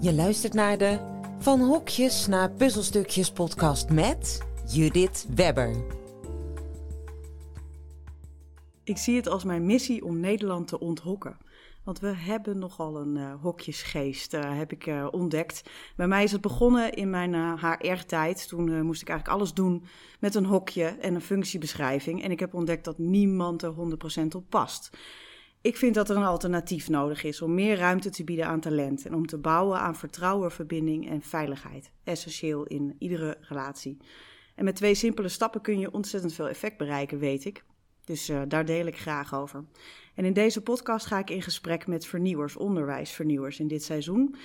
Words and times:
Je 0.00 0.14
luistert 0.14 0.54
naar 0.54 0.78
de 0.78 0.98
Van 1.38 1.60
Hokjes 1.60 2.26
naar 2.26 2.50
Puzzelstukjes 2.50 3.32
podcast 3.32 3.90
met 3.90 4.46
Judith 4.66 5.26
Webber. 5.34 5.84
Ik 8.84 8.96
zie 8.96 9.16
het 9.16 9.28
als 9.28 9.44
mijn 9.44 9.66
missie 9.66 10.04
om 10.04 10.20
Nederland 10.20 10.68
te 10.68 10.80
onthokken. 10.80 11.36
Want 11.84 12.00
we 12.00 12.14
hebben 12.14 12.58
nogal 12.58 12.96
een 12.96 13.16
uh, 13.16 13.34
hokjesgeest, 13.40 14.34
uh, 14.34 14.58
heb 14.58 14.72
ik 14.72 14.86
uh, 14.86 15.06
ontdekt. 15.10 15.70
Bij 15.96 16.08
mij 16.08 16.24
is 16.24 16.32
het 16.32 16.40
begonnen 16.40 16.92
in 16.92 17.10
mijn 17.10 17.58
HR-tijd. 17.58 18.48
Toen 18.48 18.82
moest 18.82 19.02
ik 19.02 19.08
eigenlijk 19.08 19.38
alles 19.38 19.54
doen 19.54 19.84
met 20.20 20.34
een 20.34 20.46
hokje 20.46 20.84
en 20.84 21.14
een 21.14 21.20
functiebeschrijving. 21.20 22.22
En 22.22 22.30
ik 22.30 22.40
heb 22.40 22.54
ontdekt 22.54 22.84
dat 22.84 22.98
niemand 22.98 23.62
er 23.62 23.74
100% 24.22 24.26
op 24.36 24.44
past. 24.48 24.90
Ik 25.60 25.76
vind 25.76 25.94
dat 25.94 26.10
er 26.10 26.16
een 26.16 26.22
alternatief 26.22 26.88
nodig 26.88 27.24
is 27.24 27.42
om 27.42 27.54
meer 27.54 27.76
ruimte 27.76 28.10
te 28.10 28.24
bieden 28.24 28.46
aan 28.46 28.60
talent 28.60 29.06
en 29.06 29.14
om 29.14 29.26
te 29.26 29.38
bouwen 29.38 29.78
aan 29.78 29.96
vertrouwen, 29.96 30.50
verbinding 30.50 31.10
en 31.10 31.22
veiligheid. 31.22 31.90
Essentieel 32.04 32.64
in 32.64 32.96
iedere 32.98 33.36
relatie. 33.40 33.96
En 34.54 34.64
met 34.64 34.76
twee 34.76 34.94
simpele 34.94 35.28
stappen 35.28 35.60
kun 35.60 35.78
je 35.78 35.92
ontzettend 35.92 36.34
veel 36.34 36.48
effect 36.48 36.76
bereiken, 36.76 37.18
weet 37.18 37.44
ik. 37.44 37.64
Dus 38.04 38.30
uh, 38.30 38.42
daar 38.48 38.64
deel 38.64 38.86
ik 38.86 38.98
graag 38.98 39.34
over. 39.34 39.64
En 40.14 40.24
in 40.24 40.32
deze 40.32 40.62
podcast 40.62 41.06
ga 41.06 41.18
ik 41.18 41.30
in 41.30 41.42
gesprek 41.42 41.86
met 41.86 42.06
vernieuwers, 42.06 42.56
onderwijsvernieuwers 42.56 43.60
in 43.60 43.68
dit 43.68 43.82
seizoen 43.82 44.36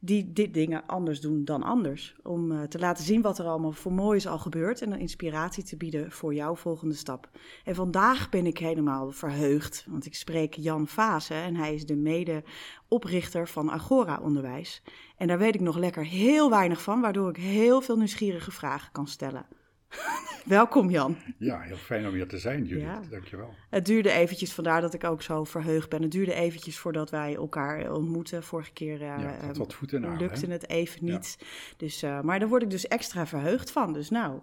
die 0.00 0.32
dit 0.32 0.54
dingen 0.54 0.86
anders 0.86 1.20
doen 1.20 1.44
dan 1.44 1.62
anders. 1.62 2.14
Om 2.22 2.52
uh, 2.52 2.62
te 2.62 2.78
laten 2.78 3.04
zien 3.04 3.22
wat 3.22 3.38
er 3.38 3.46
allemaal 3.46 3.72
voor 3.72 3.92
moois 3.92 4.26
al 4.26 4.38
gebeurt 4.38 4.82
en 4.82 4.92
inspiratie 4.92 5.64
te 5.64 5.76
bieden 5.76 6.12
voor 6.12 6.34
jouw 6.34 6.56
volgende 6.56 6.94
stap. 6.94 7.28
En 7.64 7.74
vandaag 7.74 8.28
ben 8.28 8.46
ik 8.46 8.58
helemaal 8.58 9.10
verheugd, 9.10 9.86
want 9.88 10.06
ik 10.06 10.14
spreek 10.14 10.54
Jan 10.54 10.86
Vase 10.86 11.34
en 11.34 11.56
hij 11.56 11.74
is 11.74 11.86
de 11.86 11.96
mede-oprichter 11.96 13.48
van 13.48 13.70
Agora 13.70 14.20
Onderwijs. 14.22 14.82
En 15.16 15.26
daar 15.26 15.38
weet 15.38 15.54
ik 15.54 15.60
nog 15.60 15.76
lekker 15.76 16.04
heel 16.04 16.50
weinig 16.50 16.82
van, 16.82 17.00
waardoor 17.00 17.28
ik 17.28 17.36
heel 17.36 17.80
veel 17.80 17.96
nieuwsgierige 17.96 18.50
vragen 18.50 18.92
kan 18.92 19.06
stellen. 19.06 19.46
Welkom 20.44 20.90
Jan. 20.90 21.16
Ja, 21.38 21.60
heel 21.60 21.76
fijn 21.76 22.06
om 22.06 22.14
hier 22.14 22.28
te 22.28 22.38
zijn 22.38 22.64
Judith, 22.64 22.84
ja. 22.84 23.00
dankjewel. 23.10 23.54
Het 23.70 23.84
duurde 23.84 24.10
eventjes, 24.10 24.52
vandaar 24.52 24.80
dat 24.80 24.94
ik 24.94 25.04
ook 25.04 25.22
zo 25.22 25.44
verheugd 25.44 25.88
ben. 25.88 26.02
Het 26.02 26.10
duurde 26.10 26.34
eventjes 26.34 26.78
voordat 26.78 27.10
wij 27.10 27.34
elkaar 27.34 27.92
ontmoeten. 27.92 28.42
Vorige 28.42 28.72
keer 28.72 29.00
uh, 29.00 29.06
ja, 29.06 29.36
het 29.46 29.56
wat 29.56 29.74
voet 29.74 29.92
in 29.92 30.16
lukte 30.16 30.46
het 30.46 30.68
even 30.68 31.04
niet. 31.04 31.36
Ja. 31.38 31.46
Dus, 31.76 32.02
uh, 32.02 32.20
maar 32.20 32.38
daar 32.38 32.48
word 32.48 32.62
ik 32.62 32.70
dus 32.70 32.88
extra 32.88 33.26
verheugd 33.26 33.70
van, 33.70 33.92
dus 33.92 34.10
nou... 34.10 34.40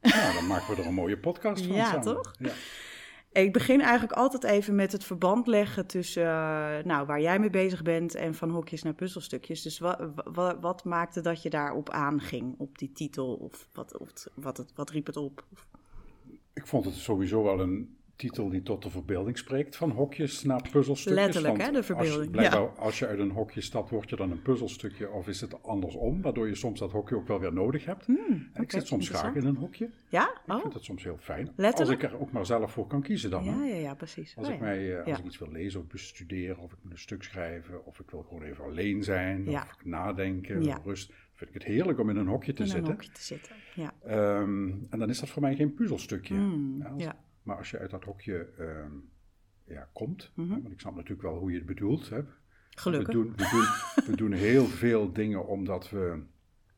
Nou, 0.00 0.34
dan 0.34 0.46
maken 0.46 0.74
we 0.74 0.80
er 0.80 0.88
een 0.88 0.94
mooie 0.94 1.18
podcast 1.18 1.66
van 1.66 1.76
ja, 1.82 1.84
samen. 1.84 2.02
Toch? 2.02 2.34
Ja, 2.38 2.48
toch? 2.48 2.56
Ik 3.44 3.52
begin 3.52 3.80
eigenlijk 3.80 4.12
altijd 4.12 4.44
even 4.44 4.74
met 4.74 4.92
het 4.92 5.04
verband 5.04 5.46
leggen 5.46 5.86
tussen 5.86 6.22
uh, 6.22 6.78
nou, 6.84 7.06
waar 7.06 7.20
jij 7.20 7.38
mee 7.38 7.50
bezig 7.50 7.82
bent 7.82 8.14
en 8.14 8.34
van 8.34 8.50
hokjes 8.50 8.82
naar 8.82 8.94
puzzelstukjes. 8.94 9.62
Dus 9.62 9.78
wat, 9.78 9.98
wat, 10.24 10.56
wat 10.60 10.84
maakte 10.84 11.20
dat 11.20 11.42
je 11.42 11.50
daarop 11.50 11.90
aanging, 11.90 12.54
op 12.58 12.78
die 12.78 12.92
titel? 12.92 13.34
Of 13.34 13.68
wat, 13.72 13.98
of 13.98 14.10
wat, 14.34 14.56
het, 14.56 14.72
wat 14.74 14.90
riep 14.90 15.06
het 15.06 15.16
op? 15.16 15.44
Ik 16.52 16.66
vond 16.66 16.84
het 16.84 16.94
sowieso 16.94 17.42
wel 17.42 17.60
een 17.60 17.97
titel 18.18 18.48
die 18.48 18.62
tot 18.62 18.82
de 18.82 18.90
verbeelding 18.90 19.38
spreekt, 19.38 19.76
van 19.76 19.90
hokjes 19.90 20.42
naar 20.42 20.68
puzzelstukjes. 20.70 21.24
Letterlijk, 21.24 21.62
hè, 21.62 21.70
de 21.70 21.82
verbeelding. 21.82 22.36
Als, 22.36 22.46
ja. 22.46 22.58
als 22.58 22.98
je 22.98 23.06
uit 23.06 23.18
een 23.18 23.30
hokje 23.30 23.60
stapt, 23.60 23.90
word 23.90 24.10
je 24.10 24.16
dan 24.16 24.30
een 24.30 24.42
puzzelstukje 24.42 25.10
of 25.10 25.28
is 25.28 25.40
het 25.40 25.62
andersom, 25.62 26.22
waardoor 26.22 26.48
je 26.48 26.54
soms 26.54 26.78
dat 26.78 26.92
hokje 26.92 27.16
ook 27.16 27.26
wel 27.26 27.40
weer 27.40 27.52
nodig 27.52 27.84
hebt. 27.84 28.06
Hmm, 28.06 28.48
okay, 28.50 28.62
ik 28.62 28.70
zit 28.70 28.86
soms 28.86 29.08
graag 29.08 29.34
in 29.34 29.46
een 29.46 29.56
hokje. 29.56 29.90
Ja? 30.08 30.40
Oh. 30.46 30.56
Ik 30.56 30.62
vind 30.62 30.74
het 30.74 30.84
soms 30.84 31.04
heel 31.04 31.16
fijn. 31.20 31.52
Letterlijk? 31.56 32.02
Als 32.02 32.10
ik 32.10 32.16
er 32.16 32.20
ook 32.20 32.32
maar 32.32 32.46
zelf 32.46 32.72
voor 32.72 32.86
kan 32.86 33.02
kiezen 33.02 33.30
dan. 33.30 33.44
Ja, 33.44 33.64
ja, 33.64 33.74
ja, 33.74 33.94
precies. 33.94 34.36
Als, 34.36 34.48
oh, 34.48 34.54
ik, 34.54 34.60
mij, 34.60 35.02
als 35.02 35.18
ik 35.18 35.24
iets 35.24 35.38
wil 35.38 35.52
lezen 35.52 35.80
of 35.80 35.86
bestuderen, 35.86 36.58
of 36.58 36.72
ik 36.72 36.78
moet 36.82 36.92
een 36.92 36.98
stuk 36.98 37.22
schrijven, 37.22 37.86
of 37.86 38.00
ik 38.00 38.10
wil 38.10 38.22
gewoon 38.22 38.42
even 38.42 38.64
alleen 38.64 39.02
zijn, 39.02 39.48
of 39.48 39.64
ik 39.78 39.84
nadenken, 39.84 40.80
rust 40.84 41.12
vind 41.32 41.50
ik 41.50 41.62
het 41.62 41.64
heerlijk 41.64 41.98
om 41.98 42.10
in 42.10 42.16
een 42.16 42.26
hokje 42.26 42.52
te 42.52 42.62
in 42.62 42.68
zitten. 42.68 42.84
In 42.84 42.90
een 42.90 42.96
hokje 42.96 43.12
te 43.12 43.22
zitten, 43.22 43.56
ja. 43.74 43.94
Um, 44.40 44.86
en 44.90 44.98
dan 44.98 45.08
is 45.08 45.20
dat 45.20 45.28
voor 45.28 45.42
mij 45.42 45.54
geen 45.54 45.74
puzzelstukje. 45.74 46.34
Mm, 46.34 46.78
ja, 46.78 46.88
als, 46.88 47.02
ja. 47.02 47.16
Maar 47.48 47.56
als 47.56 47.70
je 47.70 47.78
uit 47.78 47.90
dat 47.90 48.04
hokje 48.04 48.48
uh, 48.58 48.66
ja, 49.64 49.88
komt, 49.92 50.30
mm 50.34 50.44
-hmm. 50.44 50.62
want 50.62 50.72
ik 50.72 50.80
snap 50.80 50.94
natuurlijk 50.94 51.22
wel 51.22 51.38
hoe 51.38 51.50
je 51.50 51.56
het 51.56 51.66
bedoelt. 51.66 52.08
Hè. 52.08 52.20
Gelukkig. 52.70 53.06
We 53.06 53.12
doen, 53.12 53.32
we, 53.36 53.48
doen, 53.50 54.04
we 54.04 54.16
doen 54.16 54.32
heel 54.32 54.66
veel 54.66 55.12
dingen 55.12 55.46
omdat 55.46 55.90
we 55.90 56.22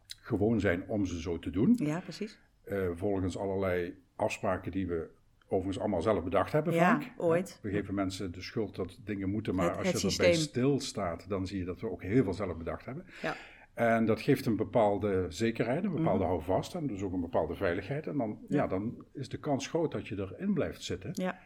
gewoon 0.06 0.60
zijn 0.60 0.88
om 0.88 1.06
ze 1.06 1.20
zo 1.20 1.38
te 1.38 1.50
doen. 1.50 1.75
Ja, 1.76 2.00
precies. 2.00 2.38
Uh, 2.64 2.91
volgens 2.94 3.36
allerlei 3.36 4.03
afspraken 4.16 4.72
die 4.72 4.86
we 4.86 5.09
overigens 5.44 5.78
allemaal 5.78 6.03
zelf 6.03 6.25
bedacht 6.25 6.53
hebben 6.53 6.75
ja, 6.75 7.00
vaak. 7.00 7.12
ooit. 7.16 7.59
We 7.62 7.70
geven 7.70 7.94
mensen 7.94 8.32
de 8.32 8.42
schuld 8.42 8.76
dat 8.76 8.98
dingen 9.04 9.30
moeten, 9.30 9.54
maar 9.54 9.69
het, 9.69 9.76
als 9.76 9.86
het 9.86 10.00
je 10.00 10.09
systeem. 10.09 10.26
erbij 10.26 10.41
stilstaat, 10.41 11.28
dan 11.28 11.47
zie 11.47 11.59
je 11.59 11.64
dat 11.64 11.80
we 11.80 11.91
ook 11.91 12.03
heel 12.03 12.25
veel 12.25 12.34
zelf 12.34 12.56
bedacht 12.56 12.84
hebben. 12.84 13.06
Ja. 13.22 13.36
En 13.80 14.04
dat 14.04 14.20
geeft 14.20 14.46
een 14.46 14.56
bepaalde 14.56 15.26
zekerheid, 15.28 15.84
een 15.84 15.94
bepaalde 15.94 16.24
mm. 16.24 16.30
houvast 16.30 16.74
en 16.74 16.86
dus 16.86 17.02
ook 17.02 17.12
een 17.12 17.20
bepaalde 17.20 17.54
veiligheid. 17.54 18.06
En 18.06 18.16
dan, 18.16 18.38
ja. 18.48 18.56
ja. 18.56 18.66
dan 18.66 19.04
is 19.12 19.28
de 19.28 19.38
kans 19.38 19.66
groot 19.66 19.92
dat 19.92 20.08
je 20.08 20.18
erin 20.18 20.54
blijft 20.54 20.82
zitten. 20.82 21.10
Ja. 21.12 21.38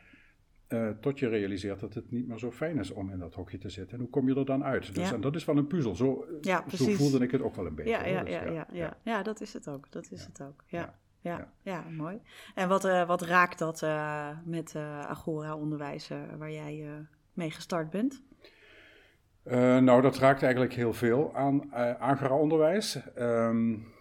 Uh, 0.68 0.90
tot 1.00 1.18
je 1.18 1.28
realiseert 1.28 1.80
dat 1.80 1.94
het 1.94 2.10
niet 2.10 2.26
meer 2.26 2.38
zo 2.38 2.50
fijn 2.50 2.78
is 2.78 2.90
om 2.90 3.10
in 3.10 3.18
dat 3.18 3.34
hokje 3.34 3.58
te 3.58 3.68
zitten. 3.68 3.94
En 3.94 4.00
hoe 4.00 4.10
kom 4.10 4.28
je 4.28 4.34
er 4.34 4.44
dan 4.44 4.64
uit? 4.64 4.94
Dus, 4.94 5.08
ja. 5.08 5.14
En 5.14 5.20
dat 5.20 5.34
is 5.34 5.44
wel 5.44 5.56
een 5.56 5.66
puzzel. 5.66 5.94
Zo, 5.94 6.26
voelde 6.72 7.18
ik 7.18 7.30
het 7.30 7.42
ook 7.42 7.54
wel 7.54 7.66
een 7.66 7.74
beetje. 7.74 7.90
Ja, 7.90 8.06
ja, 8.06 8.22
dus, 8.22 8.32
ja, 8.32 8.44
ja, 8.44 8.66
ja, 8.72 8.96
ja. 9.02 9.22
dat 9.22 9.40
is 9.40 9.52
het 9.52 9.68
ook. 9.68 9.92
Dat 9.92 10.10
is 10.10 10.24
het 10.24 10.42
ook. 10.42 10.64
Ja. 10.66 10.98
Ja, 11.20 11.52
ja. 11.62 11.84
mooi. 11.90 12.20
En 12.54 12.68
wat, 12.68 12.84
uh, 12.84 13.06
wat 13.06 13.22
raakt 13.22 13.58
dat 13.58 13.82
uh, 13.82 14.28
met 14.44 14.76
Agora 15.06 15.56
Onderwijs, 15.56 16.10
waar 16.38 16.52
jij 16.52 17.06
mee 17.32 17.50
gestart 17.50 17.90
bent? 17.90 18.22
Uh, 19.44 19.78
nou, 19.78 20.02
dat 20.02 20.16
raakt 20.16 20.42
eigenlijk 20.42 20.72
heel 20.74 20.92
veel 20.92 21.34
aan 21.34 21.62
uh, 21.70 21.94
Agora-onderwijs. 22.00 23.00
Um, 23.18 23.92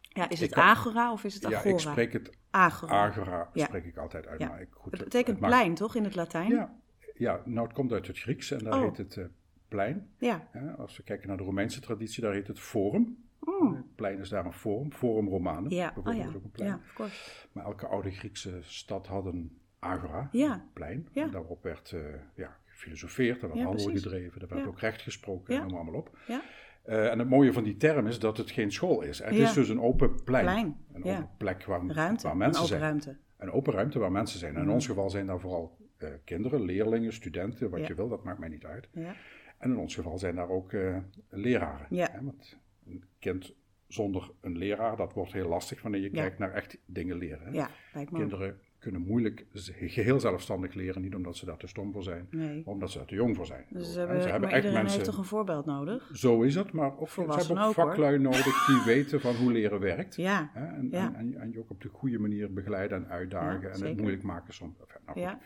ja, 0.00 0.28
is 0.28 0.40
het 0.40 0.54
Agora 0.54 1.12
of 1.12 1.24
is 1.24 1.34
het 1.34 1.44
Agora? 1.44 1.62
Ja, 1.64 1.70
ik 1.70 1.78
spreek 1.78 2.12
het 2.12 2.36
Agora. 2.50 3.06
Agora 3.06 3.50
ja. 3.52 3.64
spreek 3.64 3.84
ik 3.84 3.96
altijd 3.96 4.26
uit. 4.26 4.40
Ja. 4.40 4.48
Maar 4.48 4.60
ik, 4.60 4.68
goed, 4.70 4.92
het 4.92 5.04
betekent 5.04 5.38
het 5.38 5.46
plein, 5.46 5.74
toch, 5.74 5.94
in 5.94 6.04
het 6.04 6.14
Latijn? 6.14 6.50
Ja, 6.50 6.74
ja, 7.14 7.40
nou 7.44 7.66
het 7.66 7.76
komt 7.76 7.92
uit 7.92 8.06
het 8.06 8.18
Grieks 8.18 8.50
en 8.50 8.64
daar 8.64 8.74
oh. 8.74 8.82
heet 8.82 8.96
het 8.96 9.16
uh, 9.16 9.24
plein. 9.68 10.10
Ja. 10.18 10.48
als 10.78 10.96
we 10.96 11.02
kijken 11.02 11.28
naar 11.28 11.36
de 11.36 11.42
Romeinse 11.42 11.80
traditie, 11.80 12.22
daar 12.22 12.32
heet 12.32 12.46
het 12.46 12.60
forum. 12.60 13.28
Het 13.74 13.94
plein 13.94 14.18
is 14.18 14.28
daar 14.28 14.44
een 14.44 14.52
forum, 14.52 14.92
forum 14.92 15.28
Romanum. 15.28 15.70
Ja, 15.70 15.92
bijvoorbeeld 15.94 16.26
oh, 16.26 16.30
ja. 16.30 16.36
ook 16.36 16.44
een 16.44 16.50
plein. 16.50 16.70
Ja, 16.70 16.80
of 16.84 16.92
course. 16.92 17.46
Maar 17.52 17.64
elke 17.64 17.86
oude 17.86 18.10
Griekse 18.10 18.58
stad 18.62 19.06
had 19.06 19.24
een 19.24 19.58
agora, 19.78 20.28
ja. 20.32 20.52
een 20.52 20.72
plein. 20.72 21.08
Ja. 21.12 21.22
En 21.22 21.30
daarop 21.30 21.62
werd 21.62 21.94
ja, 22.34 22.56
gefilosofeerd, 22.80 23.42
er 23.42 23.48
werd 23.48 23.62
handel 23.62 23.90
gedreven, 23.90 24.40
er 24.40 24.48
werd 24.48 24.66
ook 24.66 24.78
recht 24.80 25.02
gesproken, 25.02 25.54
Ja. 25.54 25.60
noem 25.62 25.74
allemaal 25.74 25.94
op. 25.94 26.18
Ja. 26.26 26.42
Uh, 26.86 27.10
en 27.10 27.18
het 27.18 27.28
mooie 27.28 27.52
van 27.52 27.62
die 27.64 27.76
term 27.76 28.06
is 28.06 28.18
dat 28.18 28.36
het 28.36 28.50
geen 28.50 28.72
school 28.72 29.02
is. 29.02 29.18
Het 29.18 29.34
is 29.34 29.52
dus 29.52 29.68
een 29.68 29.80
open 29.80 30.22
plein. 30.24 30.44
Plein, 30.44 30.76
Een 30.92 31.04
open 31.04 31.30
plek 31.36 31.64
waar, 31.64 31.86
Ruimte, 31.86 32.22
waar 32.22 32.32
een 32.32 32.38
mensen 32.38 32.62
open 32.62 32.78
zijn. 32.78 32.80
ruimte. 32.80 33.16
Een 33.38 33.50
open 33.50 33.72
ruimte 33.72 33.98
waar 33.98 34.12
mensen 34.12 34.38
zijn. 34.38 34.52
En 34.54 34.58
in 34.60 34.64
Mhm. 34.64 34.74
ons 34.74 34.86
geval 34.86 35.10
zijn 35.10 35.26
daar 35.26 35.40
vooral 35.40 35.78
eh, 35.96 36.08
kinderen, 36.24 36.62
leerlingen, 36.62 37.12
studenten, 37.12 37.70
wat 37.70 37.86
je 37.86 37.94
wil, 37.94 38.08
dat 38.08 38.24
maakt 38.24 38.38
mij 38.38 38.48
niet 38.48 38.64
uit. 38.64 38.88
Ja. 38.92 39.14
En 39.58 39.70
in 39.70 39.76
ons 39.76 39.94
geval 39.94 40.18
zijn 40.18 40.34
daar 40.34 40.48
ook 40.48 40.72
eh, 40.72 40.96
leraren. 41.28 41.86
Ja. 41.90 42.08
Hè, 42.12 42.22
want 42.24 42.58
een 42.86 43.04
kind 43.18 43.54
zonder 43.86 44.30
een 44.40 44.58
leraar, 44.58 44.96
dat 44.96 45.12
wordt 45.12 45.32
heel 45.32 45.48
lastig 45.48 45.82
wanneer 45.82 46.00
je 46.00 46.10
Ja. 46.12 46.20
kijkt 46.20 46.38
naar 46.38 46.52
echt 46.52 46.78
dingen 46.86 47.16
leren. 47.16 47.46
hè. 47.46 47.50
ja. 47.52 47.70
Kinderen 48.12 48.60
kunnen 48.80 49.00
moeilijk 49.00 49.46
geheel 49.78 50.20
zelfstandig 50.20 50.74
leren, 50.74 51.02
niet 51.02 51.14
omdat 51.14 51.36
ze 51.36 51.44
daar 51.44 51.56
te 51.56 51.66
stom 51.66 51.92
voor 51.92 52.02
zijn, 52.02 52.26
Nee. 52.30 52.62
maar 52.64 52.74
omdat 52.74 52.90
ze 52.90 52.98
daar 52.98 53.06
te 53.06 53.14
jong 53.14 53.36
voor 53.36 53.46
zijn. 53.46 53.64
Dus 53.70 53.86
Hè, 53.86 53.92
ze 53.92 53.98
hebben, 54.00 54.40
maar 54.40 54.56
iedereen 54.56 54.86
heeft 54.86 55.04
toch 55.04 55.18
een 55.18 55.24
voorbeeld 55.24 55.66
nodig? 55.66 56.10
Zo 56.12 56.42
is 56.42 56.54
het, 56.54 56.72
maar 56.72 56.98
ook, 56.98 57.08
ze 57.08 57.20
hebben 57.20 57.58
ook 57.58 57.68
ook, 57.68 57.74
hoor. 57.74 57.86
vaklui 57.86 58.18
nodig 58.18 58.66
die 58.66 58.82
weten 58.94 59.20
van 59.20 59.34
hoe 59.34 59.52
leren 59.52 59.80
werkt. 59.80 60.16
Ja, 60.16 60.50
Hè, 60.52 60.66
en, 60.66 60.88
Ja. 60.90 61.06
en, 61.06 61.14
en, 61.14 61.40
en 61.40 61.50
je 61.52 61.58
ook 61.58 61.70
op 61.70 61.82
de 61.82 61.88
goede 61.88 62.18
manier 62.18 62.52
begeleiden 62.52 62.98
en 63.04 63.10
uitdagen 63.10 63.68
Ja, 63.68 63.74
en 63.74 63.86
het 63.86 63.96
moeilijk 64.00 64.22
maken 64.22 64.54
soms. 64.54 64.74
Nou 65.06 65.20
ja. 65.20 65.38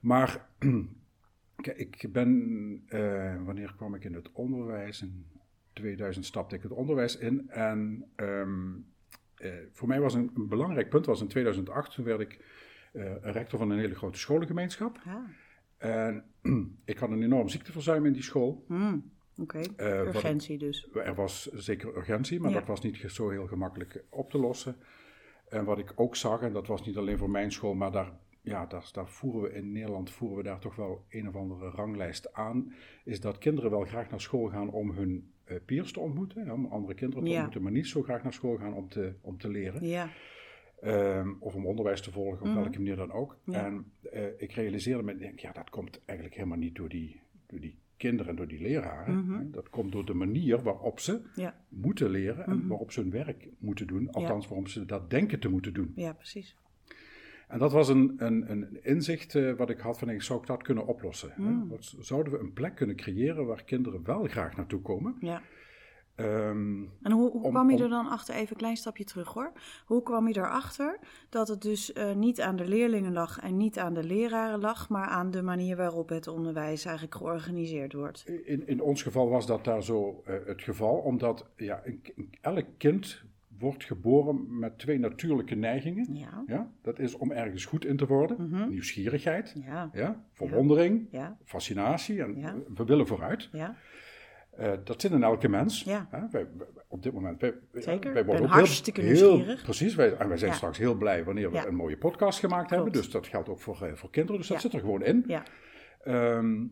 Maar 0.00 0.48
kijk, 1.62 1.78
ik 1.78 2.12
ben, 2.12 2.82
eh, 2.88 3.44
wanneer 3.44 3.74
kwam 3.76 3.94
ik 3.94 4.04
in 4.04 4.14
het 4.14 4.32
onderwijs? 4.32 5.02
In 5.02 5.26
2000 5.72 6.24
stapte 6.24 6.56
ik 6.56 6.62
het 6.62 6.72
onderwijs 6.72 7.16
in. 7.18 7.50
En 7.50 8.04
ehm, 8.16 8.70
eh, 9.34 9.50
voor 9.72 9.88
mij 9.88 10.00
was 10.00 10.14
een, 10.14 10.30
een 10.34 10.48
belangrijk 10.48 10.88
punt, 10.88 11.06
was 11.06 11.20
in 11.20 11.28
2008, 11.28 11.94
toen 11.94 12.04
werd 12.04 12.20
ik 12.20 12.44
rector 13.22 13.58
van 13.58 13.70
een 13.70 13.78
hele 13.78 13.94
grote 13.94 14.18
scholengemeenschap. 14.18 15.00
ja. 15.04 15.26
En 15.78 16.24
ik 16.84 16.98
had 16.98 17.10
een 17.10 17.22
enorm 17.22 17.48
ziekteverzuim 17.48 18.06
in 18.06 18.12
die 18.12 18.22
school. 18.22 18.64
Hmm. 18.66 19.10
Oké, 19.36 19.58
Eh, 19.76 19.98
urgentie 20.00 20.58
dus. 20.58 20.88
Er 20.94 21.14
was 21.14 21.46
zeker 21.52 21.96
urgentie, 21.96 22.40
maar 22.40 22.50
Ja. 22.50 22.58
dat 22.58 22.66
was 22.66 22.80
niet 22.80 22.96
zo 23.06 23.30
heel 23.30 23.46
gemakkelijk 23.46 24.04
op 24.08 24.30
te 24.30 24.38
lossen. 24.38 24.76
En 25.48 25.64
wat 25.64 25.78
ik 25.78 25.92
ook 25.96 26.16
zag, 26.16 26.40
en 26.40 26.52
dat 26.52 26.66
was 26.66 26.86
niet 26.86 26.96
alleen 26.96 27.18
voor 27.18 27.30
mijn 27.30 27.52
school, 27.52 27.74
maar 27.74 27.92
daar, 27.92 28.12
ja, 28.40 28.66
daar, 28.66 28.88
daar 28.92 29.08
voeren 29.08 29.42
we 29.42 29.52
in 29.56 29.72
Nederland 29.72 30.10
voeren 30.10 30.36
we 30.36 30.42
daar 30.42 30.58
toch 30.58 30.76
wel 30.76 31.04
een 31.08 31.28
of 31.28 31.34
andere 31.36 31.70
ranglijst 31.70 32.32
aan, 32.32 32.72
is 33.04 33.20
dat 33.20 33.38
kinderen 33.38 33.70
wel 33.70 33.84
graag 33.84 34.10
naar 34.10 34.20
school 34.20 34.48
gaan 34.48 34.70
om 34.70 34.90
hun 34.90 35.32
eh, 35.44 35.56
peers 35.66 35.92
te 35.92 36.00
ontmoeten, 36.00 36.50
om 36.50 36.66
andere 36.66 36.94
kinderen 36.94 37.24
te 37.24 37.30
Ja. 37.30 37.34
ontmoeten, 37.34 37.62
maar 37.62 37.72
niet 37.72 37.86
zo 37.86 38.02
graag 38.02 38.22
naar 38.22 38.32
school 38.32 38.56
gaan 38.56 38.74
om 38.74 38.88
te, 38.88 39.14
om 39.20 39.38
te 39.38 39.48
leren. 39.48 39.86
Ja, 39.86 40.08
Ehm, 40.82 41.28
of 41.38 41.54
om 41.54 41.66
onderwijs 41.66 42.00
te 42.00 42.10
volgen, 42.12 42.40
op 42.40 42.46
Mhm. 42.46 42.54
welke 42.54 42.78
manier 42.78 42.96
dan 42.96 43.12
ook. 43.12 43.38
Ja. 43.44 43.64
En 43.66 43.84
eh, 44.12 44.24
ik 44.36 44.52
realiseerde 44.52 45.02
me, 45.02 45.16
denk, 45.16 45.38
ja, 45.38 45.52
dat 45.52 45.70
komt 45.70 46.00
eigenlijk 46.04 46.38
helemaal 46.38 46.58
niet 46.58 46.74
door 46.74 46.88
die, 46.88 47.20
door 47.46 47.60
die 47.60 47.78
kinderen 47.96 48.30
en 48.30 48.36
door 48.36 48.48
die 48.48 48.60
leraren. 48.62 49.16
Mhm. 49.24 49.50
Dat 49.50 49.70
komt 49.70 49.92
door 49.92 50.04
de 50.04 50.14
manier 50.14 50.62
waarop 50.62 51.00
ze 51.00 51.20
Ja, 51.34 51.64
moeten 51.68 52.10
leren 52.10 52.46
en 52.46 52.56
Mhm. 52.58 52.68
waarop 52.68 52.92
ze 52.92 53.00
hun 53.00 53.10
werk 53.10 53.48
moeten 53.58 53.86
doen. 53.86 54.10
Althans, 54.10 54.46
waarom 54.48 54.66
ze 54.66 54.84
dat 54.84 55.10
denken 55.10 55.40
te 55.40 55.48
moeten 55.48 55.72
doen. 55.74 55.92
ja, 55.96 56.12
precies. 56.12 56.56
En 57.48 57.58
dat 57.58 57.72
was 57.72 57.88
een, 57.88 58.12
een, 58.16 58.50
een 58.50 58.84
inzicht 58.84 59.34
eh, 59.34 59.52
wat 59.52 59.70
ik 59.70 59.78
had 59.78 59.98
van, 59.98 60.08
ik 60.08 60.22
zou 60.22 60.40
ik 60.40 60.46
dat 60.46 60.62
kunnen 60.62 60.86
oplossen? 60.86 61.32
Mm. 61.36 61.76
Zouden 61.80 62.32
we 62.32 62.38
een 62.38 62.52
plek 62.52 62.74
kunnen 62.74 62.96
creëren 62.96 63.46
waar 63.46 63.64
kinderen 63.64 64.04
wel 64.04 64.24
graag 64.24 64.56
naartoe 64.56 64.80
komen? 64.80 65.16
Ja. 65.20 65.42
Ehm, 66.14 66.82
En 67.02 67.12
hoe, 67.12 67.30
hoe 67.30 67.42
Om- 67.42 67.50
kwam 67.50 67.70
je 67.70 67.82
er 67.82 67.88
dan 67.88 68.08
achter, 68.08 68.34
even 68.34 68.50
een 68.50 68.56
klein 68.56 68.76
stapje 68.76 69.04
terug 69.04 69.28
hoor. 69.32 69.52
Hoe 69.84 70.02
kwam 70.02 70.28
je 70.28 70.36
erachter 70.36 70.98
dat 71.28 71.48
het 71.48 71.62
dus 71.62 71.92
eh, 71.92 72.12
niet 72.14 72.40
aan 72.40 72.56
de 72.56 72.68
leerlingen 72.68 73.12
lag 73.12 73.38
en 73.40 73.56
niet 73.56 73.78
aan 73.78 73.94
de 73.94 74.04
leraren 74.04 74.60
lag, 74.60 74.88
maar 74.88 75.06
aan 75.08 75.30
de 75.30 75.42
manier 75.42 75.76
waarop 75.76 76.08
het 76.08 76.26
onderwijs 76.28 76.84
eigenlijk 76.84 77.16
georganiseerd 77.16 77.92
wordt? 77.92 78.24
in, 78.44 78.66
in 78.66 78.80
ons 78.80 79.02
geval 79.02 79.28
was 79.28 79.46
dat 79.46 79.64
daar 79.64 79.82
zo 79.82 80.22
eh, 80.26 80.34
het 80.46 80.62
geval, 80.62 80.94
omdat 80.96 81.46
ja, 81.56 81.82
elk 82.40 82.66
kind 82.78 83.22
wordt 83.58 83.84
geboren 83.84 84.58
met 84.58 84.78
twee 84.78 84.98
natuurlijke 84.98 85.54
neigingen. 85.54 86.14
Ja. 86.14 86.42
Ja? 86.46 86.70
Dat 86.82 86.98
is 86.98 87.14
om 87.16 87.30
ergens 87.30 87.64
goed 87.64 87.84
in 87.84 87.96
te 87.96 88.06
worden, 88.06 88.48
Mhm. 88.48 88.68
nieuwsgierigheid, 88.68 89.54
Ja, 89.66 89.90
ja? 89.92 90.24
verwondering, 90.32 91.08
ja, 91.10 91.36
fascinatie 91.44 92.22
en 92.22 92.38
Ja. 92.38 92.54
we 92.74 92.84
willen 92.84 93.06
vooruit. 93.06 93.48
ja, 93.52 93.76
Eh, 94.62 94.72
dat 94.84 95.00
zit 95.00 95.10
in 95.12 95.22
elke 95.22 95.48
mens. 95.48 95.82
Ja. 95.82 96.06
Hè? 96.10 96.18
Wij, 96.30 96.46
wij- 96.56 96.66
op 96.88 97.02
dit 97.02 97.12
moment, 97.12 97.40
wij, 97.40 97.54
Zeker. 97.72 98.12
wij 98.12 98.24
worden 98.24 98.44
ook 98.44 98.50
hartstikke 98.50 99.00
heel. 99.00 99.44
Precies, 99.62 99.94
wij, 99.94 100.16
en 100.16 100.28
wij 100.28 100.36
zijn 100.36 100.50
Ja. 100.50 100.56
straks 100.56 100.78
heel 100.78 100.94
blij 100.94 101.24
wanneer 101.24 101.50
we 101.50 101.56
Ja. 101.56 101.66
een 101.66 101.74
mooie 101.74 101.96
podcast 101.96 102.38
gemaakt 102.38 102.70
hebben. 102.70 102.92
Dus 102.92 103.10
dat 103.10 103.26
geldt 103.26 103.48
ook 103.48 103.60
voor, 103.60 103.82
eh, 103.82 103.92
voor 103.94 104.10
kinderen, 104.10 104.38
dus 104.40 104.48
dat 104.48 104.60
zit 104.60 104.72
er 104.72 104.80
gewoon 104.80 105.02
in. 105.04 105.24
ja, 105.26 105.42
Ehm, 106.02 106.64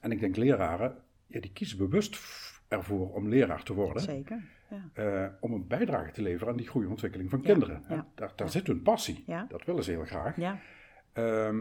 en 0.00 0.10
ik 0.10 0.20
denk 0.20 0.36
leraren, 0.36 0.96
ja, 1.26 1.40
die 1.40 1.52
kiezen 1.52 1.78
bewust 1.78 2.20
ervoor 2.68 3.12
om 3.14 3.28
leraar 3.28 3.62
te 3.62 3.74
worden. 3.74 4.02
zeker. 4.02 4.42
Ja, 4.70 4.88
eh, 4.92 5.28
om 5.40 5.52
een 5.52 5.66
bijdrage 5.66 6.10
te 6.12 6.22
leveren 6.22 6.48
aan 6.48 6.56
die 6.56 6.68
groeiontwikkeling 6.68 7.30
van 7.30 7.38
Ja, 7.42 7.44
kinderen. 7.44 7.82
hè. 7.86 7.98
Daar, 8.14 8.32
daar 8.36 8.50
zit 8.50 8.66
hun 8.66 8.82
passie. 8.82 9.24
Dat 9.48 9.64
willen 9.64 9.84
ze 9.84 9.90
heel 9.90 10.04
graag. 10.04 10.36
ja. 10.36 10.58
Ehm, 11.12 11.60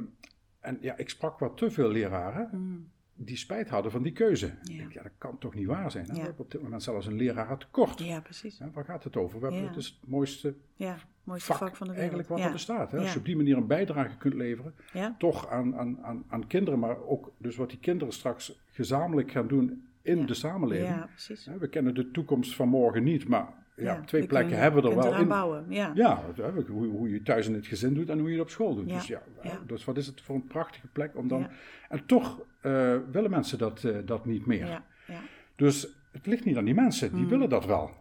en 0.59 0.77
ja, 0.81 0.97
ik 0.97 1.09
sprak 1.09 1.39
wat 1.39 1.57
te 1.57 1.71
veel 1.71 1.89
leraren 1.89 2.49
Mm. 2.51 2.91
Die 3.25 3.37
spijt 3.37 3.69
hadden 3.69 3.91
van 3.91 4.03
die 4.03 4.11
keuze. 4.11 4.45
Ja. 4.63 4.77
denk, 4.77 4.91
ja, 4.93 5.03
dat 5.03 5.11
kan 5.17 5.37
toch 5.37 5.53
niet 5.53 5.67
waar 5.67 5.91
zijn. 5.91 6.05
Hè? 6.05 6.11
Ja. 6.11 6.17
We 6.19 6.25
hebben 6.25 6.45
op 6.45 6.51
dit 6.51 6.61
moment 6.61 6.83
zelfs 6.83 7.05
een 7.05 7.15
lerarentekort. 7.15 7.99
ja 7.99 8.19
precies. 8.21 8.59
Hè, 8.59 8.71
waar 8.71 8.85
gaat 8.85 9.03
het 9.03 9.15
over? 9.17 9.39
We 9.39 9.43
hebben, 9.45 9.61
Ja. 9.63 9.67
Het 9.67 9.77
is 9.77 9.87
het 10.01 10.09
mooiste 10.09 10.55
Ja, 10.75 10.97
mooiste 11.23 11.47
vak, 11.47 11.57
vak, 11.57 11.75
van 11.75 11.87
de 11.87 11.93
wereld. 11.93 11.97
eigenlijk 12.11 12.29
wat 12.29 12.39
er 12.39 12.51
bestaat. 12.51 12.91
Hè? 12.91 12.97
Als 12.99 13.13
je 13.13 13.19
op 13.19 13.25
die 13.25 13.35
manier 13.35 13.57
een 13.57 13.67
bijdrage 13.67 14.17
kunt 14.17 14.33
leveren, 14.33 14.75
toch 15.17 15.49
aan, 15.49 15.75
aan, 15.75 16.03
aan, 16.03 16.23
aan 16.27 16.47
kinderen, 16.47 16.79
maar 16.79 17.03
ook 17.03 17.31
dus 17.37 17.55
wat 17.55 17.69
die 17.69 17.79
kinderen 17.79 18.13
straks 18.13 18.59
gezamenlijk 18.71 19.31
gaan 19.31 19.47
doen 19.47 19.87
in 20.01 20.25
de 20.25 20.33
samenleving. 20.33 20.89
ja, 20.89 21.05
precies. 21.05 21.49
We 21.59 21.67
kennen 21.69 21.93
de 21.95 22.11
toekomst 22.11 22.55
van 22.55 22.67
morgen 22.67 23.03
niet, 23.03 23.27
maar 23.27 23.53
ja, 23.75 24.01
twee 24.05 24.21
we 24.21 24.27
plekken 24.27 24.57
hebben 24.57 24.83
we 24.83 24.89
er 24.89 24.95
wel 24.95 25.13
in. 25.15 25.27
bouwen. 25.27 25.65
Ja, 25.69 25.91
Ja, 25.95 26.23
hoe, 26.69 26.87
hoe 26.87 27.09
je 27.09 27.21
thuis 27.21 27.47
in 27.47 27.53
het 27.53 27.67
gezin 27.67 27.93
doet 27.93 28.09
en 28.09 28.19
hoe 28.19 28.27
je 28.27 28.33
het 28.33 28.43
op 28.43 28.49
school 28.49 28.75
doet. 28.75 28.89
Ja, 28.89 28.95
Dus, 28.97 29.07
ja, 29.07 29.21
ja. 29.43 29.59
dus 29.67 29.85
wat 29.85 29.97
is 29.97 30.07
het 30.07 30.21
voor 30.21 30.35
een 30.35 30.47
prachtige 30.47 30.87
plek 30.87 31.17
om 31.17 31.27
dan... 31.27 31.47
En 31.89 32.05
toch 32.05 32.41
eh, 32.61 32.97
willen 33.11 33.29
mensen 33.29 33.57
dat, 33.57 33.83
eh, 33.83 33.97
dat 34.05 34.25
niet 34.25 34.45
meer. 34.45 34.67
ja, 34.67 34.83
ja, 35.07 35.19
Dus 35.55 35.87
het 36.11 36.25
ligt 36.25 36.45
niet 36.45 36.57
aan 36.57 36.65
die 36.65 36.73
mensen, 36.73 37.13
die 37.13 37.23
Mm. 37.23 37.29
willen 37.29 37.49
dat 37.49 37.65
wel. 37.65 37.91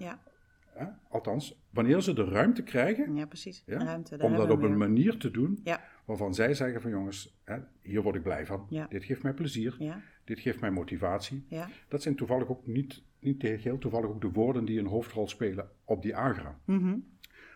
Althans, 1.11 1.61
wanneer 1.71 2.01
ze 2.01 2.13
de 2.13 2.25
ruimte 2.25 2.63
krijgen 2.63 3.15
ja, 3.17 3.27
precies. 3.27 3.63
Ruimte, 3.67 4.17
om 4.19 4.37
dat 4.37 4.51
op 4.51 4.63
een 4.63 4.77
manier 4.77 5.17
te 5.17 5.31
doen 5.31 5.61
Ja, 5.65 5.81
waarvan 6.11 6.35
zij 6.35 6.55
zeggen 6.55 6.81
van 6.81 6.91
jongens, 6.91 7.41
hè, 7.45 7.57
hier 7.83 8.03
word 8.03 8.15
ik 8.17 8.23
blij 8.23 8.47
van. 8.47 8.67
Ja. 8.69 8.87
Dit 8.89 9.05
geeft 9.05 9.23
mij 9.23 9.33
plezier, 9.35 9.77
ja, 9.79 10.01
dit 10.25 10.41
geeft 10.41 10.61
mij 10.61 10.71
motivatie. 10.71 11.45
ja. 11.49 11.69
Dat 11.89 12.03
zijn 12.03 12.15
toevallig 12.15 12.49
ook 12.49 12.67
niet, 12.67 13.03
niet 13.19 13.43
heel 13.43 13.79
toevallig 13.79 14.09
ook 14.09 14.21
de 14.21 14.31
woorden 14.31 14.65
die 14.65 14.79
een 14.79 14.87
hoofdrol 14.87 15.29
spelen 15.29 15.69
op 15.85 16.03
die 16.03 16.17
agra. 16.17 16.59
Mhm. 16.65 16.99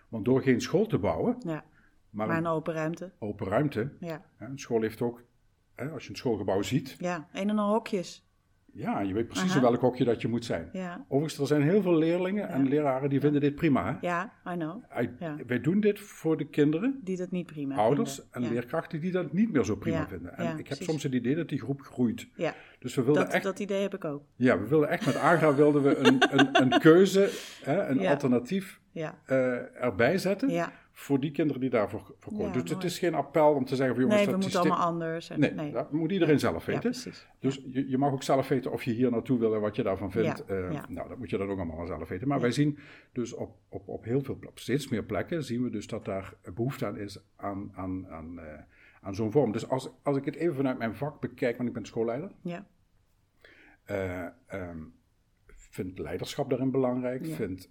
Want 0.08 0.24
door 0.24 0.42
geen 0.42 0.60
school 0.60 0.86
te 0.86 0.98
bouwen, 0.98 1.36
ja. 1.40 1.64
maar, 2.10 2.26
Maar 2.26 2.36
een 2.38 2.46
open 2.46 2.74
ruimte. 2.74 3.10
open 3.18 3.46
ruimte, 3.46 3.92
Ja, 4.00 4.24
hè, 4.36 4.46
een 4.46 4.58
school 4.58 4.80
heeft 4.82 5.02
ook, 5.02 5.22
hè, 5.74 5.88
als 5.90 6.04
je 6.04 6.10
een 6.10 6.16
schoolgebouw 6.16 6.62
ziet, 6.62 6.96
ja. 6.98 7.28
een 7.32 7.48
en 7.48 7.58
al 7.58 7.72
hokjes. 7.72 8.23
Ja, 8.74 9.00
je 9.00 9.14
weet 9.14 9.26
precies 9.26 9.50
Aha. 9.50 9.56
in 9.56 9.62
welk 9.62 9.80
hokje 9.80 10.04
dat 10.04 10.20
je 10.22 10.28
moet 10.28 10.44
zijn. 10.44 10.68
Ja, 10.72 11.04
Overigens, 11.08 11.38
er 11.40 11.46
zijn 11.46 11.62
heel 11.62 11.82
veel 11.82 11.94
leerlingen 11.96 12.48
en 12.48 12.62
Ja. 12.62 12.68
leraren 12.68 13.10
die 13.10 13.20
vinden 13.20 13.40
dit 13.40 13.54
prima. 13.54 13.84
Hè? 14.00 14.06
ja, 14.06 14.32
I 14.48 14.54
know. 14.56 14.84
Wij- 14.94 15.12
Ja. 15.18 15.36
Wij 15.46 15.60
doen 15.60 15.80
dit 15.80 16.00
voor 16.00 16.36
de 16.36 16.44
kinderen, 16.48 17.00
Die 17.04 17.16
dat 17.16 17.30
niet 17.30 17.46
prima 17.46 17.74
ouders 17.76 18.14
vinden. 18.14 18.32
en 18.48 18.54
leerkrachten 18.54 19.00
die 19.00 19.12
dat 19.12 19.32
niet 19.32 19.52
meer 19.52 19.64
zo 19.64 19.76
prima 19.76 20.08
vinden. 20.08 20.36
En 20.36 20.46
ik 20.50 20.56
heb 20.56 20.64
precies. 20.66 20.86
soms 20.86 21.02
het 21.02 21.12
idee 21.12 21.34
dat 21.34 21.48
die 21.48 21.60
groep 21.60 21.80
groeit. 21.80 22.26
Ja, 22.34 22.54
Dus 22.78 22.94
we 22.94 23.02
wilden 23.02 23.24
dat, 23.24 23.32
echt, 23.32 23.44
dat 23.44 23.58
idee 23.58 23.82
heb 23.82 23.94
ik 23.94 24.04
ook. 24.04 24.22
ja, 24.36 24.58
we 24.58 24.66
wilden 24.68 24.88
echt 24.88 25.06
met 25.06 25.16
Agra 25.16 25.54
wilden 25.64 25.82
we 25.82 25.96
een, 25.96 26.38
een, 26.38 26.72
een 26.72 26.78
keuze, 26.80 27.28
hè, 27.64 27.86
een 27.86 28.06
alternatief 28.06 28.80
eh, 28.92 29.82
erbij 29.84 30.18
zetten 30.18 30.50
ja. 30.50 30.72
Voor 30.96 31.20
die 31.20 31.30
kinderen 31.30 31.60
die 31.60 31.70
daarvoor 31.70 32.14
voor 32.18 32.32
kozen. 32.32 32.46
Ja, 32.46 32.60
dus 32.60 32.70
het 32.70 32.84
is 32.84 32.98
geen 32.98 33.14
appel 33.14 33.52
om 33.54 33.64
te 33.64 33.76
zeggen 33.76 33.94
van 33.94 34.04
jongens, 34.04 34.16
Nee, 34.24 34.26
we 34.26 34.32
dat 34.32 34.40
moeten 34.42 34.60
systeem- 34.60 34.72
allemaal 34.80 34.92
anders. 34.92 35.30
En, 35.30 35.40
Nee, 35.40 35.50
nee. 35.52 35.72
dat 35.72 35.92
moet 35.92 36.12
iedereen 36.12 36.38
zelf 36.38 36.66
Ja, 36.66 36.72
weten. 36.72 36.90
precies. 36.90 37.26
Dus 37.40 37.62
je, 37.70 37.88
je 37.88 37.98
mag 37.98 38.12
ook 38.12 38.22
zelf 38.22 38.48
weten 38.48 38.72
of 38.72 38.82
je 38.82 38.90
hier 38.92 39.10
naartoe 39.10 39.38
wil 39.38 39.54
en 39.54 39.60
wat 39.60 39.76
je 39.76 39.82
daarvan 39.82 40.10
vindt. 40.10 40.42
Ja, 40.46 40.54
Eh, 40.54 40.72
ja. 40.72 40.84
Nou, 40.88 41.08
dat 41.08 41.18
moet 41.18 41.30
je 41.30 41.36
dan 41.38 41.48
ook 41.50 41.56
allemaal 41.58 41.86
zelf 41.86 42.08
weten. 42.08 42.28
Maar 42.28 42.36
Ja. 42.36 42.42
wij 42.42 42.52
zien 42.52 42.78
dus 43.12 43.32
op, 43.32 43.56
op, 43.68 43.88
op 43.88 44.04
heel 44.04 44.22
veel 44.22 44.38
steeds 44.54 44.88
meer 44.88 45.04
plekken, 45.04 45.44
zien 45.44 45.62
we 45.62 45.70
dus 45.70 45.86
dat 45.86 46.04
daar 46.04 46.34
behoefte 46.54 46.86
aan 46.86 46.96
is 46.98 47.18
aan, 47.36 47.72
aan, 47.74 48.06
aan, 48.08 48.38
eh, 48.40 48.60
aan 49.00 49.14
zo'n 49.14 49.32
vorm. 49.32 49.52
Dus 49.52 49.68
als, 49.68 49.90
als 50.02 50.16
ik 50.16 50.24
het 50.24 50.34
even 50.36 50.54
vanuit 50.54 50.78
mijn 50.78 50.94
vak 50.94 51.20
bekijk, 51.20 51.56
want 51.56 51.68
ik 51.68 51.74
ben 51.74 51.86
schoolleider, 51.86 52.30
Ja, 52.42 52.66
eh, 53.84 54.26
ehm, 54.46 54.78
vind 55.46 55.98
leiderschap 55.98 56.50
daarin 56.50 56.70
belangrijk, 56.70 57.26
Ja. 57.26 57.34
vind 57.34 57.70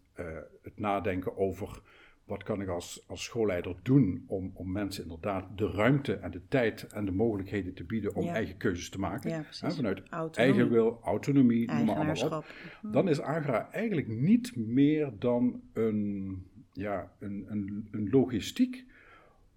het 0.61 0.79
nadenken 0.79 1.37
over 1.37 1.81
wat 2.23 2.43
kan 2.43 2.61
ik 2.61 2.67
als, 2.67 3.03
als 3.07 3.23
schoolleider 3.23 3.75
doen 3.83 4.23
om, 4.27 4.51
om 4.53 4.71
mensen 4.71 5.03
inderdaad 5.03 5.57
de 5.57 5.67
ruimte 5.71 6.13
en 6.13 6.31
de 6.31 6.41
tijd 6.47 6.87
en 6.93 7.05
de 7.05 7.11
mogelijkheden 7.11 7.73
te 7.73 7.83
bieden 7.83 8.15
om 8.15 8.23
Ja. 8.25 8.33
eigen 8.33 8.57
keuzes 8.57 8.89
te 8.89 8.99
maken. 8.99 9.29
ja 9.29 9.43
vanuit 9.71 9.99
Autonomie, 10.09 10.35
eigen 10.55 10.69
wil, 10.69 10.99
autonomie, 11.03 11.67
noem 11.67 11.85
maar 11.85 11.95
allemaal 11.95 12.01
op. 12.01 12.05
eigenaarschap. 12.05 12.45
Hm. 12.81 12.91
Dan 12.91 13.07
is 13.09 13.19
Agra 13.19 13.71
eigenlijk 13.71 14.07
niet 14.07 14.55
meer 14.55 15.11
dan 15.19 15.61
een, 15.73 16.47
ja, 16.71 17.11
een, 17.19 17.45
een, 17.49 17.87
een 17.91 18.09
logistiek 18.09 18.85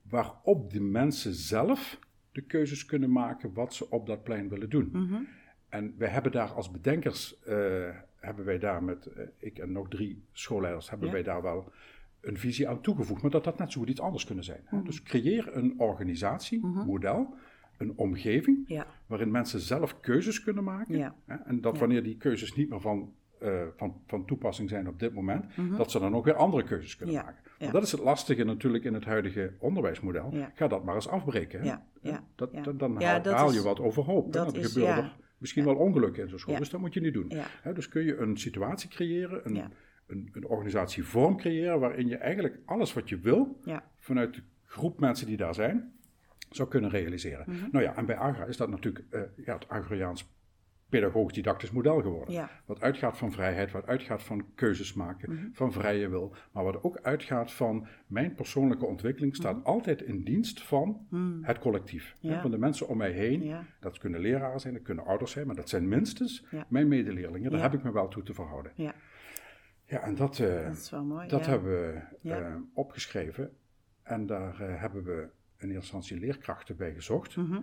waarop 0.02 0.72
de 0.72 0.80
mensen 0.80 1.34
zelf 1.34 1.98
de 2.32 2.40
keuzes 2.40 2.84
kunnen 2.84 3.12
maken 3.12 3.52
wat 3.54 3.74
ze 3.74 3.90
op 3.90 4.06
dat 4.06 4.22
plein 4.22 4.48
willen 4.48 4.70
doen. 4.70 4.88
Mhm. 4.92 5.22
En 5.68 5.94
wij 5.98 6.08
hebben 6.08 6.32
daar 6.32 6.49
als 6.52 6.70
bedenkers, 6.70 7.40
eh, 7.42 7.88
hebben 8.16 8.44
wij 8.44 8.58
daar 8.58 8.82
met, 8.82 9.06
eh, 9.06 9.25
ik 9.38 9.58
en 9.58 9.73
nog 9.73 9.88
drie 9.88 10.23
schoolleiders, 10.32 10.90
hebben 10.90 11.06
Ja. 11.08 11.12
wij 11.14 11.23
daar 11.23 11.42
wel 11.42 11.73
een 12.26 12.38
visie 12.38 12.68
aan 12.68 12.80
toegevoegd. 12.80 13.23
Maar 13.23 13.30
dat 13.30 13.45
dat 13.45 13.59
net 13.59 13.73
zo 13.73 13.80
goed 13.80 13.88
iets 13.88 14.00
anders 14.00 14.25
kunnen 14.25 14.45
zijn. 14.45 14.61
hè. 14.64 14.76
Mhm. 14.76 14.87
Dus 14.87 15.02
creëer 15.02 15.56
een 15.56 15.75
organisatie, 15.78 16.66
model, 16.66 17.35
een 17.78 17.92
omgeving, 17.97 18.64
Ja, 18.66 18.87
waarin 19.06 19.30
mensen 19.30 19.61
zelf 19.61 20.00
keuzes 20.00 20.42
kunnen 20.42 20.64
maken. 20.64 20.97
ja, 20.99 21.14
Hè? 21.26 21.35
En 21.37 21.61
dat 21.61 21.78
wanneer 21.78 22.02
die 22.02 22.16
keuzes 22.16 22.54
niet 22.54 22.68
meer 22.71 22.80
van, 22.80 23.12
eh, 23.40 23.62
van, 23.76 23.95
van 24.06 24.25
toepassing 24.25 24.68
zijn 24.68 24.88
op 24.88 24.99
dit 24.99 25.14
moment, 25.14 25.56
Mhm. 25.56 25.76
dat 25.76 25.90
ze 25.90 25.99
dan 25.99 26.14
ook 26.14 26.25
weer 26.25 26.35
andere 26.35 26.64
keuzes 26.64 26.97
kunnen 26.97 27.14
Ja, 27.14 27.23
maken. 27.23 27.40
Want 27.59 27.73
dat 27.73 27.83
is 27.83 27.92
het 27.92 28.00
lastige 28.00 28.45
natuurlijk 28.45 28.85
in 28.85 28.95
het 28.95 29.04
huidige 29.04 29.52
onderwijsmodel. 29.59 30.35
Ga 30.54 30.68
dat 30.68 30.85
maar 30.85 30.95
eens 30.95 31.09
afbreken. 31.09 31.61
Hè? 31.61 31.75
Dat, 32.35 32.52
dan 32.78 33.02
haal, 33.02 33.23
dat 33.23 33.35
haal 33.35 33.49
is- 33.49 33.54
je 33.54 33.62
wat 33.62 33.80
overhoop. 33.80 34.33
dat 34.33 34.45
Dan 34.52 34.54
is- 34.62 34.76
er 34.76 35.12
misschien 35.38 35.64
wel 35.64 35.75
ongelukken 35.76 36.23
in 36.23 36.28
zo'n 36.28 36.38
school, 36.38 36.56
dus 36.59 36.71
dat 36.71 36.80
moet 36.80 36.95
je 36.95 37.00
niet 37.00 37.14
doen. 37.14 37.33
Hè? 37.62 37.73
Dus 37.73 37.88
kun 37.88 38.04
je 38.04 38.16
een 38.16 38.37
situatie 38.37 38.88
creëren, 38.88 39.40
een. 39.45 39.62
Een, 40.06 40.28
een 40.32 40.46
organisatievorm 40.46 41.36
creëren 41.36 41.80
waarin 41.80 42.08
je 42.08 42.16
eigenlijk 42.16 42.58
alles 42.64 42.92
wat 42.92 43.08
je 43.08 43.18
wil 43.18 43.60
ja, 43.64 43.90
vanuit 43.98 44.34
de 44.34 44.42
groep 44.64 45.00
mensen 45.00 45.26
die 45.26 45.36
daar 45.36 45.54
zijn, 45.54 45.92
zou 46.50 46.68
kunnen 46.68 46.90
realiseren. 46.90 47.44
Mhm. 47.48 47.68
Nou 47.72 47.84
ja, 47.84 47.96
en 47.96 48.06
bij 48.06 48.16
Agra 48.16 48.44
is 48.44 48.56
dat 48.56 48.68
natuurlijk 48.70 49.04
eh, 49.10 49.20
ja, 49.44 49.54
het 49.54 49.68
Agrariaans 49.68 50.34
pedagogisch-didactisch 50.88 51.70
model 51.70 52.00
geworden. 52.02 52.34
ja, 52.34 52.50
Wat 52.66 52.80
uitgaat 52.80 53.18
van 53.18 53.32
vrijheid, 53.32 53.70
wat 53.72 53.86
uitgaat 53.86 54.22
van 54.22 54.44
keuzes 54.54 54.94
maken, 54.94 55.32
Mhm. 55.32 55.44
van 55.52 55.72
vrije 55.72 56.08
wil, 56.08 56.34
maar 56.52 56.64
wat 56.64 56.82
ook 56.82 56.98
uitgaat 57.02 57.52
van 57.52 57.86
mijn 58.06 58.34
persoonlijke 58.34 58.86
ontwikkeling 58.86 59.36
staat 59.36 59.64
altijd 59.64 60.02
in 60.02 60.22
dienst 60.25 60.62
van 60.62 61.06
Mm. 61.10 61.38
het 61.42 61.58
collectief. 61.58 62.16
hè. 62.20 62.40
Van 62.40 62.50
de 62.50 62.58
mensen 62.58 62.88
om 62.88 62.96
mij 62.96 63.10
heen. 63.10 63.42
ja, 63.42 63.64
Dat 63.80 63.98
kunnen 63.98 64.20
leraren 64.20 64.60
zijn, 64.60 64.75
dat 64.75 64.82
kunnen 64.82 65.04
ouders 65.06 65.30
zijn, 65.32 65.46
maar 65.46 65.56
dat 65.56 65.68
zijn 65.68 65.88
minstens 65.88 66.44
mijn 66.68 66.88
medeleerlingen. 66.88 67.50
Daar 67.50 67.62
heb 67.62 67.75
ik 67.75 67.82
me 67.82 67.92
wel 67.92 68.08
toe 68.08 68.22
te 68.22 68.34
verhouden. 68.34 68.72
Ja. 69.87 70.00
En 70.02 70.14
dat, 70.14 70.38
eh, 70.38 70.64
Dat 70.66 70.76
is 70.76 70.90
wel 70.90 71.05
mooi. 71.05 71.28
dat 71.28 71.45
ja. 71.45 71.50
hebben 71.50 71.71
we 71.71 72.00
Ja. 72.21 72.40
eh, 72.40 72.55
opgeschreven. 72.75 73.57
En 74.02 74.26
daar 74.26 74.61
eh, 74.61 74.81
hebben 74.81 75.05
we 75.05 75.12
in 75.59 75.69
eerste 75.71 75.75
instantie 75.75 76.19
leerkrachten 76.19 76.76
bij 76.76 76.95
gezocht. 76.95 77.37
Mhm. 77.37 77.61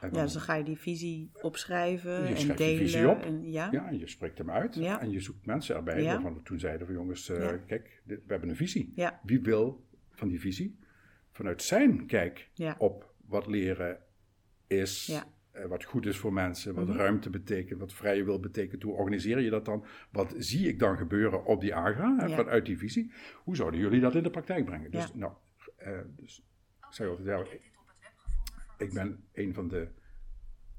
Ja, 0.00 0.08
dus 0.08 0.32
dan 0.32 0.42
ga 0.42 0.54
je 0.54 0.64
die 0.64 0.78
visie 0.78 1.30
opschrijven 1.42 2.12
Je 2.28 2.34
en 2.34 2.34
die 2.34 2.54
delen. 2.54 2.78
visie 2.78 3.08
op. 3.08 3.22
En, 3.22 3.50
ja, 3.50 3.68
Ja, 3.70 3.86
en 3.88 3.98
je 3.98 4.06
spreekt 4.06 4.38
hem 4.38 4.50
uit 4.50 4.74
Ja. 4.74 5.00
en 5.00 5.10
je 5.10 5.20
zoekt 5.20 5.46
mensen 5.46 5.76
erbij 5.76 6.04
waarvan 6.04 6.34
we 6.34 6.42
toen 6.42 6.58
zeiden 6.58 6.86
van 6.86 6.96
jongens, 6.96 7.26
kijk, 7.66 8.00
dit- 8.04 8.20
we 8.26 8.30
hebben 8.32 8.48
een 8.48 8.56
visie. 8.56 8.92
Wie 9.22 9.40
wil 9.40 9.84
van 10.10 10.28
die 10.28 10.40
visie 10.40 10.78
vanuit 11.32 11.62
zijn 11.62 12.06
kijk 12.06 12.50
op 12.78 13.14
wat 13.26 13.46
leren 13.46 13.98
is, 14.66 15.06
Ja. 15.06 15.24
Wat 15.68 15.84
goed 15.84 16.06
is 16.06 16.16
voor 16.18 16.32
mensen, 16.32 16.74
wat 16.74 16.86
Mhm. 16.88 16.96
ruimte 16.96 17.30
betekent, 17.30 17.80
wat 17.80 17.92
vrije 17.92 18.24
wil 18.24 18.40
betekent. 18.40 18.82
Hoe 18.82 18.92
organiseer 18.94 19.40
je 19.40 19.50
dat 19.50 19.64
dan? 19.64 19.84
Wat 20.10 20.34
zie 20.38 20.68
ik 20.68 20.78
dan 20.78 20.96
gebeuren 20.96 21.44
op 21.44 21.60
die 21.60 21.74
AGRA, 21.74 22.26
Ja. 22.26 22.34
vanuit 22.36 22.66
die 22.66 22.78
visie? 22.78 23.12
Hoe 23.44 23.56
zouden 23.56 23.80
jullie 23.80 24.00
dat 24.00 24.14
in 24.14 24.22
de 24.22 24.30
praktijk 24.30 24.64
brengen? 24.64 24.90
Dus, 24.90 25.06
Ja. 25.06 25.10
nou, 25.14 25.32
eh, 25.76 25.98
dus 26.16 26.38
ik 26.78 26.86
zeg 26.94 27.08
altijd, 27.08 27.26
ja, 27.26 27.38
ik, 27.38 27.70
ik 28.78 28.92
ben 28.92 29.24
een 29.32 29.54
van 29.54 29.68
de 29.68 29.88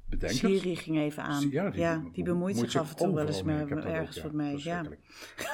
bedenkers. 0.09 0.39
Siri 0.39 0.75
ging 0.75 0.97
even 0.97 1.23
aan. 1.23 1.47
Ja, 1.51 1.69
die, 2.13 2.23
be- 2.23 2.29
bemoeit 2.31 2.57
zich 2.57 2.75
af 2.75 2.89
en 2.89 2.95
toe 2.95 3.13
wel 3.13 3.25
eens 3.25 3.43
met 3.43 3.69
ergens 3.69 4.21
wat 4.21 4.31
ja. 4.31 4.37
mee. 4.37 4.63
Ja. 4.63 4.83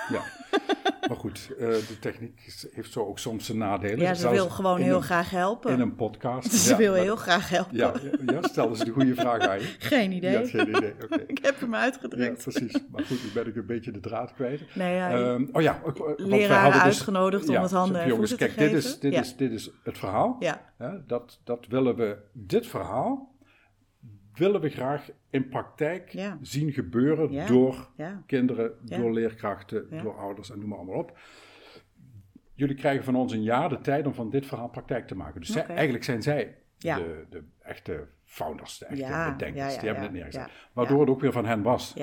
Ja. 0.10 0.22
maar 1.08 1.18
goed, 1.18 1.50
eh, 1.60 1.68
de 1.68 1.98
techniek 2.00 2.42
heeft 2.72 2.92
zo 2.92 3.06
ook 3.06 3.20
soms 3.20 3.46
zijn 3.46 3.58
nadelen. 3.58 4.00
ja, 4.00 4.14
ze 4.14 4.20
Zelfs 4.22 4.36
wil 4.38 4.50
gewoon 4.50 4.80
heel 4.80 4.96
een- 4.96 5.02
graag 5.04 5.30
helpen. 5.30 5.72
In 5.74 5.80
een 5.80 5.96
podcast. 5.96 6.52
Ze 6.54 6.70
Ja, 6.72 6.78
wil 6.78 6.92
maar- 6.92 7.02
heel 7.02 7.16
graag 7.16 7.50
helpen. 7.50 7.78
Ja, 7.78 7.94
ja, 8.26 8.34
ja, 8.34 8.42
stel 8.42 8.70
eens 8.70 8.80
de 8.80 8.92
goede 8.92 9.16
vraag 9.16 9.40
aan 9.48 9.60
je. 9.60 9.66
Geen 9.80 10.12
idee. 10.12 10.46
Geen 10.48 10.76
oké. 11.04 11.24
Ik 11.28 11.40
heb 11.42 11.60
hem 11.60 11.72
Ja, 11.74 11.80
uitgedrukt. 11.80 12.42
precies. 12.42 12.74
Maar 12.92 13.04
goed, 13.06 13.24
nu 13.24 13.30
ben 13.34 13.48
ik 13.48 13.56
een 13.56 13.66
beetje 13.66 13.92
de 13.92 14.00
draad 14.00 14.34
kwijt. 14.34 14.62
nee, 14.76 14.96
ja, 14.96 15.12
Ehm, 15.12 15.46
oh 15.52 15.62
ja, 15.62 15.82
eh, 15.86 15.94
leraren 16.16 16.72
dus- 16.74 16.82
uitgenodigd 16.82 17.50
om 17.50 17.56
het 17.56 17.72
handen 17.72 18.02
en 18.02 18.08
jongens, 18.08 18.30
voeten 18.30 18.48
te 18.50 18.54
kijk, 18.56 18.70
dit 18.72 18.82
geven. 18.82 18.92
is, 18.96 19.00
dit, 19.00 19.14
Ja. 19.14 19.20
is, 19.22 19.36
dit 19.36 19.52
is 19.52 19.70
het 19.84 19.98
verhaal. 19.98 20.36
ja, 20.40 20.62
dat, 21.08 21.40
dat 21.44 21.66
willen 21.70 21.96
we, 21.96 22.18
dit 22.34 22.68
verhaal 22.68 23.33
willen 24.38 24.62
we 24.62 24.70
graag 24.70 25.10
in 25.30 25.50
praktijk 25.50 26.10
Ja. 26.10 26.38
zien 26.42 26.72
gebeuren 26.72 27.32
Ja. 27.32 27.46
door 27.46 27.90
ja, 27.98 28.24
kinderen, 28.26 28.72
door 28.82 29.14
leerkrachten, 29.14 29.88
door 30.04 30.18
ouders 30.18 30.52
en 30.52 30.60
noem 30.60 30.70
maar 30.70 30.78
allemaal 30.78 30.98
op. 31.00 31.18
Jullie 32.56 32.76
krijgen 32.76 33.04
van 33.04 33.16
ons 33.16 33.34
een 33.34 33.44
jaar 33.44 33.70
de 33.70 33.82
tijd 33.82 34.08
om 34.08 34.14
van 34.14 34.30
dit 34.30 34.46
verhaal 34.46 34.70
praktijk 34.70 35.08
te 35.08 35.16
maken. 35.16 35.40
Dus 35.40 35.52
zij- 35.52 35.66
eigenlijk 35.66 36.04
zijn 36.04 36.22
zij 36.22 36.58
de, 36.78 37.26
de 37.30 37.44
echte 37.62 38.08
founders, 38.26 38.78
de 38.78 38.86
echte 38.86 39.32
bedenkers. 39.38 39.74
die 39.78 39.86
hebben 39.86 40.04
het 40.04 40.12
neergezet. 40.14 40.50
Waardoor 40.74 41.00
het 41.00 41.10
ook 41.10 41.22
weer 41.22 41.32
van 41.32 41.46
hen 41.46 41.62
was. 41.62 41.94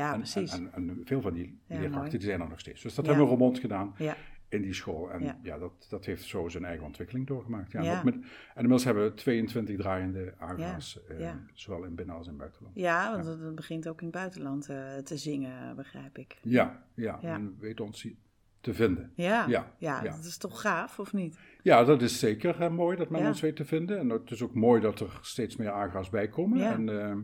En, 0.75 1.01
veel 1.05 1.21
van 1.21 1.33
die 1.33 1.61
leerkrachten 1.67 2.19
die 2.19 2.29
zijn 2.29 2.41
er 2.41 2.49
nog 2.49 2.61
steeds. 2.61 2.83
Dus 2.83 2.95
dat 2.95 3.07
hebben 3.07 3.25
we 3.25 3.31
Romond 3.31 3.59
gedaan 3.59 3.95
ja, 3.99 4.17
in 4.51 4.63
die 4.63 4.75
school. 4.75 5.11
En 5.11 5.23
ja, 5.23 5.39
Ja. 5.43 5.59
dat, 5.59 5.87
dat 5.89 6.05
heeft 6.05 6.25
zo 6.25 6.49
zijn 6.49 6.65
eigen 6.65 6.87
ontwikkeling 6.87 7.27
doorgemaakt. 7.27 7.73
Ja, 7.73 8.03
met, 8.05 8.15
en 8.15 8.23
inmiddels 8.55 8.85
hebben 8.85 9.05
we 9.05 9.15
22 9.15 9.77
draaiende 9.77 10.35
AGA's, 10.39 10.99
Ja, 11.09 11.15
eh, 11.31 11.35
zowel 11.53 11.85
in 11.85 11.95
binnen- 11.95 12.15
als 12.17 12.27
in 12.29 12.37
buitenland. 12.37 12.77
ja, 12.77 13.11
want 13.13 13.25
het 13.27 13.55
begint 13.55 13.89
ook 13.89 13.99
in 14.01 14.07
het 14.07 14.15
buitenland 14.17 14.69
eh, 14.69 14.97
te 14.97 15.17
zingen, 15.17 15.77
begrijp 15.77 16.19
ik. 16.19 16.39
Ja, 16.43 16.83
ja, 16.95 17.21
en 17.23 17.57
weet 17.61 17.81
ons 17.81 18.09
te 18.61 18.75
vinden. 18.75 19.13
Ja, 19.15 19.47
Ja, 19.49 19.73
ja, 19.79 20.01
dat 20.03 20.25
is 20.25 20.37
toch 20.37 20.61
gaaf, 20.61 20.99
of 20.99 21.13
niet? 21.13 21.39
Ja, 21.63 21.85
dat 21.85 22.03
is 22.03 22.19
zeker 22.19 22.61
eh, 22.61 22.71
mooi 22.71 22.97
dat 22.97 23.11
men 23.11 23.27
ons 23.27 23.41
weet 23.41 23.57
te 23.57 23.65
vinden. 23.65 23.99
En 23.99 24.09
het 24.09 24.31
is 24.31 24.43
ook 24.43 24.55
mooi 24.55 24.81
dat 24.81 25.01
er 25.01 25.19
steeds 25.23 25.57
meer 25.57 25.71
AGA's 25.71 26.11
bij 26.11 26.29
komen. 26.29 26.59
Ja. 26.59 26.73
En, 26.73 27.01
eh, 27.03 27.17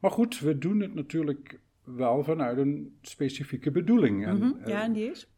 maar 0.00 0.10
goed, 0.10 0.38
we 0.38 0.58
doen 0.58 0.80
het 0.80 0.94
natuurlijk 0.94 1.60
wel 1.84 2.24
vanuit 2.24 2.58
een 2.58 2.98
specifieke 3.02 3.70
bedoeling. 3.70 4.26
En, 4.26 4.36
Mhm, 4.36 4.68
Ja, 4.68 4.82
en 4.82 4.92
die 4.92 5.10
is? 5.10 5.28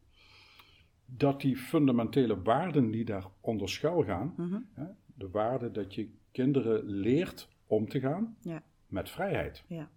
Dat 1.17 1.41
die 1.41 1.57
fundamentele 1.57 2.43
waarden 2.43 2.91
die 2.91 3.05
daaronder 3.05 3.69
schuil 3.69 4.03
gaan, 4.05 4.35
Mhm. 4.37 4.59
hè, 4.73 4.85
de 5.15 5.31
waarde 5.31 5.71
dat 5.71 5.95
je 5.95 6.11
kinderen 6.33 6.85
leert 6.85 7.49
om 7.67 7.89
te 7.89 8.01
gaan 8.01 8.37
Ja, 8.41 8.63
met 8.87 9.11
vrijheid. 9.11 9.65
ja. 9.67 9.91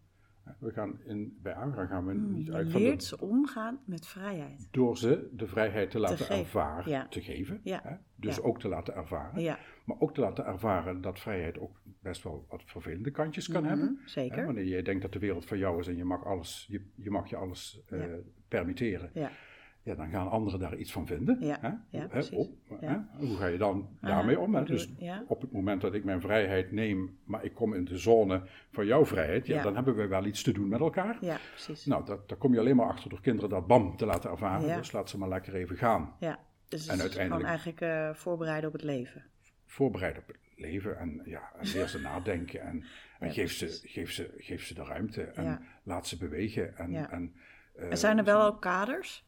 We 0.59 0.71
gaan 0.71 0.99
in, 1.05 1.37
bij 1.41 1.53
AGRA 1.53 1.85
gaan 1.85 2.05
we 2.05 2.13
Mm, 2.13 2.33
niet 2.33 2.45
je 2.45 2.53
uit 2.53 2.71
van 2.71 2.81
de, 2.81 2.87
leert 2.87 3.03
ze 3.03 3.19
omgaan 3.19 3.79
met 3.85 4.07
vrijheid. 4.07 4.67
door 4.71 4.97
ze 4.97 5.29
de 5.33 5.47
vrijheid 5.47 5.91
te 5.91 5.99
laten 5.99 6.29
ervaren, 6.29 6.91
ja. 6.91 7.07
te 7.07 7.21
geven. 7.21 7.59
Ja, 7.63 7.79
Hè? 7.83 7.95
Dus 8.15 8.41
ook 8.41 8.59
te 8.59 8.67
laten 8.67 8.95
ervaren. 8.95 9.41
Ja, 9.41 9.59
Maar 9.85 9.99
ook 9.99 10.13
te 10.13 10.21
laten 10.21 10.45
ervaren 10.45 11.01
dat 11.01 11.19
vrijheid 11.19 11.59
ook 11.59 11.81
best 12.01 12.23
wel 12.23 12.45
wat 12.49 12.61
vervelende 12.65 13.11
kantjes 13.11 13.47
kan 13.47 13.61
Mhm, 13.61 13.69
hebben. 13.71 13.99
Hè? 14.03 14.09
zeker. 14.09 14.45
Wanneer 14.45 14.65
jij 14.67 14.81
denkt 14.81 15.01
dat 15.01 15.13
de 15.13 15.19
wereld 15.19 15.45
van 15.45 15.57
jou 15.57 15.79
is 15.79 15.87
en 15.87 15.95
je 15.95 16.03
mag, 16.05 16.25
alles, 16.25 16.65
je, 16.69 16.81
je, 16.95 17.09
mag 17.09 17.29
je 17.29 17.35
alles 17.35 17.81
eh, 17.89 18.03
permitteren, 18.47 19.09
Ja, 19.13 19.31
ja, 19.83 19.95
dan 19.95 20.09
gaan 20.09 20.29
anderen 20.29 20.59
daar 20.59 20.75
iets 20.75 20.91
van 20.91 21.05
vinden. 21.07 21.37
Ja, 21.39 21.57
Hè? 21.61 21.67
ja, 21.67 21.77
Hè? 22.01 22.07
precies. 22.07 22.37
Op, 22.37 22.51
Ja. 22.81 23.07
hè? 23.17 23.25
Hoe 23.27 23.37
ga 23.37 23.45
je 23.45 23.57
dan 23.57 23.89
Ah, 24.01 24.09
daarmee 24.09 24.39
om? 24.39 24.55
Hè? 24.55 24.63
Dus 24.63 24.89
op 25.27 25.41
het 25.41 25.51
moment 25.51 25.81
dat 25.81 25.93
ik 25.93 26.03
mijn 26.03 26.21
vrijheid 26.21 26.71
neem, 26.71 27.17
maar 27.23 27.43
ik 27.43 27.53
kom 27.53 27.73
in 27.73 27.85
de 27.85 27.97
zone 27.97 28.41
van 28.71 28.85
jouw 28.85 29.05
vrijheid, 29.05 29.47
ja, 29.47 29.63
dan 29.63 29.75
hebben 29.75 29.95
we 29.95 30.07
wel 30.07 30.25
iets 30.25 30.43
te 30.43 30.51
doen 30.51 30.67
met 30.67 30.79
elkaar. 30.79 31.17
ja, 31.21 31.37
precies. 31.51 31.85
Nou, 31.85 32.05
dat, 32.05 32.29
daar 32.29 32.37
kom 32.37 32.53
je 32.53 32.59
alleen 32.59 32.75
maar 32.75 32.87
achter 32.87 33.09
door 33.09 33.21
kinderen 33.21 33.49
dat 33.49 33.67
bam 33.67 33.97
te 33.97 34.05
laten 34.05 34.29
ervaren. 34.29 34.77
Dus 34.77 34.91
laat 34.91 35.09
ze 35.09 35.17
maar 35.17 35.29
lekker 35.29 35.55
even 35.55 35.77
gaan. 35.77 36.15
Ja, 36.19 36.39
dus 36.67 36.87
En 36.87 36.99
uiteindelijk- 36.99 37.31
gewoon 37.33 37.45
eigenlijk 37.45 37.81
eh, 37.81 38.13
voorbereiden 38.13 38.67
op 38.67 38.75
het 38.75 38.83
leven. 38.83 39.23
Voorbereid 39.65 40.17
op 40.17 40.27
het 40.27 40.37
leven 40.55 40.97
en, 40.99 41.21
ja, 41.25 41.51
en 41.59 41.67
leer 41.73 41.87
ze 41.87 41.99
nadenken. 42.11 42.61
En, 42.61 42.83
en 43.19 43.31
geef, 43.31 43.51
ze, 43.51 43.79
geef, 43.83 44.11
ze, 44.11 44.33
geef 44.37 44.63
ze 44.65 44.73
de 44.73 44.83
ruimte 44.83 45.23
en 45.23 45.61
laat 45.83 46.07
ze 46.07 46.17
bewegen. 46.17 46.77
En, 46.77 46.95
en, 47.11 47.35
eh, 47.75 47.89
En 47.91 47.97
zijn 47.97 48.17
er 48.17 48.23
wel 48.23 48.41
ook 48.45 48.61
kaders? 48.61 49.25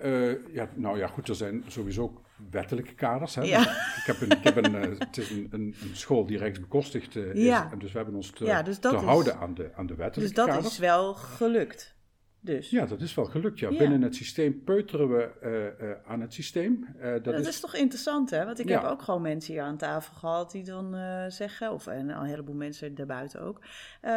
Eh, 0.00 0.54
ja, 0.54 0.68
nou 0.74 0.98
ja, 0.98 1.06
goed, 1.06 1.28
er 1.28 1.34
zijn 1.34 1.64
sowieso 1.66 2.20
wettelijke 2.50 2.94
kaders. 2.94 3.34
Hè? 3.34 3.42
Ja. 3.42 3.60
Ik 3.60 4.02
heb 4.04 4.20
een, 4.20 4.30
ik 4.30 4.44
heb 4.44 4.56
een, 4.56 4.74
eh, 4.74 4.98
het 4.98 5.16
is 5.18 5.30
een, 5.30 5.48
een, 5.50 5.74
een 5.82 5.90
school 5.96 6.26
die 6.26 6.38
rechtsbekostigd 6.38 7.16
eh, 7.16 7.34
is. 7.34 7.42
Ja. 7.44 7.68
En 7.72 7.78
dus 7.78 7.90
we 7.92 7.96
hebben 7.98 8.16
ons 8.16 8.30
te, 8.30 8.44
Ja, 8.44 8.62
dus 8.62 8.80
dat 8.80 8.92
te 8.92 8.98
is- 8.98 9.04
houden 9.04 9.36
aan 9.38 9.54
de, 9.54 9.70
aan 9.74 9.86
de 9.86 9.92
Dus 9.94 10.02
wettelijke 10.04 10.34
dat 10.34 10.46
kaders. 10.46 10.66
is 10.66 10.78
wel 10.78 11.14
gelukt. 11.14 11.94
Dus. 12.42 12.70
Ja, 12.70 12.86
dat 12.86 13.00
is 13.00 13.14
wel 13.14 13.24
gelukt. 13.24 13.58
Ja. 13.58 13.70
Ja. 13.70 13.78
Binnen 13.78 14.02
het 14.02 14.14
systeem 14.14 14.64
peuteren 14.64 15.08
we 15.16 15.22
eh, 15.40 15.90
eh, 15.90 15.96
aan 16.06 16.20
het 16.20 16.34
systeem. 16.34 16.86
Eh, 16.98 17.10
dat, 17.12 17.24
Dat 17.24 17.40
is, 17.40 17.48
is 17.48 17.60
toch 17.60 17.74
interessant, 17.74 18.30
hè? 18.30 18.44
Want 18.44 18.58
ik 18.58 18.68
Ja. 18.68 18.80
heb 18.80 18.90
ook 18.90 19.02
gewoon 19.02 19.22
mensen 19.22 19.52
hier 19.54 19.62
aan 19.62 19.76
tafel 19.76 20.14
gehad 20.14 20.50
die 20.50 20.64
dan 20.64 20.94
zeggen, 21.30 21.72
of 21.72 21.86
en 21.86 22.08
een 22.08 22.24
heleboel 22.24 22.54
mensen 22.54 22.94
daarbuiten 22.94 23.40
ook, 23.40 23.60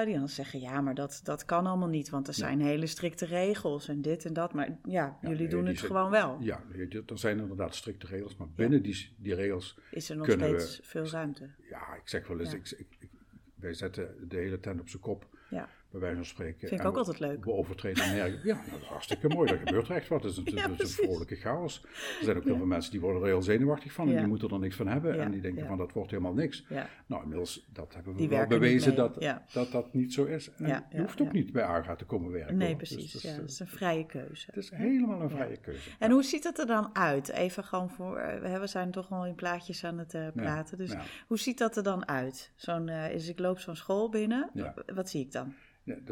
die 0.06 0.18
dan 0.18 0.30
zeggen: 0.30 0.60
ja, 0.60 0.82
maar 0.82 0.96
dat, 0.96 1.20
dat 1.24 1.46
kan 1.46 1.65
allemaal 1.65 1.88
niet, 1.88 2.10
want 2.10 2.27
er 2.27 2.34
zijn 2.34 2.62
hele 2.62 2.86
strikte 2.88 3.25
regels 3.25 3.88
en 3.88 4.01
dit 4.01 4.25
en 4.25 4.34
dat. 4.34 4.53
Maar 4.53 4.77
ja, 4.84 5.18
jullie 5.22 5.48
doen 5.48 5.65
het 5.65 5.77
zijn- 5.80 5.92
gewoon 5.92 6.12
wel. 6.12 6.38
Ja, 6.39 6.62
er 7.08 7.18
zijn 7.20 7.39
inderdaad 7.39 7.75
strikte 7.75 8.08
regels, 8.08 8.36
maar 8.36 8.50
binnen 8.56 8.82
die, 8.82 9.15
die 9.18 9.36
regels, 9.36 9.77
Is 9.92 10.10
er 10.10 10.15
nog 10.15 10.27
Kunnen 10.27 10.48
steeds 10.60 10.77
we- 10.77 10.84
veel 10.86 11.08
ruimte? 11.08 11.50
ja, 11.70 11.94
ik 11.96 12.08
zeg 12.10 12.27
wel 12.27 12.39
eens, 12.39 12.53
ik, 12.53 12.75
ik- 13.00 13.10
wij 13.56 13.74
zetten 13.74 14.15
de 14.30 14.38
hele 14.38 14.60
tent 14.60 14.80
op 14.80 14.89
zijn 14.89 15.01
kop, 15.01 15.27
Ja, 15.50 15.70
bij 15.93 16.01
wijze 16.01 16.15
van 16.15 16.25
spreken. 16.25 16.67
vind 16.67 16.81
ik 16.81 16.88
ook 16.88 16.91
we- 16.93 16.97
altijd 17.00 17.19
leuk. 17.19 17.45
We 17.45 17.51
overtreden 17.51 18.13
nergens. 18.15 18.43
Ja, 18.43 18.62
dat 18.71 18.81
is 18.81 18.88
hartstikke 18.88 19.27
mooi, 19.27 19.50
dat 19.50 19.59
gebeurt 19.59 19.89
er 19.89 19.95
echt 19.95 20.07
wat. 20.07 20.23
Het 20.23 20.31
is, 20.31 20.38
een- 20.38 20.45
Ja, 20.62 20.69
het 20.69 20.79
is 20.81 20.97
een 21.00 21.03
vrolijke 21.05 21.35
chaos. 21.35 21.81
Er 22.19 22.23
zijn 22.23 22.38
ook 22.38 22.43
heel 22.43 22.55
veel 22.57 22.65
mensen 22.65 22.91
die 22.91 23.01
worden 23.01 23.21
er 23.21 23.27
heel 23.27 23.41
zenuwachtig 23.41 23.91
van 23.91 24.07
en 24.07 24.13
Ja. 24.13 24.19
die 24.19 24.27
moeten 24.27 24.50
er 24.50 24.59
niks 24.59 24.75
van 24.75 24.88
hebben. 24.88 25.15
Ja, 25.15 25.21
En 25.23 25.31
die 25.31 25.41
denken 25.41 25.62
ja. 25.62 25.67
van, 25.67 25.77
dat 25.77 25.91
wordt 25.91 26.09
helemaal 26.12 26.33
niks. 26.33 26.65
Ja, 26.69 26.89
Nou, 27.05 27.21
inmiddels, 27.21 27.65
dat 27.73 27.93
hebben 27.93 28.13
we 28.13 28.19
Die 28.19 28.29
wel 28.29 28.47
bewezen 28.47 28.95
dat, 28.95 29.15
ja. 29.19 29.43
dat 29.53 29.71
dat 29.71 29.93
niet 29.93 30.13
zo 30.13 30.23
is. 30.25 30.51
En 30.57 30.67
Ja, 30.67 30.88
je 30.89 30.95
ja, 30.97 31.01
hoeft 31.03 31.21
ook 31.21 31.27
ja. 31.27 31.33
niet 31.33 31.51
bij 31.51 31.63
AGA 31.63 31.95
te 31.95 32.05
komen 32.05 32.31
werken. 32.31 32.57
nee, 32.57 32.67
hoor. 32.67 32.77
precies. 32.77 33.12
Dus, 33.12 33.21
ja, 33.21 33.29
dus, 33.29 33.38
dat 33.39 33.50
is 33.50 33.59
een 33.59 33.67
vrije 33.67 34.05
keuze. 34.05 34.45
het 34.45 34.57
is 34.63 34.69
helemaal 34.73 35.21
een 35.21 35.29
vrije 35.29 35.57
keuze. 35.57 35.89
En 36.00 36.12
hoe 36.12 36.23
ziet 36.23 36.43
het 36.43 36.59
er 36.59 36.67
dan 36.67 36.89
uit? 36.95 37.29
Even 37.29 37.63
gewoon 37.63 37.89
voor, 37.89 38.17
eh, 38.17 38.59
we 38.59 38.67
zijn 38.67 38.91
toch 38.91 39.12
al 39.12 39.25
in 39.25 39.35
plaatjes 39.35 39.83
aan 39.83 39.97
het 39.97 40.13
eh, 40.13 40.27
praten. 40.35 40.77
Dus 40.77 40.91
ja. 40.91 41.01
hoe 41.27 41.39
ziet 41.39 41.57
dat 41.57 41.77
er 41.77 41.83
dan 41.83 42.07
uit? 42.07 42.51
Zo'n, 42.55 42.89
eh, 42.89 43.13
is 43.13 43.27
ik 43.29 43.39
loop 43.39 43.59
zo'n 43.59 43.75
school 43.75 44.09
binnen. 44.09 44.50
Ja. 44.53 44.73
Wat 44.93 45.09
zie 45.09 45.21
ik 45.21 45.31
dan? 45.31 45.53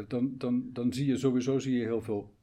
Dan, 0.08 0.34
dan, 0.38 0.70
dan 0.72 0.92
zie 0.92 1.06
je 1.06 1.16
sowieso 1.16 1.58
zie 1.58 1.78
je 1.78 1.84
heel 1.84 2.00
veel 2.02 2.34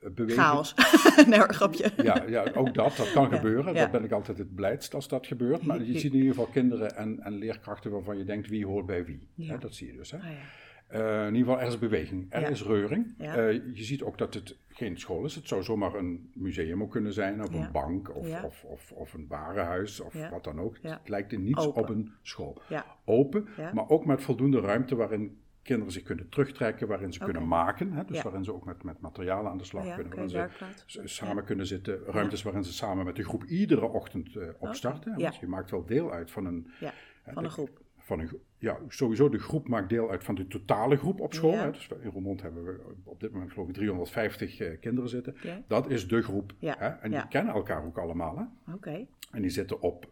eh, 0.00 0.10
beweging. 0.10 0.46
Chaos. 0.46 0.74
nee, 1.28 1.38
hoor, 1.38 1.54
grapje. 1.54 1.90
Ja, 2.02 2.24
ja, 2.28 2.44
ook 2.54 2.74
dat, 2.74 2.96
dat 2.96 3.12
kan 3.12 3.28
Ja, 3.30 3.36
gebeuren. 3.36 3.74
ja. 3.74 3.80
Dat 3.80 3.90
ben 3.90 4.04
ik 4.04 4.12
altijd 4.12 4.38
het 4.38 4.54
blijdst 4.54 4.94
als 4.94 5.08
dat 5.08 5.26
gebeurt. 5.26 5.62
Maar 5.62 5.82
je 5.82 5.98
ziet 5.98 6.12
in 6.12 6.18
ieder 6.18 6.34
geval 6.34 6.46
kinderen 6.52 6.96
en, 6.96 7.20
en 7.20 7.32
leerkrachten 7.32 7.90
waarvan 7.90 8.18
je 8.18 8.24
denkt 8.24 8.48
wie 8.48 8.66
hoort 8.66 8.86
bij 8.86 9.04
wie. 9.04 9.28
Ja. 9.34 9.56
Dat 9.56 9.74
zie 9.74 9.86
je 9.86 9.92
dus. 9.92 10.10
Hè? 10.10 10.18
Ah, 10.18 10.24
ja. 10.24 10.30
Eh, 10.86 11.26
in 11.26 11.34
ieder 11.34 11.48
geval, 11.52 11.60
er 11.60 11.66
is 11.72 11.78
beweging, 11.78 12.26
er 12.28 12.50
is 12.50 12.62
reuring. 12.62 13.14
Eh, 13.18 13.52
je 13.52 13.84
ziet 13.84 14.02
ook 14.02 14.18
dat 14.18 14.34
het 14.34 14.56
geen 14.68 14.98
school 14.98 15.24
is. 15.24 15.34
Het 15.34 15.48
zou 15.48 15.62
zomaar 15.62 15.94
een 15.94 16.30
museum 16.34 16.82
ook 16.82 16.90
kunnen 16.90 17.12
zijn, 17.12 17.42
of 17.42 17.54
een 17.54 17.72
bank, 17.72 18.16
of, 18.16 18.42
of, 18.44 18.64
of, 18.64 18.92
of 18.92 19.14
een 19.14 19.26
warenhuis, 19.28 20.00
of 20.00 20.28
wat 20.30 20.44
dan 20.44 20.60
ook. 20.60 20.78
Het 20.82 21.08
lijkt 21.08 21.32
in 21.32 21.44
niets 21.44 21.66
Open. 21.66 21.82
op 21.82 21.88
een 21.88 22.12
school. 22.22 22.62
Open, 23.04 23.48
maar 23.74 23.88
ook 23.88 24.06
met 24.06 24.22
voldoende 24.22 24.60
ruimte 24.60 24.96
waarin 24.96 25.38
kinderen 25.62 25.92
zich 25.92 26.02
kunnen 26.02 26.28
terugtrekken, 26.28 26.88
waarin 26.88 27.12
ze 27.12 27.18
kunnen 27.18 27.48
maken. 27.48 27.92
Hè? 27.92 28.04
Dus 28.04 28.16
Ja. 28.16 28.22
waarin 28.22 28.44
ze 28.44 28.52
ook 28.54 28.64
met, 28.64 28.82
met 28.82 29.00
materialen 29.00 29.50
aan 29.50 29.58
de 29.58 29.64
slag 29.64 29.86
Ja, 29.86 29.94
kunnen. 29.94 30.12
waarin 30.12 30.30
ze 30.86 31.00
samen 31.04 31.44
kunnen 31.44 31.66
zitten. 31.66 32.00
Ruimtes 32.06 32.42
waarin 32.42 32.64
ze 32.64 32.72
samen 32.72 33.04
met 33.04 33.16
de 33.16 33.24
groep 33.24 33.44
iedere 33.44 33.86
ochtend 33.86 34.36
eh, 34.36 34.48
opstarten. 34.58 35.12
Ja. 35.18 35.22
Want 35.28 35.36
je 35.36 35.46
maakt 35.46 35.70
wel 35.70 35.84
deel 35.84 36.12
uit 36.12 36.30
van 36.30 36.44
een... 36.46 36.66
Van 37.32 37.42
de- 37.42 37.48
groep. 37.50 37.80
Van 38.04 38.20
een, 38.20 38.30
ja, 38.58 38.76
sowieso 38.88 39.28
de 39.28 39.38
groep 39.38 39.68
maakt 39.68 39.88
deel 39.88 40.10
uit 40.10 40.24
van 40.24 40.34
de 40.34 40.46
totale 40.46 40.96
groep 40.96 41.20
op 41.20 41.34
school. 41.34 41.52
Hè. 41.56 41.70
Dus 41.70 41.88
in 42.00 42.10
Roermond 42.10 42.42
hebben 42.42 42.64
we 42.64 42.80
op 43.04 43.20
dit 43.20 43.32
moment 43.32 43.52
geloof 43.52 43.68
ik 43.68 43.74
350 43.74 44.58
eh, 44.60 44.80
kinderen 44.80 45.10
zitten. 45.10 45.36
Dat 45.68 45.90
is 45.90 46.08
de 46.08 46.22
groep. 46.22 46.52
Hè. 46.60 46.88
En 46.88 47.10
die 47.10 47.28
kennen 47.28 47.54
elkaar 47.54 47.84
ook 47.84 47.98
allemaal. 47.98 48.38
Hè. 48.38 48.72
Oké. 48.74 49.06
En 49.30 49.42
die 49.42 49.50
zitten 49.50 49.80
op 49.80 50.10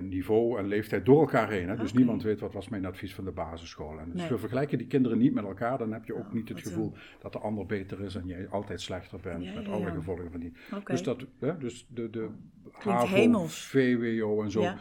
niveau 0.00 0.58
en 0.58 0.66
leeftijd 0.66 1.04
door 1.04 1.20
elkaar 1.20 1.50
heen. 1.50 1.68
Hè? 1.68 1.76
Dus 1.76 1.92
niemand 1.92 2.22
weet 2.22 2.40
wat 2.40 2.52
was 2.52 2.68
mijn 2.68 2.86
advies 2.86 3.14
van 3.14 3.24
de 3.24 3.30
basisschool. 3.30 3.98
En 3.98 4.10
dus 4.10 4.20
Nee. 4.20 4.28
we 4.28 4.38
vergelijken 4.38 4.78
die 4.78 4.86
kinderen 4.86 5.18
niet 5.18 5.34
met 5.34 5.44
elkaar. 5.44 5.78
Dan 5.78 5.92
heb 5.92 6.04
je 6.04 6.14
ook 6.14 6.26
Oh, 6.26 6.32
niet 6.32 6.48
het 6.48 6.60
gevoel 6.60 6.92
dat 7.20 7.32
de 7.32 7.38
ander 7.38 7.66
beter 7.66 8.00
is 8.00 8.14
en 8.14 8.26
jij 8.26 8.48
altijd 8.48 8.80
slechter 8.80 9.18
bent. 9.20 9.44
Ja, 9.44 9.54
met 9.54 9.66
ja, 9.66 9.72
alle 9.72 9.86
ja. 9.86 9.90
gevolgen 9.90 10.30
van 10.30 10.40
die. 10.40 10.52
Dus, 10.84 11.02
dat, 11.02 11.26
hè, 11.38 11.58
dus 11.58 11.86
de, 11.88 12.10
de 12.10 12.28
Klinkt 12.62 13.00
HAVO, 13.00 13.14
hemels. 13.14 13.66
VWO 13.66 14.42
en 14.42 14.50
zo. 14.50 14.74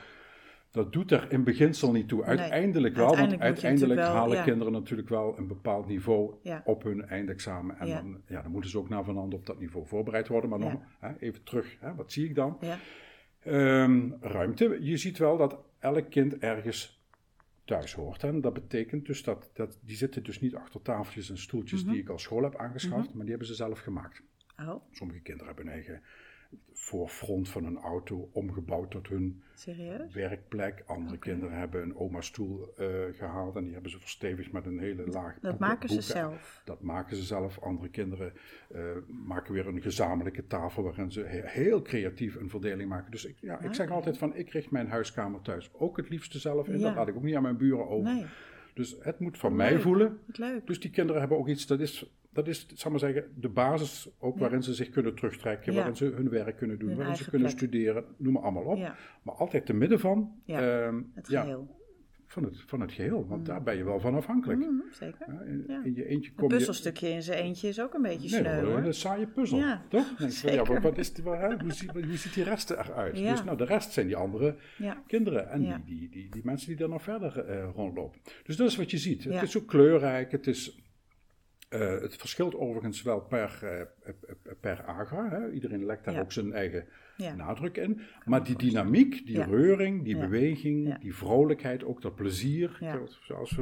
Dat 0.72 0.94
doet 0.94 1.12
er 1.12 1.32
in 1.32 1.44
beginsel 1.44 1.92
niet 1.92 2.08
toe. 2.08 2.24
Uiteindelijk 2.24 2.96
wel, 2.96 3.06
Uiteindelijk 3.06 3.42
want 3.42 3.54
uiteindelijk 3.54 4.00
wel, 4.00 4.10
halen 4.12 4.44
kinderen 4.44 4.74
natuurlijk 4.74 5.10
wel 5.10 5.38
een 5.38 5.48
bepaald 5.48 5.88
niveau 5.88 6.34
op 6.64 6.84
hun 6.84 7.06
eindexamen. 7.08 7.78
En 7.80 7.88
Ja. 7.88 8.02
Dan, 8.02 8.22
ja, 8.28 8.42
dan 8.42 8.52
moeten 8.52 8.70
ze 8.70 8.78
ook 8.78 8.90
naar 8.90 9.04
van 9.04 9.18
op 9.18 9.46
dat 9.46 9.60
niveau 9.60 9.88
voorbereid 9.88 10.28
worden. 10.28 10.50
Maar 10.50 10.60
nog 10.60 10.74
hè, 11.00 11.10
even 11.20 11.44
terug, 11.44 11.78
hè, 11.80 11.96
wat 11.96 12.12
zie 12.12 12.26
ik 12.26 12.36
dan? 12.36 12.58
Ehm, 13.44 14.12
ruimte. 14.22 14.78
Je 14.82 14.98
ziet 14.98 15.18
wel 15.18 15.38
dat 15.38 15.58
elk 15.80 16.10
kind 16.10 16.38
ergens 16.38 17.04
thuis 17.66 17.94
hoort. 17.94 18.24
En 18.24 18.42
dat 18.42 18.54
betekent 18.54 19.06
dus 19.06 19.24
dat, 19.24 19.50
dat 19.54 19.80
die 19.84 19.96
zitten 19.96 20.24
dus 20.24 20.40
niet 20.40 20.56
achter 20.56 20.82
tafeltjes 20.82 21.30
en 21.30 21.38
stoeltjes 21.38 21.84
Mhm. 21.84 21.92
die 21.92 22.02
ik 22.02 22.10
als 22.10 22.24
school 22.24 22.44
heb 22.44 22.56
aangeschaft, 22.56 23.08
maar 23.14 23.22
die 23.22 23.30
hebben 23.30 23.48
ze 23.48 23.54
zelf 23.56 23.80
gemaakt. 23.80 24.24
oh, 24.60 24.76
Sommige 24.92 25.20
kinderen 25.20 25.48
hebben 25.48 25.66
een 25.68 25.74
eigen 25.74 26.02
voorfront 26.74 27.50
van 27.50 27.66
een 27.66 27.78
auto 27.78 28.30
omgebouwd 28.32 28.92
tot 28.92 29.08
hun 29.08 29.42
serieus? 29.54 30.14
werkplek. 30.14 30.84
Andere 30.86 31.18
kinderen 31.18 31.58
hebben 31.58 31.82
een 31.82 31.96
oma-stoel 31.96 32.74
eh, 32.78 32.88
gehaald 33.12 33.56
en 33.56 33.64
die 33.64 33.74
hebben 33.74 33.92
ze 33.92 34.00
verstevigd 34.00 34.52
met 34.52 34.66
een 34.66 34.80
hele 34.80 35.08
laag 35.08 35.34
Dat 35.34 35.42
boeken- 35.42 35.68
maken 35.68 35.90
ze 35.90 36.02
zelf. 36.02 36.62
Dat 36.66 36.82
maken 36.82 37.16
ze 37.16 37.24
zelf. 37.24 37.60
Andere 37.60 37.90
kinderen 37.90 38.34
eh, 38.72 38.82
maken 39.08 39.54
weer 39.54 39.68
een 39.68 39.82
gezamenlijke 39.82 40.48
tafel 40.48 40.84
waarin 40.84 41.12
ze 41.12 41.22
he- 41.22 41.48
heel 41.48 41.82
creatief 41.82 42.36
een 42.36 42.50
verdeling 42.50 42.90
maken. 42.90 43.12
Dus 43.12 43.26
ik, 43.26 43.36
ja, 43.40 43.60
ik 43.60 43.74
zeg 43.74 43.90
altijd 43.90 44.18
van, 44.18 44.36
ik 44.36 44.50
richt 44.50 44.72
mijn 44.72 44.88
huiskamer 44.88 45.42
thuis 45.42 45.70
ook 45.74 45.98
het 45.98 46.10
liefste 46.10 46.40
zelf 46.40 46.68
in. 46.68 46.80
Ja. 46.80 46.86
Dat 46.86 46.96
laat 46.96 47.08
ik 47.08 47.16
ook 47.16 47.24
niet 47.24 47.36
aan 47.36 47.42
mijn 47.44 47.58
buren 47.58 47.88
over. 47.88 48.14
Nee, 48.14 48.26
Dus 48.74 48.96
het 49.00 49.20
moet 49.20 49.38
van 49.38 49.50
Leuk. 49.56 49.58
mij 49.72 49.80
voelen. 49.80 50.20
leuk. 50.26 50.68
Dus 50.68 50.80
die 50.80 50.92
kinderen 50.92 51.20
hebben 51.22 51.38
ook 51.38 51.48
iets, 51.48 51.68
dat 51.68 51.80
is, 51.80 52.12
dat 52.44 52.48
is 52.48 52.68
zal 52.74 52.92
maar 52.92 53.00
zeggen, 53.00 53.26
de 53.36 53.50
basis 53.50 54.10
ook 54.20 54.34
Ja. 54.34 54.40
waarin 54.42 54.64
ze 54.64 54.74
zich 54.74 54.90
kunnen 54.90 55.16
terugtrekken, 55.16 55.72
Ja. 55.72 55.78
waarin 55.78 55.96
ze 55.96 56.06
hun 56.06 56.30
werk 56.30 56.58
kunnen 56.58 56.80
doen, 56.80 56.88
Hun 56.90 56.98
waarin 56.98 57.16
ze 57.16 57.30
kunnen 57.30 57.48
plek. 57.48 57.60
studeren, 57.60 58.04
noem 58.18 58.34
maar 58.34 58.42
allemaal 58.42 58.64
op. 58.64 58.78
Ja, 58.78 58.96
Maar 59.24 59.36
altijd 59.36 59.66
te 59.66 59.74
midden 59.74 60.00
van, 60.00 60.32
Ja, 60.46 60.86
ehm, 60.86 61.02
het 61.14 61.28
geheel. 61.28 61.78
van, 62.26 62.44
het, 62.44 62.62
van 62.66 62.82
het 62.82 62.92
geheel, 62.92 63.28
want 63.28 63.40
Mm. 63.40 63.46
daar 63.48 63.64
ben 63.64 63.78
je 63.78 63.84
wel 63.84 64.00
van 64.00 64.16
afhankelijk. 64.16 64.60
Mhm, 64.60 64.72
zeker. 64.92 65.26
Ja, 65.68 65.82
in, 65.84 65.94
je 65.96 66.06
eentje 66.06 66.30
Een 66.30 66.36
kom 66.36 66.50
je... 66.50 66.56
puzzelstukje 66.56 67.10
in 67.10 67.24
zijn 67.24 67.44
eentje 67.44 67.68
is 67.68 67.82
ook 67.82 67.94
een 67.94 68.02
beetje 68.02 68.30
Nee, 68.42 68.52
sneu 68.54 68.66
hoor. 68.66 68.78
een 68.78 68.94
saaie 68.94 69.28
puzzel, 69.28 69.60
toch? 69.90 70.06
Van, 70.18 70.26
ja, 70.26 70.32
zeker. 70.32 70.82
wat, 70.82 70.98
is 70.98 71.14
die, 71.14 71.24
hè? 71.30 71.58
Hoe, 71.60 71.72
ziet, 71.74 71.92
hoe 71.92 72.18
ziet 72.18 72.34
die 72.34 72.44
rest 72.44 72.70
eruit? 72.70 73.16
Dus 73.16 73.44
nou, 73.44 73.58
de 73.58 73.66
rest 73.66 73.92
zijn 73.92 74.08
die 74.08 74.16
andere 74.16 74.56
kinderen 75.08 75.50
en 75.50 75.60
die, 75.62 75.76
die, 75.86 76.10
die, 76.10 76.30
die 76.32 76.42
mensen 76.46 76.68
die 76.68 76.78
daar 76.78 76.90
nog 76.90 77.02
verder 77.04 77.40
eh, 77.46 77.70
rondlopen. 77.76 78.20
Dus 78.44 78.56
dat 78.56 78.68
is 78.68 78.76
wat 78.76 78.92
je 78.92 78.98
ziet. 78.98 79.24
Het 79.24 79.42
is 79.44 79.58
ook 79.58 79.68
kleurrijk, 79.68 80.32
het 80.32 80.48
is... 80.48 80.78
eh, 81.70 82.02
het 82.02 82.16
verschilt 82.16 82.56
overigens 82.56 83.02
wel 83.02 83.22
per, 83.22 83.60
eh, 83.62 84.14
per 84.60 84.84
agra. 84.84 85.30
Hè? 85.30 85.52
Iedereen 85.52 85.86
legt 85.86 86.04
daar 86.04 86.14
Ja. 86.14 86.20
ook 86.20 86.32
zijn 86.32 86.54
eigen 86.54 86.86
ja. 87.18 87.36
nadruk 87.36 87.78
in. 87.78 88.02
Maar 88.26 88.44
die 88.44 88.56
dynamiek, 88.56 89.26
die 89.26 89.38
Ja. 89.38 89.46
reuring, 89.46 90.04
die 90.04 90.18
beweging, 90.18 91.00
die 91.00 91.16
vrolijkheid, 91.16 91.84
ook 91.84 92.02
dat 92.02 92.16
plezier. 92.16 92.98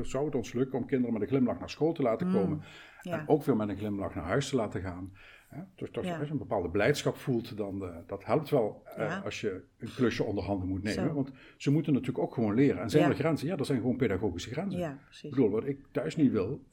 Zou 0.02 0.26
het 0.26 0.36
ons 0.36 0.54
lukken 0.54 0.80
om 0.80 0.86
kinderen 0.86 1.14
met 1.14 1.22
een 1.22 1.28
glimlach 1.28 1.60
naar 1.60 1.70
school 1.70 1.94
te 1.94 2.02
laten 2.02 2.32
komen. 2.32 2.58
Mm. 2.58 2.64
Ja. 3.02 3.20
En 3.20 3.28
ook 3.28 3.44
weer 3.44 3.56
met 3.56 3.70
een 3.70 3.78
glimlach 3.78 4.16
naar 4.16 4.24
huis 4.24 4.50
te 4.50 4.56
laten 4.56 4.82
gaan. 4.82 5.12
Hè? 5.48 5.62
Dus 5.76 5.92
dat 5.92 6.04
je 6.04 6.12
een 6.30 6.38
bepaalde 6.38 6.70
blijdschap 6.70 7.16
voelt, 7.18 7.58
dan 7.58 7.84
uh, 7.84 7.98
dat 8.08 8.26
helpt 8.26 8.50
wel 8.50 8.84
uh, 8.98 9.24
als 9.24 9.42
je 9.42 9.64
een 9.78 9.94
klusje 9.96 10.24
onder 10.24 10.44
handen 10.44 10.68
moet 10.68 10.84
nemen. 10.84 11.08
Zo. 11.08 11.14
Want 11.14 11.32
ze 11.58 11.72
moeten 11.72 11.94
natuurlijk 11.94 12.20
ook 12.20 12.34
gewoon 12.34 12.54
leren. 12.54 12.82
En 12.82 12.90
zijn 12.90 13.10
er 13.10 13.16
grenzen? 13.16 13.48
Ja, 13.48 13.58
er 13.58 13.66
zijn 13.66 13.80
gewoon 13.80 13.98
pedagogische 13.98 14.50
grenzen. 14.50 15.00
Ik 15.22 15.30
bedoel, 15.30 15.50
wat 15.50 15.66
ik 15.66 15.80
thuis 15.92 16.16
niet 16.16 16.32
wil, 16.32 16.64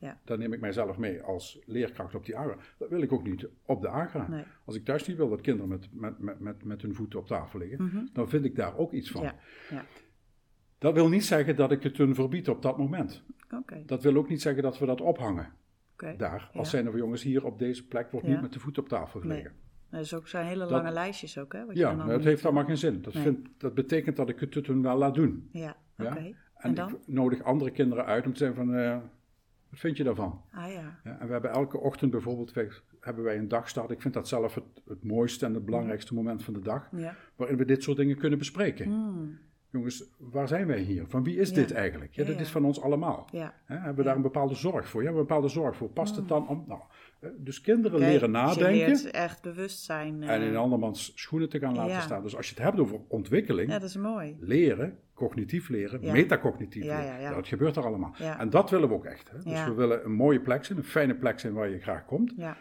Ja. 0.00 0.20
dan 0.24 0.38
neem 0.38 0.52
ik 0.52 0.60
mijzelf 0.60 0.98
mee 0.98 1.22
als 1.22 1.58
leerkracht 1.66 2.14
op 2.14 2.24
die 2.24 2.36
agra. 2.36 2.56
Dat 2.78 2.88
wil 2.88 3.02
ik 3.02 3.12
ook 3.12 3.24
niet 3.24 3.48
op 3.66 3.80
de 3.82 3.88
agra. 3.88 4.28
Nee. 4.28 4.44
Als 4.64 4.76
ik 4.76 4.84
thuis 4.84 5.06
niet 5.06 5.16
wil 5.16 5.28
dat 5.28 5.40
kinderen 5.40 5.68
met, 5.68 5.88
met, 5.92 6.18
met, 6.18 6.40
met, 6.40 6.64
met 6.64 6.82
hun 6.82 6.94
voeten 6.94 7.18
op 7.18 7.26
tafel 7.26 7.58
liggen, 7.58 7.84
Mhm. 7.84 8.06
dan 8.12 8.28
vind 8.28 8.44
ik 8.44 8.56
daar 8.56 8.76
ook 8.76 8.92
iets 8.92 9.10
van. 9.10 9.22
Ja, 9.22 9.34
ja. 9.70 9.84
Dat 10.78 10.94
wil 10.94 11.08
niet 11.08 11.24
zeggen 11.24 11.56
dat 11.56 11.72
ik 11.72 11.82
het 11.82 11.96
hun 11.96 12.14
verbied 12.14 12.48
op 12.48 12.62
dat 12.62 12.78
moment. 12.78 13.22
Dat 13.86 14.02
wil 14.02 14.16
ook 14.16 14.28
niet 14.28 14.42
zeggen 14.42 14.62
dat 14.62 14.78
we 14.78 14.86
dat 14.86 15.00
ophangen 15.00 15.52
daar. 16.16 16.50
Als 16.54 16.70
zijn 16.70 16.86
er 16.86 16.96
jongens 16.96 17.22
hier 17.22 17.44
op 17.44 17.58
deze 17.58 17.86
plek 17.86 18.10
wordt 18.10 18.26
niet 18.26 18.40
met 18.40 18.52
de 18.52 18.60
voet 18.60 18.78
op 18.78 18.88
tafel 18.88 19.20
Nee. 19.20 19.28
gelegen. 19.28 19.52
Dat 19.90 20.00
is 20.00 20.14
ook 20.14 20.28
zijn 20.28 20.46
hele 20.46 20.58
Dat- 20.60 20.70
lange 20.70 20.90
lijstjes 20.90 21.38
ook, 21.38 21.52
hè? 21.52 21.64
wat 21.66 21.74
je 21.74 21.80
Ja, 21.80 21.86
dan 21.86 21.96
maar 21.96 22.04
allemaal 22.04 22.20
het 22.20 22.28
heeft 22.32 22.44
allemaal 22.44 22.64
geen 22.64 22.76
zin. 22.78 23.02
Dat, 23.02 23.14
Nee. 23.14 23.22
vind, 23.22 23.48
dat 23.58 23.74
betekent 23.74 24.16
dat 24.16 24.28
ik 24.28 24.40
het 24.40 24.66
hun 24.66 24.82
wel 24.82 24.96
laat 24.98 25.14
doen. 25.14 25.48
Ja, 25.52 25.76
Ja? 25.96 26.06
oké. 26.10 26.18
En, 26.18 26.34
En 26.54 26.74
dan? 26.74 26.88
ik 26.88 26.96
nodig 27.06 27.42
andere 27.42 27.70
kinderen 27.70 28.04
uit 28.04 28.26
om 28.26 28.32
te 28.32 28.38
zeggen 28.38 28.56
van, 28.56 28.74
eh, 28.74 28.98
wat 29.70 29.78
vind 29.78 29.96
je 29.96 30.04
daarvan? 30.04 30.40
Ah 30.52 30.72
ja, 30.72 30.98
Ja, 31.04 31.18
en 31.20 31.26
we 31.26 31.32
hebben 31.32 31.50
elke 31.50 31.78
ochtend 31.78 32.10
bijvoorbeeld, 32.10 32.52
hebben 33.00 33.24
wij 33.24 33.36
een 33.38 33.48
dagstart. 33.48 33.90
Ik 33.90 34.00
vind 34.00 34.14
dat 34.14 34.28
zelf 34.28 34.54
het, 34.54 34.64
het 34.88 35.04
mooiste 35.04 35.46
en 35.46 35.54
het 35.54 35.64
belangrijkste 35.64 36.14
moment 36.14 36.44
van 36.44 36.54
de 36.54 36.60
dag. 36.60 36.88
ja. 36.96 37.14
Waarin 37.36 37.56
we 37.56 37.64
dit 37.64 37.82
soort 37.82 37.96
dingen 37.96 38.16
kunnen 38.16 38.38
bespreken. 38.38 38.84
Hmm. 38.86 39.38
Jongens, 39.70 40.04
waar 40.18 40.48
zijn 40.48 40.66
wij 40.66 40.80
hier? 40.80 41.04
Van 41.08 41.24
wie 41.24 41.36
is 41.36 41.48
Ja. 41.48 41.54
dit 41.54 41.72
eigenlijk? 41.72 42.14
Ja, 42.14 42.24
dit 42.24 42.40
is 42.40 42.48
van 42.50 42.64
ons 42.64 42.80
allemaal. 42.80 43.28
Hebben 43.64 43.94
we 43.96 44.02
daar 44.02 44.16
een 44.16 44.22
bepaalde 44.22 44.54
zorg 44.54 44.88
voor? 44.88 45.02
Ja, 45.02 45.08
een 45.08 45.14
bepaalde 45.14 45.48
zorg 45.48 45.76
voor. 45.76 45.88
Past 45.90 46.16
het 46.16 46.28
dan 46.28 46.48
om... 46.48 46.64
Nou, 46.66 46.80
eh, 47.20 47.30
dus 47.38 47.60
kinderen 47.60 47.98
leren 47.98 48.20
je 48.20 48.26
nadenken 48.26 48.72
leert 48.72 49.10
echt 49.10 49.42
bewustzijn. 49.42 50.22
eh, 50.22 50.34
en 50.34 50.42
in 50.42 50.56
andermans 50.56 51.12
schoenen 51.14 51.48
te 51.48 51.58
gaan 51.58 51.74
laten 51.74 52.02
staan. 52.02 52.22
Dus 52.22 52.36
als 52.36 52.48
je 52.48 52.54
het 52.54 52.62
hebt 52.64 52.78
over 52.78 53.00
ontwikkeling, 53.08 53.70
Ja, 53.70 53.78
dat 53.78 53.88
is 53.88 53.96
mooi. 53.96 54.36
leren, 54.40 54.98
cognitief 55.18 55.68
leren, 55.68 56.02
Ja. 56.02 56.12
metacognitief 56.12 56.84
Ja, 56.84 57.00
leren. 57.00 57.20
ja, 57.20 57.34
dat 57.34 57.48
gebeurt 57.48 57.76
er 57.76 57.84
allemaal. 57.86 58.14
En 58.38 58.50
dat 58.50 58.70
willen 58.70 58.88
we 58.88 58.94
ook 58.94 59.04
echt. 59.04 59.30
Hè? 59.30 59.38
Dus 59.42 59.64
we 59.64 59.72
willen 59.74 60.04
een 60.04 60.12
mooie 60.12 60.40
plek 60.40 60.64
zijn, 60.64 60.78
een 60.78 60.84
fijne 60.84 61.14
plek 61.14 61.40
zijn 61.40 61.52
waar 61.52 61.68
je 61.68 61.80
graag 61.80 62.04
komt. 62.04 62.32
Ja, 62.36 62.56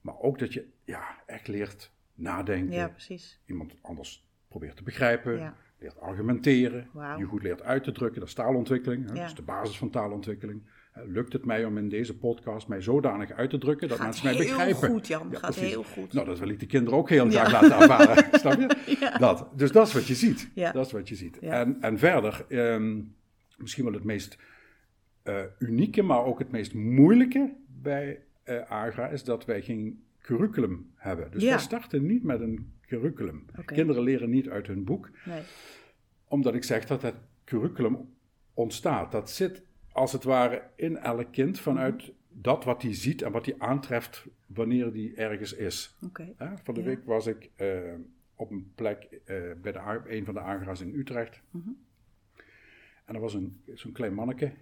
Maar 0.00 0.18
ook 0.18 0.38
dat 0.38 0.52
je 0.52 0.68
ja, 0.84 1.04
echt 1.26 1.48
leert 1.48 1.92
nadenken. 2.14 2.74
ja 2.74 2.88
precies. 2.88 3.40
Iemand 3.46 3.76
anders 3.82 4.28
probeert 4.48 4.76
te 4.76 4.82
begrijpen. 4.82 5.54
Ja. 5.80 5.86
Leert 5.86 6.00
argumenteren. 6.00 6.88
Je 7.18 7.24
goed 7.24 7.42
leert 7.42 7.62
uit 7.62 7.84
te 7.84 7.92
drukken. 7.92 8.20
Dat 8.20 8.28
is 8.28 8.34
taalontwikkeling. 8.34 9.06
Hè? 9.08 9.12
Ja. 9.14 9.18
Dat 9.20 9.28
is 9.28 9.34
de 9.34 9.42
basis 9.42 9.78
van 9.78 9.90
taalontwikkeling. 9.90 10.62
Lukt 11.06 11.32
het 11.32 11.44
mij 11.44 11.64
om 11.64 11.78
in 11.78 11.88
deze 11.88 12.18
podcast 12.18 12.68
mij 12.68 12.80
zodanig 12.80 13.30
uit 13.32 13.50
te 13.50 13.58
drukken 13.58 13.88
dat 13.88 13.96
Gaat 13.96 14.06
mensen 14.06 14.24
mij 14.26 14.34
heel 14.34 14.44
begrijpen? 14.56 14.88
goed, 14.88 15.06
Jan. 15.06 15.28
Gaat 15.32 15.40
precies. 15.40 15.62
heel 15.70 15.82
goed. 15.82 16.12
Nou, 16.12 16.26
dat 16.26 16.38
wil 16.38 16.48
ik 16.48 16.60
de 16.60 16.66
kinderen 16.66 16.98
ook 16.98 17.08
heel 17.08 17.30
Ja. 17.30 17.44
graag 17.44 17.62
laten 17.62 17.80
ervaren. 17.80 18.24
Snap 18.40 18.58
je? 18.60 18.96
Ja. 19.00 19.18
Dat. 19.18 19.48
Dus 19.56 19.72
dat 19.72 19.86
is 19.86 19.92
wat 19.92 20.06
je 20.06 20.14
ziet. 20.14 20.50
Ja. 20.54 20.72
Dat 20.72 20.86
is 20.86 20.92
wat 20.92 21.08
je 21.08 21.14
ziet. 21.14 21.38
Ja. 21.40 21.60
En, 21.60 21.76
en 21.80 21.98
verder, 21.98 22.44
ehm, 22.48 23.00
misschien 23.58 23.84
wel 23.84 23.92
het 23.92 24.04
meest 24.04 24.38
eh, 25.22 25.40
unieke, 25.58 26.02
maar 26.02 26.24
ook 26.24 26.38
het 26.38 26.50
meest 26.50 26.74
moeilijke 26.74 27.56
bij 27.68 28.20
eh, 28.42 28.70
AGRA 28.70 29.08
is 29.08 29.24
dat 29.24 29.44
wij 29.44 29.62
geen 29.62 30.04
curriculum 30.22 30.90
hebben. 30.94 31.30
Dus 31.30 31.42
Ja. 31.42 31.48
wij 31.50 31.58
starten 31.58 32.06
niet 32.06 32.22
met 32.22 32.40
een 32.40 32.72
curriculum. 32.86 33.44
Kinderen 33.64 34.02
leren 34.02 34.30
niet 34.30 34.48
uit 34.48 34.66
hun 34.66 34.84
boek, 34.84 35.10
Nee. 35.24 35.42
omdat 36.24 36.54
ik 36.54 36.64
zeg 36.64 36.86
dat 36.86 37.02
het 37.02 37.14
curriculum 37.44 38.14
ontstaat. 38.54 39.12
Dat 39.12 39.30
zit 39.30 39.62
als 39.92 40.12
het 40.12 40.24
ware 40.24 40.62
in 40.76 40.96
elk 40.98 41.32
kind 41.32 41.60
vanuit 41.60 41.96
Mhm. 42.02 42.10
dat 42.42 42.64
wat 42.64 42.82
hij 42.82 42.94
ziet 42.94 43.22
en 43.22 43.32
wat 43.32 43.46
hij 43.46 43.54
aantreft 43.58 44.26
wanneer 44.46 44.92
hij 44.92 45.12
ergens 45.16 45.52
is. 45.54 45.96
Hè, 46.36 46.52
Van 46.62 46.74
de 46.74 46.80
Ja. 46.80 46.86
week 46.86 47.04
was 47.04 47.26
ik 47.26 47.50
eh, 47.56 47.94
op 48.34 48.50
een 48.50 48.72
plek 48.74 49.02
eh, 49.24 49.36
bij 49.62 49.72
de, 49.72 50.00
een 50.06 50.24
van 50.24 50.34
de 50.34 50.40
agra's 50.40 50.80
in 50.80 50.94
Utrecht. 50.94 51.42
Mhm. 51.50 51.68
En 53.04 53.14
er 53.14 53.20
was 53.20 53.34
een, 53.34 53.60
zo'n 53.74 53.92
klein 53.92 54.14
manneke, 54.14 54.52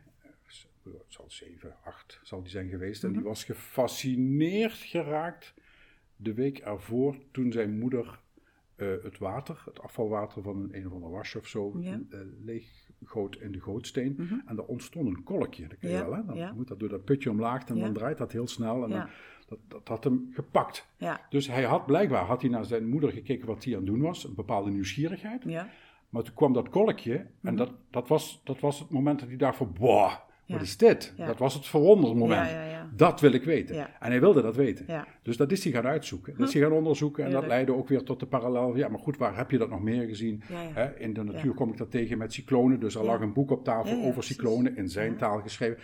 het 0.93 1.13
zal 1.13 1.25
zeven, 1.29 1.77
acht 1.85 2.21
zal 2.23 2.41
die 2.43 2.51
zijn 2.51 2.69
geweest. 2.69 3.05
En 3.05 3.09
die 3.11 3.19
Mhm. 3.19 3.29
was 3.29 3.45
gefascineerd 3.45 4.73
geraakt 4.77 5.55
de 6.17 6.35
week 6.35 6.59
ervoor 6.59 7.17
toen 7.33 7.53
zijn 7.53 7.79
moeder 7.79 8.21
eh, 8.77 8.89
het 9.03 9.19
water, 9.19 9.63
het 9.65 9.81
afvalwater 9.81 10.43
van 10.43 10.57
een, 10.57 10.77
een 10.77 10.87
of 10.87 10.93
ander 10.93 11.11
wasje 11.11 11.39
of 11.39 11.47
zo, 11.47 11.77
Ja. 11.81 12.01
eh, 12.11 12.19
leeggoot 12.45 13.37
in 13.37 13.53
de 13.53 13.61
gootsteen. 13.61 14.15
Mhm. 14.19 14.35
En 14.47 14.57
daar 14.57 14.65
ontstond 14.65 15.07
een 15.09 15.23
kolkje, 15.23 15.69
dat 15.69 15.79
ken 15.79 15.91
je 15.91 15.97
Ja, 15.97 16.03
wel 16.09 16.15
hè? 16.15 16.25
Dan 16.25 16.37
ja. 16.37 16.53
moet 16.53 16.69
dat 16.69 16.79
door 16.81 16.89
dat 16.89 17.05
putje 17.05 17.31
omlaag 17.31 17.65
en 17.65 17.79
dan 17.79 17.93
draait 17.93 18.19
dat 18.19 18.33
heel 18.33 18.47
snel. 18.47 18.85
En 18.85 18.91
dan, 18.91 19.09
dat, 19.49 19.59
dat 19.69 19.89
had 19.89 20.05
hem 20.05 20.29
gepakt. 20.33 20.87
Dus 21.31 21.49
hij 21.49 21.63
had 21.65 21.87
blijkbaar 21.87 22.25
had 22.25 22.41
hij 22.41 22.51
naar 22.51 22.65
zijn 22.65 22.89
moeder 22.89 23.13
gekeken 23.13 23.47
wat 23.47 23.65
hij 23.65 23.73
aan 23.73 23.79
het 23.81 23.89
doen 23.89 24.01
was, 24.01 24.25
een 24.25 24.35
bepaalde 24.35 24.71
nieuwsgierigheid. 24.71 25.43
ja. 25.45 25.69
Maar 26.09 26.23
toen 26.23 26.35
kwam 26.35 26.53
dat 26.53 26.69
kolkje 26.69 27.15
en 27.17 27.31
Mhm. 27.41 27.57
dat, 27.57 27.73
dat, 27.91 28.09
was, 28.09 28.41
dat 28.45 28.61
was 28.61 28.79
het 28.79 28.91
moment 28.91 29.21
dat 29.21 29.29
hij 29.41 29.53
van, 29.53 29.73
boah. 29.73 30.15
Wat 30.49 30.61
is 30.61 30.77
dit? 30.77 31.15
Dat 31.17 31.39
was 31.39 31.55
het 31.55 31.67
ja, 31.67 32.65
ja. 32.65 32.89
Dat 32.95 33.21
wil 33.21 33.33
ik 33.33 33.45
weten. 33.45 33.77
En 33.77 34.11
hij 34.11 34.21
wilde 34.21 34.43
dat 34.43 34.57
weten. 34.57 34.87
Dus 35.23 35.37
dat 35.37 35.53
is 35.53 35.65
hij 35.65 35.73
gaan 35.73 35.87
uitzoeken. 35.87 36.35
Dat 36.39 36.49
is 36.49 36.55
hij 36.55 36.63
gaan 36.63 36.73
onderzoeken 36.73 37.25
en 37.25 37.31
dat 37.31 37.47
leidde 37.47 37.75
ook 37.75 37.89
weer 37.89 38.03
tot 38.03 38.21
de 38.21 38.27
parallel. 38.27 38.77
Ja, 38.77 38.89
maar 38.89 38.99
goed, 38.99 39.17
waar 39.17 39.37
heb 39.37 39.51
je 39.51 39.59
dat 39.59 39.71
nog 39.71 39.83
meer 39.83 40.07
gezien? 40.07 40.43
Hè, 40.53 40.99
in 40.99 41.13
de 41.13 41.23
natuur 41.25 41.55
kom 41.55 41.71
ik 41.71 41.77
dat 41.77 41.91
tegen 41.91 42.19
met 42.19 42.33
cyclonen. 42.33 42.81
Dus 42.81 42.95
er 42.95 43.05
lag 43.05 43.21
een 43.21 43.33
boek 43.33 43.51
op 43.51 43.65
tafel 43.65 44.03
over 44.03 44.23
cyclonen 44.23 44.77
in 44.77 44.89
zijn 44.89 45.17
taal 45.17 45.41
geschreven. 45.41 45.79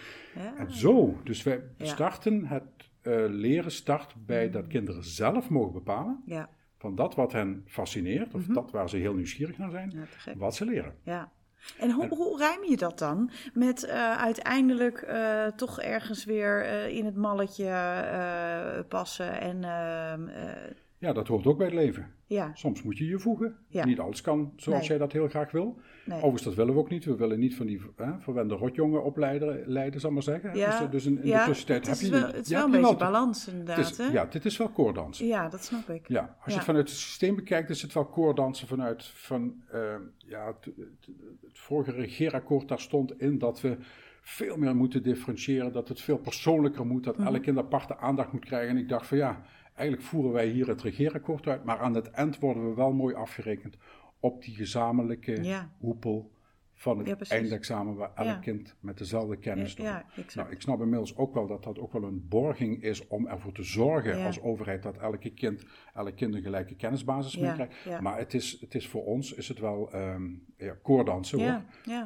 En 0.58 0.72
zo, 0.72 1.16
dus 1.24 1.42
wij 1.42 1.60
starten 1.78 2.46
het 2.46 2.62
eh, 3.02 3.24
leren 3.28 3.70
start 3.70 4.14
bij 4.26 4.46
Mm. 4.46 4.52
dat 4.52 4.66
kinderen 4.66 5.04
zelf 5.04 5.48
mogen 5.48 5.72
bepalen 5.72 6.22
Ja, 6.26 6.48
van 6.78 6.94
dat 6.94 7.14
wat 7.14 7.32
hen 7.32 7.62
fascineert, 7.66 8.34
of 8.34 8.44
dat 8.46 8.70
waar 8.70 8.88
ze 8.88 8.96
heel 8.96 9.14
nieuwsgierig 9.14 9.58
naar 9.58 9.70
zijn, 9.70 9.88
Mhm. 9.88 9.98
ja, 10.30 10.36
wat 10.36 10.54
ze 10.54 10.64
leren. 10.64 10.94
Ja. 11.02 11.32
En 11.78 11.90
hoe, 11.90 12.08
hoe 12.08 12.38
rijm 12.38 12.64
je 12.64 12.76
dat 12.76 12.98
dan? 12.98 13.30
Met 13.54 13.84
eh, 13.84 14.16
uiteindelijk 14.16 14.98
eh, 14.98 15.46
toch 15.46 15.80
ergens 15.80 16.24
weer 16.24 16.62
eh, 16.64 16.88
in 16.96 17.04
het 17.04 17.16
malletje 17.16 18.84
passen 18.88 19.40
en... 19.40 19.64
ehm, 19.64 20.28
eh, 20.28 20.70
Ja, 20.98 21.12
dat 21.12 21.28
hoort 21.28 21.46
ook 21.46 21.56
bij 21.56 21.66
het 21.66 21.74
leven. 21.74 22.12
Ja. 22.26 22.50
Soms 22.54 22.82
moet 22.82 22.98
je 22.98 23.06
je 23.06 23.18
voegen. 23.18 23.56
Ja. 23.68 23.84
Niet 23.84 23.98
alles 24.00 24.20
kan 24.20 24.52
zoals 24.56 24.78
Nee. 24.78 24.88
jij 24.88 24.98
dat 24.98 25.12
heel 25.12 25.28
graag 25.28 25.50
wil. 25.50 25.78
Nee. 26.04 26.16
Overigens, 26.16 26.42
dat 26.42 26.54
willen 26.54 26.74
we 26.74 26.80
ook 26.80 26.90
niet. 26.90 27.04
We 27.04 27.16
willen 27.16 27.38
niet 27.38 27.54
van 27.56 27.66
die 27.66 27.80
hè, 27.96 28.18
verwende 28.18 28.54
rotjongen 28.54 29.04
opleiden, 29.04 29.62
leiden, 29.66 30.00
zal 30.00 30.08
ik 30.08 30.14
maar 30.14 30.24
zeggen. 30.24 30.56
Ja, 30.56 30.78
Dus, 30.80 30.90
dus 30.90 31.06
in, 31.06 31.22
in 31.22 31.26
ja, 31.28 31.40
de 31.40 31.46
tussentijd 31.50 31.86
heb 31.86 31.96
je... 31.96 32.10
wel, 32.10 32.26
het 32.26 32.46
is 32.46 32.48
wel 32.52 32.64
een 32.64 32.70
beetje 32.70 32.86
wel- 32.86 32.96
balans 32.96 33.44
het 33.44 33.54
inderdaad, 33.54 33.98
is? 33.98 34.10
Ja, 34.12 34.24
dit 34.24 34.44
is 34.44 34.56
wel 34.56 34.68
koorddansen. 34.68 35.26
Ja, 35.26 35.48
dat 35.48 35.64
snap 35.64 35.88
ik. 35.88 36.08
Ja, 36.08 36.20
als 36.20 36.52
je 36.52 36.54
het 36.58 36.64
vanuit 36.64 36.88
het 36.88 36.98
systeem 36.98 37.34
bekijkt, 37.36 37.70
is 37.70 37.82
het 37.82 37.92
wel 37.92 38.04
koorddansen 38.06 38.68
vanuit 38.68 39.04
van, 39.04 39.54
eh, 39.70 39.80
ja, 40.16 40.46
het, 40.46 40.64
het, 40.64 41.06
het 41.40 41.58
vorige 41.58 41.90
regeerakkoord, 41.92 42.68
daar 42.68 42.80
stond 42.80 43.20
in 43.20 43.38
dat 43.38 43.60
we 43.60 43.76
veel 44.20 44.56
meer 44.56 44.76
moeten 44.76 45.02
differentiëren, 45.02 45.72
dat 45.72 45.88
het 45.88 46.00
veel 46.00 46.18
persoonlijker 46.18 46.86
moet, 46.86 47.04
dat 47.04 47.16
Mhm. 47.18 47.26
elk 47.26 47.42
kind 47.42 47.58
aparte 47.58 47.96
aandacht 47.96 48.32
moet 48.32 48.44
krijgen. 48.44 48.68
En 48.70 48.76
ik 48.76 48.88
dacht 48.88 49.06
van 49.06 49.16
ja, 49.18 49.42
eigenlijk 49.74 50.08
voeren 50.08 50.32
wij 50.32 50.46
hier 50.46 50.68
het 50.68 50.82
regeerakkoord 50.82 51.46
uit, 51.46 51.64
maar 51.64 51.78
aan 51.78 51.94
het 51.94 52.10
eind 52.10 52.38
worden 52.38 52.68
we 52.68 52.74
wel 52.74 52.92
mooi 52.92 53.14
afgerekend 53.14 53.76
op 54.24 54.42
die 54.42 54.54
gezamenlijke 54.54 55.42
Ja. 55.42 55.70
hoepel 55.78 56.32
van 56.72 56.98
het 56.98 57.06
Ja, 57.06 57.36
eindexamen, 57.36 57.94
waar 57.94 58.12
elk 58.14 58.26
Ja. 58.26 58.34
kind 58.38 58.74
met 58.80 58.98
dezelfde 58.98 59.36
kennis 59.36 59.74
doet. 59.74 59.86
Nou, 60.34 60.50
ik 60.50 60.60
snap 60.60 60.80
inmiddels 60.80 61.16
ook 61.16 61.34
wel 61.34 61.46
dat 61.46 61.62
dat 61.64 61.78
ook 61.78 61.92
wel 61.92 62.02
een 62.02 62.28
borging 62.28 62.82
is 62.82 63.06
om 63.06 63.26
ervoor 63.26 63.52
te 63.52 63.62
zorgen 63.62 64.24
als 64.24 64.40
overheid 64.40 64.82
dat 64.82 64.96
elke 64.96 65.30
kind, 65.30 65.64
elk 65.94 66.16
kind 66.16 66.34
een 66.34 66.42
gelijke 66.42 66.74
kennisbasis 66.76 67.38
meekrijgt. 67.38 68.00
Maar 68.00 68.18
het 68.18 68.34
is, 68.34 68.60
het 68.60 68.74
is 68.74 68.88
voor 68.88 69.04
ons 69.04 69.32
is 69.32 69.48
het 69.48 69.58
wel 69.58 69.92
ehm 69.92 70.22
ja, 70.56 70.76
koorddansen 70.82 71.40
hoor. 71.40 71.62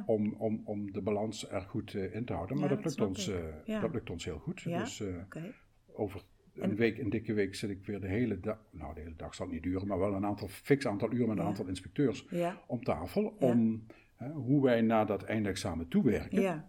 Om, 0.07 0.35
om, 0.39 0.63
om 0.65 0.93
de 0.93 1.01
balans 1.03 1.51
er 1.51 1.61
goed 1.63 1.95
eh, 1.95 2.15
in 2.15 2.25
te 2.25 2.33
houden. 2.33 2.59
Maar 2.59 2.69
dat, 2.69 2.85
lukt 2.85 3.01
ons, 3.01 3.29
eh, 3.29 3.81
dat 3.81 3.93
lukt 3.93 4.11
ons 4.11 4.25
heel 4.25 4.39
goed. 4.39 4.65
Dus 4.65 5.01
eh, 5.01 5.15
over 5.93 6.23
een 6.61 6.77
week, 6.77 6.99
een 6.99 7.11
dikke 7.11 7.33
week, 7.33 7.55
zit 7.55 7.71
ik 7.71 7.87
weer 7.87 8.01
de 8.01 8.07
hele 8.09 8.41
dag. 8.41 8.59
Nou, 8.71 8.95
de 8.95 9.01
hele 9.01 9.17
dag 9.17 9.35
zal 9.35 9.47
het 9.47 9.55
niet 9.55 9.63
duren, 9.63 9.87
maar 9.89 9.99
wel 9.99 10.15
een 10.15 10.25
aantal 10.27 10.49
fix 10.49 10.87
aantal 10.87 11.13
uren 11.13 11.29
met 11.29 11.39
een 11.39 11.45
aantal 11.45 11.67
inspecteurs 11.67 12.27
om 12.67 12.83
tafel. 12.85 13.37
Om 13.39 13.87
hè, 14.17 14.31
hoe 14.31 14.63
wij 14.63 14.81
naar 14.81 15.07
dat 15.07 15.23
eindexamen 15.23 15.89
toewerken 15.89 16.41
Ja. 16.41 16.69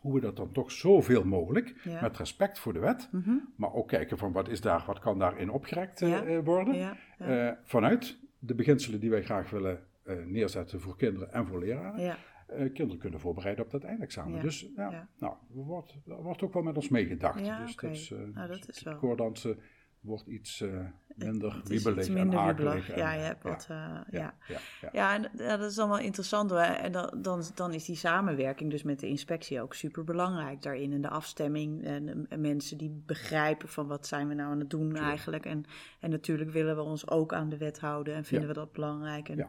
hoe 0.00 0.14
we 0.14 0.20
dat 0.20 0.36
dan 0.36 0.52
toch 0.52 0.70
zoveel 0.70 1.24
mogelijk, 1.24 1.74
Ja. 1.84 2.00
met 2.00 2.16
respect 2.16 2.58
voor 2.58 2.72
de 2.72 2.78
wet, 2.78 3.08
Mhm. 3.12 3.30
maar 3.56 3.72
ook 3.72 3.88
kijken 3.88 4.18
van 4.18 4.32
wat 4.32 4.48
is 4.48 4.60
daar, 4.60 4.84
wat 4.86 4.98
kan 4.98 5.18
daarin 5.18 5.50
opgerekt 5.50 6.02
eh, 6.02 6.08
Ja. 6.08 6.24
eh, 6.24 6.38
worden, 6.44 6.74
Ja. 6.74 6.96
Eh, 7.18 7.52
vanuit 7.64 8.18
de 8.38 8.54
beginselen 8.54 9.00
die 9.00 9.10
wij 9.10 9.22
graag 9.22 9.50
willen 9.50 9.84
neerzetten 10.26 10.80
voor 10.80 10.96
kinderen 10.96 11.32
en 11.32 11.46
voor 11.46 11.58
leraren, 11.58 12.16
Eh, 12.50 12.72
kinderen 12.72 12.98
kunnen 13.00 13.20
voorbereiden 13.20 13.64
op 13.64 13.70
dat 13.70 13.84
eindexamen. 13.84 14.36
Ja. 14.36 14.42
Dus 14.42 14.60
ja, 14.76 14.90
Ja. 14.90 15.08
nou, 15.18 15.34
er 15.56 15.62
wordt, 15.64 15.94
er 16.06 16.22
wordt 16.22 16.42
ook 16.42 16.52
wel 16.52 16.62
met 16.62 16.76
ons 16.76 16.88
meegedacht. 16.88 17.44
Ja, 17.46 17.64
dus 17.64 17.72
oké. 17.72 17.86
dat 17.86 17.96
is, 17.96 18.10
eh, 18.10 18.18
Nou, 18.34 18.48
dat 18.48 18.68
is 18.68 18.82
wel- 18.82 18.92
Het 18.92 19.02
koordansen 19.02 19.58
wordt 20.00 20.26
iets 20.26 20.60
eh, 20.60 20.80
minder 21.14 21.60
wiebelig 21.64 22.06
en 22.08 22.14
wiebelig. 22.14 22.40
akelig. 22.40 22.90
en, 22.90 22.98
Ja, 22.98 23.12
je 23.12 23.18
eh, 23.20 23.26
hebt 23.26 23.42
wat... 23.42 23.66
eh, 23.70 23.76
ja. 24.10 24.34
ja, 24.48 24.58
ja, 24.92 25.14
en 25.14 25.30
ja, 25.36 25.56
dat 25.56 25.70
is 25.70 25.76
wel 25.76 25.98
interessant. 25.98 26.50
hoor. 26.50 26.58
En 26.60 26.92
dan, 26.92 27.18
dan, 27.22 27.42
dan 27.54 27.72
is 27.74 27.84
die 27.84 27.96
samenwerking 27.96 28.70
dus 28.70 28.82
met 28.82 29.00
de 29.00 29.06
inspectie 29.08 29.60
ook 29.60 29.74
super 29.74 30.04
belangrijk 30.04 30.62
daarin. 30.62 30.92
En 30.92 31.00
de 31.00 31.08
afstemming 31.08 31.84
en, 31.84 32.26
en 32.28 32.40
mensen 32.40 32.78
die 32.78 33.02
begrijpen 33.06 33.68
van 33.68 33.86
wat 33.86 34.06
zijn 34.06 34.28
we 34.28 34.34
nou 34.34 34.50
aan 34.50 34.58
het 34.60 34.70
doen 34.70 34.96
eigenlijk. 34.96 35.46
En, 35.46 35.64
en 36.00 36.10
natuurlijk 36.10 36.50
willen 36.50 36.76
we 36.76 36.82
ons 36.82 37.08
ook 37.08 37.32
aan 37.32 37.48
de 37.48 37.56
wet 37.58 37.80
houden 37.80 38.14
en 38.14 38.24
vinden 38.24 38.48
we 38.48 38.54
dat 38.54 38.72
belangrijk. 38.72 39.28
En, 39.28 39.46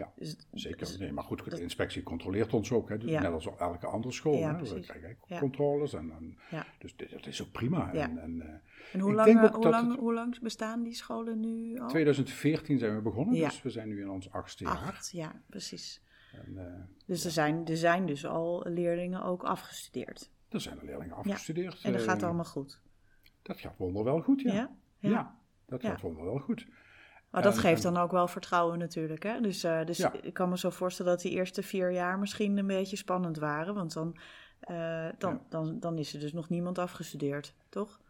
Ja, 0.00 0.12
dus- 0.16 0.36
Zeker, 0.52 0.78
dus- 0.78 0.98
nee, 0.98 1.12
maar 1.12 1.24
goed, 1.24 1.50
de 1.50 1.60
inspectie 1.62 2.02
controleert 2.02 2.52
ons 2.54 2.72
ook, 2.72 2.88
hè, 2.88 2.98
dus 2.98 3.10
Ja. 3.10 3.20
net 3.22 3.32
als 3.32 3.46
elke 3.58 3.86
andere 3.86 4.12
school. 4.14 4.36
Ja, 4.38 4.56
hè. 4.56 4.74
We 4.74 4.80
krijgen 4.80 5.16
Ja. 5.26 5.38
controles 5.38 5.92
en, 5.94 6.38
dus 6.78 6.96
dit, 6.96 7.10
dat 7.10 7.26
is 7.26 7.42
ook 7.42 7.50
prima. 7.52 7.92
En, 7.92 8.18
en, 8.18 8.40
eh, 8.40 8.48
En 8.92 9.00
hoe 9.00 9.14
lang, 9.14 9.40
eh, 9.40 9.50
hoe, 9.54 9.68
lang, 9.68 9.90
het- 9.90 9.98
hoe 9.98 10.14
lang 10.14 10.40
bestaan 10.40 10.82
die 10.82 10.94
scholen 10.94 11.40
nu 11.40 11.78
al? 11.78 11.88
2014 11.88 12.78
zijn 12.78 12.94
we 12.96 13.02
begonnen, 13.02 13.34
dus 13.34 13.62
we 13.62 13.70
zijn 13.70 13.88
nu 13.88 14.00
in 14.00 14.10
ons 14.10 14.30
achtste 14.32 14.64
jaar. 14.64 14.76
Acht, 14.76 15.10
ja, 15.10 15.42
precies. 15.46 16.02
En, 16.32 16.58
eh, 16.58 16.80
Dus 17.06 17.24
er, 17.24 17.30
zijn, 17.30 17.66
er 17.66 17.76
zijn 17.76 18.06
dus 18.06 18.26
al 18.26 18.66
leerlingen 18.68 19.22
ook 19.22 19.42
afgestudeerd. 19.44 20.30
er 20.48 20.60
zijn 20.60 20.78
er 20.78 20.84
leerlingen 20.84 21.14
afgestudeerd. 21.16 21.80
En 21.82 21.92
dat 21.92 22.02
gaat 22.02 22.22
allemaal 22.22 22.44
goed. 22.44 22.80
Dat 23.42 23.60
gaat 23.60 23.76
wonderwel 23.76 24.20
goed, 24.20 24.40
ja. 24.40 24.70
Ja? 24.98 25.38
Dat 25.66 25.82
gaat 25.82 26.00
wonderwel 26.00 26.38
goed. 26.38 26.66
Maar 27.30 27.42
dat 27.42 27.54
En- 27.54 27.60
geeft 27.60 27.82
dan 27.82 27.96
ook 27.96 28.10
wel 28.10 28.28
vertrouwen 28.28 28.78
natuurlijk. 28.78 29.22
Hè? 29.22 29.40
Dus, 29.40 29.64
eh, 29.64 29.84
dus 29.84 29.96
Ja. 29.98 30.12
ik 30.22 30.34
kan 30.34 30.48
me 30.48 30.58
zo 30.58 30.70
voorstellen 30.70 31.12
dat 31.12 31.20
die 31.22 31.32
eerste 31.32 31.62
vier 31.62 31.90
jaar 31.92 32.18
misschien 32.18 32.56
een 32.58 32.66
beetje 32.66 32.96
spannend 32.96 33.38
waren. 33.38 33.74
Want 33.74 33.92
dan, 33.92 34.16
eh, 34.60 35.06
dan, 35.18 35.32
Ja. 35.32 35.40
dan, 35.48 35.80
dan 35.80 35.98
is 35.98 36.14
er 36.14 36.20
dus 36.20 36.32
nog 36.32 36.48
niemand 36.48 36.78
afgestudeerd, 36.78 37.54
toch? 37.68 38.00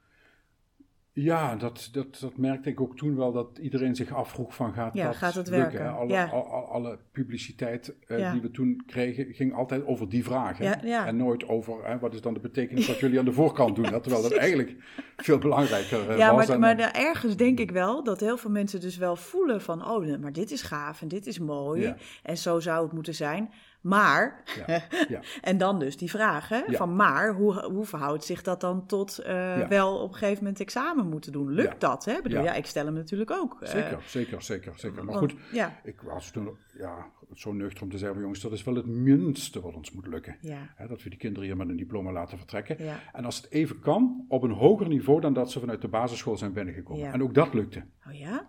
Ja, 1.23 1.57
dat, 1.57 1.89
dat, 1.93 2.19
dat 2.21 2.37
merkte 2.37 2.69
ik 2.71 2.81
ook 2.81 2.97
toen 2.97 3.17
wel, 3.17 3.33
dat 3.33 3.59
iedereen 3.63 3.95
zich 3.95 4.13
afvroeg 4.15 4.55
van 4.55 4.73
gaat 4.73 4.95
Ja, 4.95 5.07
dat 5.07 5.17
gaat 5.17 5.35
het 5.35 5.49
lukken? 5.49 5.73
werken? 5.79 5.97
Alle, 5.99 6.13
Ja. 6.13 6.27
al- 6.27 6.47
al- 6.47 6.65
alle 6.69 6.99
publiciteit 7.13 7.95
eh, 8.07 8.19
Ja. 8.19 8.33
die 8.33 8.41
we 8.41 8.51
toen 8.51 8.83
kregen, 8.87 9.27
ging 9.35 9.55
altijd 9.55 9.87
over 9.87 10.09
die 10.09 10.25
vragen. 10.25 10.65
Ja, 10.65 10.79
ja. 10.85 11.07
En 11.07 11.17
nooit 11.17 11.49
over 11.49 11.87
hè, 11.87 11.99
wat 11.99 12.15
is 12.15 12.21
dan 12.21 12.35
de 12.35 12.41
betekenis 12.41 12.87
wat 12.87 12.99
jullie 12.99 13.19
aan 13.19 13.25
de 13.25 13.33
voorkant 13.33 13.77
doen. 13.77 13.85
Terwijl 14.03 14.23
dat 14.23 14.33
eigenlijk 14.37 14.75
veel 15.17 15.39
belangrijker 15.39 16.11
eh, 16.11 16.19
ja, 16.19 16.35
was. 16.35 16.47
maar, 16.47 16.55
En- 16.55 16.61
maar 16.61 16.77
daar 16.77 16.95
ergens 16.95 17.37
denk 17.37 17.59
ik 17.59 17.71
wel 17.71 18.05
dat 18.05 18.21
heel 18.21 18.37
veel 18.37 18.51
mensen 18.51 18.81
dus 18.81 18.97
wel 18.97 19.17
voelen 19.17 19.61
van... 19.61 19.89
oh, 19.91 20.17
maar 20.21 20.33
dit 20.33 20.51
is 20.51 20.63
gaaf 20.63 21.03
en 21.03 21.09
dit 21.09 21.27
is 21.27 21.39
mooi 21.39 21.81
Ja. 21.83 21.97
en 22.23 22.37
zo 22.39 22.61
zou 22.61 22.83
het 22.85 22.93
moeten 22.93 23.15
zijn. 23.15 23.51
Maar, 23.81 24.43
Ja, 24.67 24.83
ja. 25.09 25.21
en 25.41 25.59
dan 25.59 25.79
dus 25.79 25.97
die 25.97 26.11
vraag, 26.11 26.49
hè, 26.49 26.57
Ja. 26.67 26.77
van 26.77 26.97
maar, 26.97 27.35
hoe, 27.35 27.63
hoe 27.65 27.85
verhoudt 27.87 28.25
zich 28.25 28.43
dat 28.43 28.61
dan 28.61 28.87
tot 28.87 29.19
eh, 29.19 29.69
wel 29.69 29.99
op 29.99 30.09
een 30.13 30.17
gegeven 30.19 30.43
moment 30.45 30.61
examen 30.61 31.09
moeten 31.09 31.33
doen? 31.33 31.51
Lukt 31.51 31.81
dat? 31.81 32.05
Hè? 32.05 32.23
Bedoel, 32.23 32.43
ja. 32.43 32.55
Ik 32.55 32.67
stel 32.67 32.85
hem 32.85 32.95
natuurlijk 32.95 33.31
ook. 33.31 33.57
eh, 33.63 33.69
Zeker, 33.69 33.99
zeker, 34.07 34.43
zeker, 34.43 34.73
zeker. 34.77 35.05
Maar 35.05 35.15
want- 35.15 35.31
goed, 35.33 35.41
Ja, 35.53 35.81
ik 35.85 36.01
was 36.01 36.31
toen 36.31 36.57
ja, 36.79 37.07
zo 37.35 37.53
nuchter 37.53 37.83
om 37.83 37.91
te 37.91 37.99
zeggen, 37.99 38.21
jongens, 38.21 38.41
dat 38.41 38.53
is 38.53 38.65
wel 38.65 38.75
het 38.75 38.87
minste 38.87 39.61
wat 39.61 39.75
ons 39.75 39.93
moet 39.93 40.07
lukken. 40.07 40.37
Hè, 40.77 40.87
dat 40.87 41.03
we 41.03 41.09
die 41.11 41.19
kinderen 41.19 41.49
hier 41.49 41.57
met 41.57 41.69
een 41.69 41.77
diploma 41.77 42.13
laten 42.13 42.39
vertrekken. 42.39 42.77
En 43.13 43.25
als 43.25 43.37
het 43.37 43.51
even 43.51 43.81
kan, 43.81 44.25
op 44.29 44.43
een 44.43 44.51
hoger 44.51 44.89
niveau 44.89 45.21
dan 45.21 45.33
dat 45.33 45.51
ze 45.51 45.61
vanuit 45.61 45.81
de 45.81 45.89
basisschool 45.89 46.37
zijn 46.37 46.53
binnengekomen. 46.53 47.13
En 47.13 47.23
ook 47.23 47.35
dat 47.35 47.55
lukte. 47.55 47.83
Oh 48.09 48.15
ja? 48.15 48.49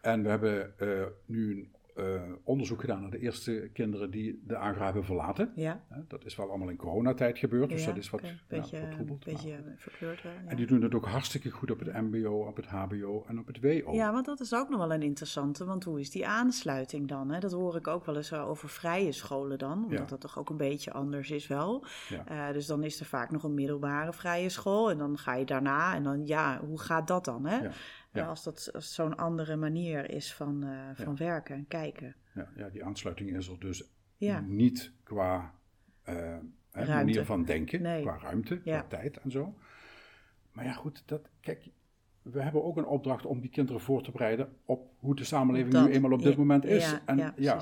En 0.00 0.22
we 0.22 0.28
hebben 0.28 0.78
eh, 0.78 0.88
nu 1.26 1.50
een 1.50 1.72
eh, 1.94 2.22
onderzoek 2.44 2.80
gedaan 2.80 3.00
naar 3.00 3.10
de 3.10 3.18
eerste 3.18 3.70
kinderen 3.72 4.10
die 4.10 4.42
de 4.46 4.56
AGRA 4.56 4.84
hebben 4.84 5.04
verlaten. 5.04 5.52
Ja. 5.54 5.84
Dat 6.08 6.24
is 6.24 6.36
wel 6.36 6.48
allemaal 6.48 6.68
in 6.68 6.76
coronatijd 6.76 7.38
gebeurd, 7.38 7.68
dus 7.68 7.80
ja, 7.80 7.86
dat 7.86 7.96
is 7.96 8.10
wat 8.10 8.20
oké. 8.20 8.28
ja, 8.28 8.36
beetje, 8.48 8.76
vertroebeld. 8.76 9.24
beetje 9.24 9.58
verkleurd. 9.76 10.20
ja. 10.20 10.30
En 10.46 10.56
die 10.56 10.66
doen 10.66 10.82
het 10.82 10.94
ook 10.94 11.06
hartstikke 11.06 11.50
goed 11.50 11.70
op 11.70 11.78
het 11.78 11.92
MBO, 11.92 12.46
op 12.46 12.56
het 12.56 12.66
HBO 12.66 13.24
en 13.26 13.38
op 13.38 13.46
het 13.46 13.60
WO. 13.60 13.92
Ja, 13.92 14.12
want 14.12 14.26
dat 14.26 14.40
is 14.40 14.54
ook 14.54 14.68
nog 14.68 14.78
wel 14.78 14.92
een 14.92 15.02
interessante. 15.02 15.64
Want 15.64 15.84
hoe 15.84 16.00
is 16.00 16.10
die 16.10 16.26
aansluiting 16.26 17.08
dan? 17.08 17.30
Hè? 17.30 17.40
Dat 17.40 17.52
hoor 17.52 17.76
ik 17.76 17.86
ook 17.86 18.06
wel 18.06 18.16
eens 18.16 18.30
eh, 18.30 18.48
over 18.48 18.68
vrije 18.68 19.12
scholen 19.12 19.58
dan. 19.58 19.84
Omdat 19.84 20.08
dat 20.08 20.20
toch 20.20 20.38
ook 20.38 20.50
een 20.50 20.56
beetje 20.56 20.92
anders 20.92 21.30
is 21.30 21.46
wel. 21.46 21.84
Ja. 22.08 22.26
Eh, 22.26 22.52
dus 22.52 22.66
dan 22.66 22.82
is 22.82 23.00
er 23.00 23.06
vaak 23.06 23.30
nog 23.30 23.42
een 23.42 23.54
middelbare 23.54 24.12
vrije 24.12 24.48
school. 24.48 24.90
En 24.90 24.98
dan 24.98 25.18
ga 25.18 25.34
je 25.34 25.44
daarna. 25.44 25.94
En 25.94 26.02
dan 26.02 26.26
ja, 26.26 26.60
hoe 26.66 26.80
gaat 26.80 27.08
dat 27.08 27.24
dan? 27.24 27.46
Hè? 27.46 27.68
Ja. 28.14 28.26
Als 28.26 28.42
dat 28.42 28.70
zo'n 28.78 29.16
andere 29.16 29.56
manier 29.56 30.10
is 30.10 30.34
van, 30.34 30.64
eh, 30.64 31.04
van 31.04 31.16
werken 31.16 31.54
en 31.56 31.66
kijken. 31.68 32.14
Ja, 32.34 32.48
ja, 32.56 32.68
die 32.68 32.84
aansluiting 32.84 33.36
is 33.36 33.48
er 33.48 33.60
dus 33.60 33.84
niet 34.46 34.92
qua 35.02 35.54
eh, 36.02 36.36
manier 36.72 37.24
van 37.24 37.44
denken, 37.44 37.82
Nee. 37.82 38.02
qua 38.02 38.18
ruimte, 38.18 38.56
qua 38.60 38.82
tijd 38.88 39.16
en 39.16 39.30
zo. 39.30 39.54
Maar 40.52 40.64
ja, 40.64 40.72
goed, 40.72 41.02
dat, 41.06 41.28
kijk, 41.40 41.68
we 42.22 42.42
hebben 42.42 42.64
ook 42.64 42.76
een 42.76 42.86
opdracht 42.86 43.26
om 43.26 43.40
die 43.40 43.50
kinderen 43.50 43.80
voor 43.80 44.02
te 44.02 44.10
bereiden 44.10 44.48
op 44.64 44.90
hoe 44.98 45.16
de 45.16 45.24
samenleving 45.24 45.72
Dat. 45.72 45.86
nu 45.86 45.92
eenmaal 45.92 46.12
op 46.12 46.22
dit 46.22 46.36
moment 46.36 46.64
is. 46.64 46.90
ja, 46.90 47.02
en 47.06 47.34
ja, 47.36 47.60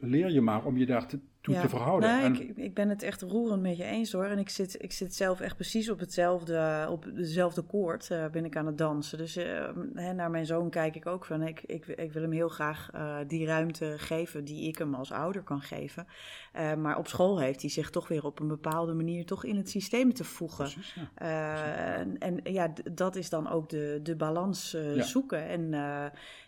leer 0.00 0.30
je 0.30 0.40
maar 0.40 0.64
om 0.64 0.76
je 0.76 0.86
daartoe 0.86 1.20
toe 1.46 1.60
te 1.60 1.68
verhouden. 1.68 2.08
Nou, 2.08 2.24
en, 2.24 2.34
ik, 2.48 2.56
ik 2.56 2.74
ben 2.74 2.88
het 2.88 3.02
echt 3.02 3.22
roerend 3.22 3.62
met 3.62 3.76
je 3.76 3.84
eens 3.84 4.12
hoor. 4.12 4.24
En 4.24 4.38
ik 4.38 4.48
zit, 4.48 4.82
ik 4.82 4.92
zit 4.92 5.14
zelf 5.14 5.40
echt 5.40 5.54
precies 5.54 5.90
op 5.90 5.98
hetzelfde, 5.98 6.86
op 6.90 7.06
dezelfde 7.14 7.62
koord. 7.62 8.10
eh, 8.10 8.26
ben 8.26 8.44
ik 8.44 8.56
aan 8.56 8.66
het 8.66 8.78
dansen. 8.78 9.18
Dus 9.18 9.36
eh, 9.36 9.68
hè, 9.94 10.12
naar 10.12 10.30
mijn 10.30 10.46
zoon 10.46 10.70
kijk 10.70 10.94
ik 10.96 11.06
ook 11.06 11.24
van. 11.24 11.42
Ik, 11.42 11.62
ik, 11.66 11.86
ik 11.86 12.12
wil 12.12 12.22
hem 12.22 12.32
heel 12.32 12.48
graag 12.48 12.90
eh, 12.92 13.16
die 13.26 13.46
ruimte 13.46 13.94
geven 13.96 14.44
die 14.44 14.68
ik 14.68 14.78
hem 14.78 14.94
als 14.94 15.12
ouder 15.12 15.42
kan 15.42 15.60
geven. 15.60 16.06
Maar 16.78 16.98
op 16.98 17.08
school 17.08 17.40
heeft 17.40 17.60
hij 17.60 17.70
zich 17.70 17.90
toch 17.90 18.08
weer 18.08 18.24
op 18.24 18.40
een 18.40 18.48
bepaalde 18.48 18.94
manier 18.94 19.24
toch 19.26 19.44
in 19.44 19.56
het 19.56 19.70
systeem 19.70 20.12
te 20.14 20.24
voegen. 20.24 20.64
Precies, 20.64 20.94
ja. 20.94 21.94
En, 21.96 22.18
en 22.18 22.40
ja, 22.52 22.72
dat 22.92 23.16
is 23.16 23.30
dan 23.30 23.48
ook 23.50 23.68
de, 23.68 24.00
de 24.02 24.16
balans 24.16 24.76
Ja. 24.94 25.02
zoeken. 25.02 25.48
En 25.48 25.74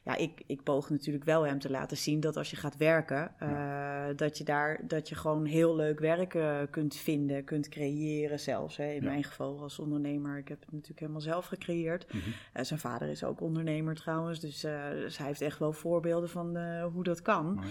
ja, 0.09 0.17
ik, 0.17 0.43
ik 0.47 0.63
poog 0.63 0.91
natuurlijk 0.91 1.25
wel 1.25 1.47
hem 1.47 1.59
te 1.59 1.71
laten 1.71 1.97
zien 1.97 2.21
dat 2.21 2.37
als 2.37 2.51
je 2.51 2.57
gaat 2.57 2.77
werken, 2.77 3.33
eh, 3.39 4.07
dat 4.17 4.39
je 4.39 4.45
daar 4.45 4.81
dat 4.83 5.09
je 5.09 5.15
gewoon 5.15 5.45
heel 5.45 5.77
leuk 5.77 5.99
werk 5.99 6.35
eh, 6.35 6.59
kunt 6.71 6.97
vinden, 6.97 7.45
kunt 7.45 7.69
creëren 7.69 8.41
zelfs. 8.41 8.77
Hè. 8.77 8.85
In 8.93 9.03
Ja. 9.03 9.09
mijn 9.09 9.25
geval 9.25 9.61
als 9.63 9.79
ondernemer, 9.79 10.39
ik 10.39 10.49
heb 10.49 10.61
het 10.61 10.73
natuurlijk 10.73 11.01
helemaal 11.01 11.21
zelf 11.21 11.47
gecreëerd. 11.47 12.13
Mhm. 12.13 12.19
Eh, 12.53 12.65
zijn 12.65 12.79
vader 12.81 13.09
is 13.09 13.25
ook 13.25 13.41
ondernemer 13.41 13.95
trouwens, 13.95 14.41
dus, 14.41 14.61
dus 14.61 15.19
hij 15.19 15.27
heeft 15.27 15.41
echt 15.41 15.59
wel 15.59 15.73
voorbeelden 15.73 16.29
van 16.29 16.57
hoe 16.83 17.03
dat 17.05 17.23
kan. 17.23 17.55
Mooi. 17.55 17.67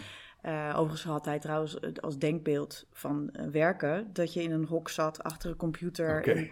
Overigens 0.73 1.03
had 1.03 1.25
hij 1.25 1.39
trouwens 1.39 1.79
als 2.01 2.17
denkbeeld 2.17 2.85
van 2.91 3.31
werken 3.51 4.09
dat 4.13 4.33
je 4.33 4.43
in 4.43 4.51
een 4.51 4.65
hok 4.65 4.89
zat 4.89 5.23
achter 5.23 5.49
een 5.49 5.55
computer. 5.55 6.27
En 6.27 6.49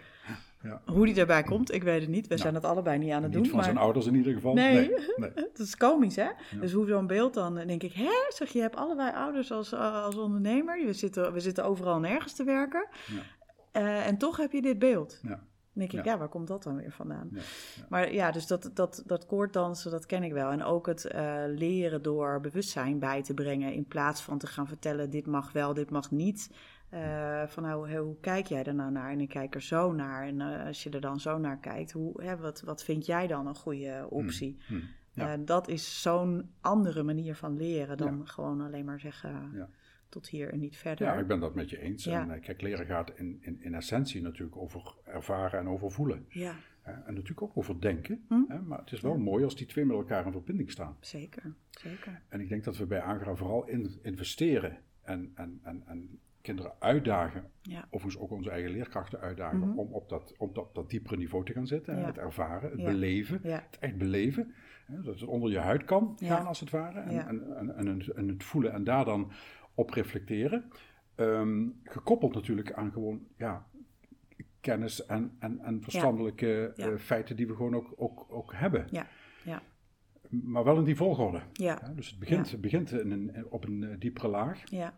Ja. 0.62 0.80
Hoe 0.86 1.04
die 1.06 1.14
daarbij 1.14 1.42
komt, 1.42 1.72
ik 1.72 1.82
weet 1.82 2.00
het 2.00 2.10
niet. 2.10 2.22
We 2.22 2.28
Nou, 2.28 2.40
zijn 2.40 2.54
het 2.54 2.64
allebei 2.64 2.98
niet 2.98 3.12
aan 3.12 3.22
het 3.22 3.32
Niet 3.34 3.42
doen. 3.42 3.52
van 3.52 3.62
zijn 3.64 3.76
ouders 3.76 4.06
in 4.06 4.14
ieder 4.14 4.32
geval. 4.32 4.54
Nee. 4.54 4.88
nee. 5.16 5.30
het 5.48 5.58
is 5.58 5.76
komisch, 5.76 6.16
hè? 6.16 6.28
Dus 6.60 6.72
hoe 6.72 6.86
zo'n 6.86 7.06
beeld 7.06 7.34
dan, 7.34 7.54
denk 7.54 7.82
ik, 7.82 7.92
hè? 7.92 8.12
Zeg, 8.28 8.48
je 8.50 8.60
hebt 8.60 8.76
allebei 8.76 9.12
ouders 9.12 9.52
als, 9.52 9.74
als 9.74 10.16
ondernemer. 10.16 10.84
We 10.86 10.92
zitten, 10.92 11.32
we 11.32 11.40
zitten 11.40 11.64
overal 11.64 11.98
nergens 11.98 12.32
te 12.32 12.44
werken. 12.44 12.86
Ja. 13.06 13.22
Eh, 13.72 14.06
en 14.06 14.18
toch 14.18 14.36
heb 14.36 14.52
je 14.52 14.62
dit 14.62 14.78
beeld. 14.78 15.18
Ja. 15.22 15.28
Dan 15.28 15.38
denk 15.72 15.92
ik, 15.92 16.04
Ja. 16.04 16.18
waar 16.18 16.28
komt 16.28 16.48
dat 16.48 16.62
dan 16.62 16.76
weer 16.76 16.92
vandaan? 16.92 17.30
Maar 17.88 18.12
ja, 18.12 18.30
dus 18.30 18.46
dat, 18.46 18.70
dat, 18.74 19.02
dat 19.06 19.26
koorddansen, 19.26 19.90
dat 19.90 20.06
ken 20.06 20.22
ik 20.22 20.32
wel. 20.32 20.50
En 20.50 20.64
ook 20.64 20.86
het 20.86 21.04
eh, 21.04 21.42
leren 21.46 22.02
door 22.02 22.40
bewustzijn 22.40 22.98
bij 22.98 23.22
te 23.22 23.34
brengen. 23.34 23.72
In 23.72 23.86
plaats 23.86 24.22
van 24.22 24.38
te 24.38 24.46
gaan 24.46 24.66
vertellen, 24.68 25.10
dit 25.10 25.26
mag 25.26 25.52
wel, 25.52 25.74
dit 25.74 25.90
mag 25.90 26.10
niet. 26.10 26.50
Eh, 26.88 27.42
van 27.46 27.62
nou, 27.62 27.88
hoe, 27.90 27.98
hoe 27.98 28.20
kijk 28.20 28.46
jij 28.46 28.64
er 28.64 28.74
nou 28.74 28.92
naar? 28.92 29.10
En 29.10 29.20
ik 29.20 29.28
kijk 29.28 29.54
er 29.54 29.62
zo 29.62 29.92
naar. 29.92 30.26
En 30.26 30.40
eh, 30.40 30.66
als 30.66 30.82
je 30.82 30.90
er 30.90 31.00
dan 31.00 31.20
zo 31.20 31.38
naar 31.38 31.58
kijkt, 31.58 31.92
hoe, 31.92 32.22
hè, 32.22 32.36
wat, 32.36 32.60
wat 32.60 32.84
vind 32.84 33.06
jij 33.06 33.26
dan 33.26 33.46
een 33.46 33.54
goede 33.54 34.06
optie? 34.10 34.56
Hm. 34.66 34.74
Ja. 35.12 35.32
Eh, 35.32 35.38
dat 35.44 35.68
is 35.68 36.02
zo'n 36.02 36.50
andere 36.60 37.02
manier 37.02 37.34
van 37.34 37.56
leren 37.56 37.96
dan 37.96 38.18
Ja. 38.18 38.24
gewoon 38.24 38.60
alleen 38.60 38.84
maar 38.84 39.00
zeggen 39.00 39.50
Ja. 39.54 39.68
tot 40.08 40.28
hier 40.28 40.52
en 40.52 40.58
niet 40.58 40.76
verder. 40.76 41.06
Ja, 41.06 41.14
ik 41.14 41.26
ben 41.26 41.40
dat 41.40 41.54
met 41.54 41.70
je 41.70 41.80
eens. 41.80 42.04
Ja. 42.04 42.28
En 42.28 42.40
kijk, 42.40 42.60
leren 42.60 42.86
gaat 42.86 43.10
in, 43.14 43.38
in, 43.40 43.62
in 43.62 43.74
essentie 43.74 44.22
natuurlijk 44.22 44.56
over 44.56 44.94
ervaren 45.04 45.60
en 45.60 45.68
over 45.68 45.90
voelen. 45.90 46.26
Ja. 46.28 46.54
En 46.82 47.14
natuurlijk 47.14 47.42
ook 47.42 47.56
over 47.56 47.80
denken. 47.80 48.24
Hm. 48.28 48.34
hè. 48.48 48.60
Maar 48.60 48.78
het 48.78 48.92
is 48.92 49.00
wel 49.00 49.18
mooi 49.18 49.44
als 49.44 49.56
die 49.56 49.66
twee 49.66 49.84
met 49.84 49.96
elkaar 49.96 50.26
in 50.26 50.32
verbinding 50.32 50.70
staan. 50.70 50.96
zeker. 51.00 51.54
zeker. 51.70 52.22
En 52.28 52.40
ik 52.40 52.48
denk 52.48 52.64
dat 52.64 52.76
we 52.76 52.86
bij 52.86 53.02
Agra 53.02 53.34
vooral 53.34 53.66
in, 53.66 53.98
investeren 54.02 54.78
en, 55.06 55.32
en, 55.34 55.60
en, 55.62 55.82
en 55.86 56.18
kinderen 56.40 56.72
uitdagen. 56.78 57.50
Ja. 57.62 57.84
Overigens 57.90 58.22
ook 58.22 58.30
onze 58.30 58.50
eigen 58.50 58.70
leerkrachten 58.70 59.20
uitdagen 59.20 59.58
Mhm. 59.58 59.78
om 59.78 59.92
op 59.92 60.08
dat, 60.08 60.34
op 60.38 60.54
dat, 60.54 60.74
dat 60.74 60.90
diepere 60.90 61.16
niveau 61.16 61.44
te 61.44 61.52
gaan 61.52 61.66
zitten. 61.66 61.98
Ja. 61.98 62.04
Het 62.06 62.18
ervaren, 62.18 62.70
het 62.70 62.80
Ja. 62.80 62.86
beleven, 62.90 63.40
het 63.42 63.78
echt 63.80 63.96
beleven. 63.98 64.54
hè. 64.86 65.02
Dat 65.02 65.20
het 65.20 65.28
onder 65.28 65.50
je 65.50 65.58
huid 65.58 65.84
kan 65.84 66.16
gaan 66.20 66.46
als 66.46 66.60
het 66.60 66.70
ware. 66.70 67.00
En, 67.00 67.26
en, 67.28 67.56
en, 67.56 67.76
en, 67.76 67.86
het, 67.86 68.08
en 68.08 68.28
het 68.28 68.44
voelen 68.44 68.72
en 68.72 68.84
daar 68.84 69.04
dan 69.04 69.30
op 69.74 69.90
reflecteren. 69.90 70.70
Ehm, 71.14 71.66
gekoppeld 71.84 72.34
natuurlijk 72.34 72.72
aan 72.72 72.92
gewoon 72.92 73.26
ja, 73.36 73.66
kennis 74.60 75.06
en, 75.06 75.36
en, 75.38 75.58
en 75.60 75.82
verstandelijke 75.82 76.72
eh, 76.76 76.94
feiten 76.96 77.36
die 77.36 77.46
we 77.46 77.54
gewoon 77.54 77.74
ook, 77.74 77.92
ook, 77.96 78.26
ook 78.28 78.52
hebben. 78.54 78.86
Ja, 78.90 79.06
Maar 80.30 80.64
wel 80.64 80.78
in 80.78 80.84
die 80.84 80.96
volgorde. 80.96 81.40
ja, 81.52 81.78
Ja, 81.82 81.92
dus 81.94 82.10
het 82.10 82.18
begint, 82.18 82.50
Ja. 82.50 82.58
begint 82.58 82.90
in 82.92 83.10
een, 83.10 83.46
op 83.50 83.64
een 83.64 83.82
eh, 83.84 83.96
diepere 83.98 84.28
laag. 84.28 84.70
ja. 84.70 84.94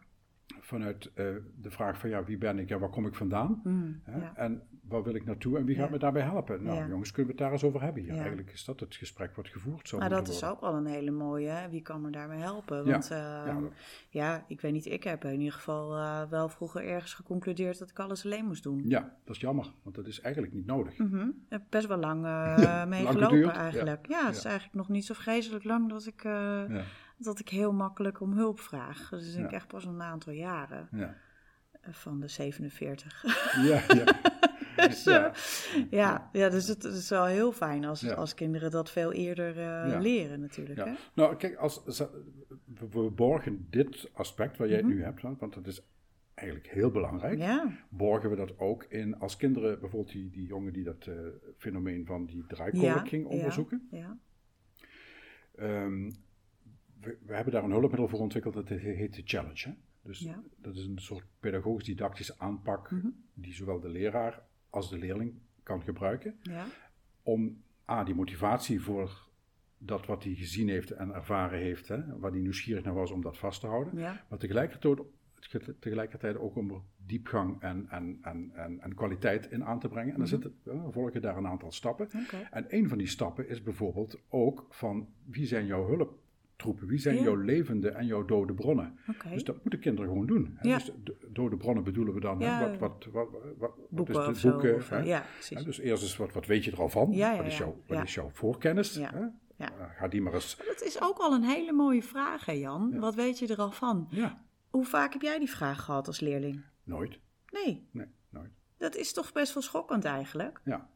Vanuit 0.61 1.11
eh, 1.15 1.27
de 1.61 1.71
vraag 1.71 1.99
van 1.99 2.11
ja, 2.11 2.25
wie 2.25 2.39
ben 2.39 2.59
ik 2.59 2.71
en 2.71 2.81
waar 2.81 2.89
kom 2.91 3.07
ik 3.07 3.15
vandaan? 3.15 3.61
Mm. 3.65 4.01
En 4.35 4.63
waar 4.89 5.03
wil 5.03 5.15
ik 5.15 5.25
naartoe 5.25 5.59
en 5.59 5.65
wie 5.65 5.75
gaat 5.77 5.85
Ja. 5.87 5.91
me 5.91 5.99
daarbij 5.99 6.23
helpen? 6.23 6.63
Nou 6.63 6.77
Ja. 6.79 6.87
jongens, 6.89 7.11
kunnen 7.13 7.27
we 7.27 7.37
het 7.37 7.47
daar 7.47 7.53
eens 7.53 7.65
over 7.65 7.83
hebben? 7.83 8.05
Ja. 8.05 8.15
Eigenlijk 8.15 8.51
is 8.53 8.65
dat 8.65 8.81
het 8.81 8.95
gesprek 8.97 9.37
wat 9.37 9.49
gevoerd 9.49 9.89
zou 9.89 10.01
Maar 10.01 10.11
dat 10.11 10.29
is 10.29 10.45
ook 10.45 10.61
wel 10.61 10.75
een 10.75 10.87
hele 10.87 11.11
mooie. 11.11 11.49
hè. 11.49 11.69
Wie 11.69 11.83
kan 11.83 12.01
me 12.01 12.11
daarbij 12.11 12.39
helpen? 12.39 12.85
Want 12.91 13.09
ja, 13.09 13.45
ja, 13.47 13.61
dat- 13.61 13.73
ja, 14.09 14.45
ik 14.49 14.61
weet 14.61 14.73
niet. 14.73 14.87
Ik 14.87 15.05
heb 15.05 15.25
in 15.25 15.39
ieder 15.39 15.53
geval 15.55 15.97
eh, 15.97 16.23
wel 16.31 16.49
vroeger 16.49 16.85
ergens 16.85 17.15
geconcludeerd 17.15 17.79
dat 17.79 17.91
ik 17.91 17.99
alles 17.99 18.25
alleen 18.25 18.45
moest 18.45 18.63
doen. 18.63 18.83
Ja, 18.85 19.17
dat 19.25 19.35
is 19.35 19.41
jammer, 19.41 19.73
want 19.83 19.97
dat 19.97 20.07
is 20.07 20.21
eigenlijk 20.21 20.55
niet 20.55 20.67
nodig. 20.67 20.99
Mhm. 20.99 21.27
Ik 21.29 21.33
heb 21.49 21.63
best 21.69 21.87
wel 21.87 21.99
lang 21.99 22.25
eh 22.25 22.85
mee 22.87 23.03
Lang 23.03 23.15
gelopen 23.15 23.37
geduurd, 23.37 23.55
ja. 23.55 23.61
eigenlijk. 23.61 24.07
Ja, 24.09 24.27
het 24.27 24.37
is 24.37 24.45
eigenlijk 24.45 24.77
nog 24.77 24.89
niet 24.89 25.05
zo 25.07 25.15
vreselijk 25.15 25.65
lang 25.65 25.89
dat 25.89 26.07
ik, 26.07 26.25
eh, 26.25 26.63
dat 27.19 27.39
ik 27.39 27.49
heel 27.49 27.73
makkelijk 27.73 28.21
om 28.21 28.33
hulp 28.33 28.61
vraag. 28.61 29.09
Dus 29.11 29.35
ik 29.35 29.53
echt 29.53 29.67
pas 29.69 29.85
een 29.85 30.03
aantal 30.03 30.33
jaren 30.33 30.89
ja, 30.93 31.15
van 31.91 32.21
de 32.21 32.29
47. 32.29 33.23
ja. 33.63 33.83
ja. 33.95 34.05
Dus, 34.89 35.05
Ja. 35.05 35.33
ja, 35.91 36.29
ja, 36.33 36.49
dus 36.49 36.69
het, 36.69 36.85
is 36.85 37.09
wel 37.09 37.25
heel 37.25 37.53
fijn 37.53 37.85
als, 37.85 38.01
Ja. 38.01 38.15
als 38.15 38.35
kinderen 38.35 38.71
dat 38.71 38.91
veel 38.91 39.13
eerder 39.13 39.59
eh, 39.59 40.01
leren 40.01 40.41
natuurlijk. 40.41 40.85
Hè? 40.85 40.93
Nou, 41.15 41.37
kijk, 41.37 41.57
als, 41.57 41.83
we- 42.91 43.11
borgen 43.15 43.67
dit 43.71 44.11
aspect 44.13 44.57
waar 44.57 44.69
jij 44.69 44.77
het 44.77 44.87
Mhm. 44.87 44.95
nu 44.95 45.03
hebt, 45.03 45.23
want 45.23 45.55
dat 45.55 45.67
is 45.67 45.83
eigenlijk 46.35 46.69
heel 46.69 46.91
belangrijk. 46.91 47.39
Ja, 47.39 47.73
borgen 47.89 48.31
we 48.31 48.37
dat 48.37 48.59
ook 48.59 48.85
in 48.85 49.19
als 49.19 49.37
kinderen, 49.37 49.81
bijvoorbeeld 49.81 50.13
die, 50.13 50.31
die 50.31 50.47
jongen 50.47 50.73
die 50.73 50.85
dat 50.85 51.07
eh, 51.07 51.15
fenomeen 51.57 52.07
van 52.07 52.27
die 52.27 52.45
draaikolk 52.47 52.83
ja, 52.83 52.99
ging 52.99 53.27
onderzoeken. 53.27 53.89
Ja, 53.91 54.19
Ehm, 55.57 56.11
we, 57.01 57.19
we 57.27 57.35
hebben 57.35 57.53
daar 57.53 57.65
een 57.65 57.71
hulpmiddel 57.71 58.09
voor 58.09 58.19
ontwikkeld, 58.21 58.55
dat 58.55 58.69
heet 58.69 59.15
de 59.15 59.23
Challenge. 59.25 59.69
Hè? 59.69 59.75
Dus 60.03 60.29
dat 60.57 60.77
is 60.77 60.85
een 60.85 60.99
soort 60.99 61.25
pedagogisch-didactische 61.41 62.35
aanpak 62.39 62.91
Mhm. 62.91 63.07
die 63.35 63.53
zowel 63.55 63.81
de 63.81 63.89
leraar 63.89 64.43
als 64.71 64.91
de 64.91 64.99
leerling 64.99 65.35
kan 65.63 65.83
gebruiken. 65.83 66.39
ja, 66.43 66.65
Om 67.23 67.63
A, 67.91 68.05
die 68.05 68.15
motivatie 68.15 68.81
voor 68.81 69.27
dat 69.79 70.07
wat 70.07 70.25
hij 70.25 70.35
gezien 70.35 70.69
heeft 70.69 70.91
en 70.91 71.15
ervaren 71.15 71.59
heeft, 71.59 71.89
hè, 71.89 72.19
waar 72.19 72.31
hij 72.31 72.41
nieuwsgierig 72.41 72.85
naar 72.85 72.95
was 72.95 73.11
om 73.11 73.23
dat 73.23 73.39
vast 73.39 73.61
te 73.61 73.67
houden. 73.67 73.99
ja, 73.99 74.25
Maar 74.29 74.39
tegelijkertijd, 74.39 75.01
tegelijkertijd 75.81 76.37
ook 76.37 76.57
om 76.57 76.71
er 76.71 76.81
diepgang 77.07 77.61
en, 77.63 77.87
en, 77.91 78.19
en, 78.23 78.51
en, 78.55 78.81
en 78.81 78.95
kwaliteit 78.95 79.51
in 79.51 79.65
aan 79.65 79.81
te 79.81 79.89
brengen. 79.89 80.15
En 80.15 80.19
dan 80.21 80.29
Mhm. 80.29 80.43
zitten, 80.43 80.93
volgen 80.93 81.21
daar 81.23 81.37
een 81.37 81.47
aantal 81.47 81.73
stappen. 81.73 82.09
En 82.51 82.65
een 82.69 82.89
van 82.89 82.99
die 82.99 83.07
stappen 83.07 83.49
is 83.49 83.63
bijvoorbeeld 83.63 84.19
ook 84.29 84.67
van 84.71 85.09
wie 85.25 85.47
zijn 85.47 85.67
jouw 85.67 85.87
Wie 86.87 86.99
zijn 86.99 87.17
Ja. 87.17 87.23
jouw 87.23 87.35
levende 87.37 87.89
en 87.91 88.07
jouw 88.07 88.25
dode 88.25 88.55
bronnen? 88.55 88.99
Dus 89.33 89.45
dat 89.45 89.57
moeten 89.63 89.81
kinderen 89.81 90.11
gewoon 90.11 90.27
doen. 90.27 90.53
Hè? 90.55 90.69
Ja. 90.69 90.75
Dus 90.77 90.91
de 91.05 91.17
dode 91.33 91.57
bronnen 91.57 91.85
bedoelen 91.85 92.15
we 92.15 92.21
dan? 92.21 92.39
Ja. 92.39 92.61
Wat, 92.61 92.79
wat, 92.79 93.07
wat, 93.13 93.29
wat, 93.33 93.41
wat 93.59 93.77
boeken 93.91 94.15
is 94.15 94.21
of 94.21 94.27
de 94.35 94.39
zo. 94.41 94.51
boeken? 94.51 94.75
of, 94.75 94.89
hè? 94.89 94.99
ja, 94.99 95.19
Hè, 95.21 95.25
precies. 95.35 95.63
dus 95.65 95.79
eerst 95.79 96.03
eens 96.03 96.17
wat, 96.17 96.33
wat 96.33 96.47
weet 96.47 96.65
je 96.65 96.71
er 96.71 96.81
al 96.81 96.89
van? 96.89 97.11
Ja, 97.13 97.31
ja, 97.31 97.37
wat 97.37 97.47
is 97.47 97.59
jouw, 97.59 97.83
wat 97.87 97.97
Ja. 97.97 98.03
is 98.03 98.15
jouw 98.15 98.31
voorkennis? 98.33 98.95
Ja. 98.95 99.11
Hè? 99.15 99.21
Ja. 99.65 99.73
Uh, 99.79 99.85
ga 99.99 100.09
die 100.09 100.21
maar 100.23 100.35
eens. 100.35 100.57
Dat 100.57 100.83
is 100.83 101.03
ook 101.03 101.19
al 101.19 101.33
een 101.33 101.43
hele 101.45 101.73
mooie 101.73 102.03
vraag, 102.03 102.45
hè 102.45 102.53
Jan? 102.53 102.91
Ja. 102.93 102.99
Wat 102.99 103.15
weet 103.15 103.39
je 103.39 103.47
er 103.47 103.59
al 103.59 103.71
van? 103.71 104.07
Ja, 104.11 104.45
Hoe 104.71 104.85
vaak 104.85 105.13
heb 105.13 105.23
jij 105.23 105.39
die 105.39 105.51
vraag 105.51 105.85
gehad 105.85 106.07
als 106.07 106.21
leerling? 106.21 106.65
nooit. 106.85 107.19
Nee, 107.53 107.89
Nee, 107.93 108.07
nooit. 108.31 108.51
dat 108.79 108.97
is 108.97 109.13
toch 109.13 109.33
best 109.33 109.55
wel 109.55 109.63
schokkend 109.63 110.05
eigenlijk. 110.05 110.61
Ja. 110.65 110.89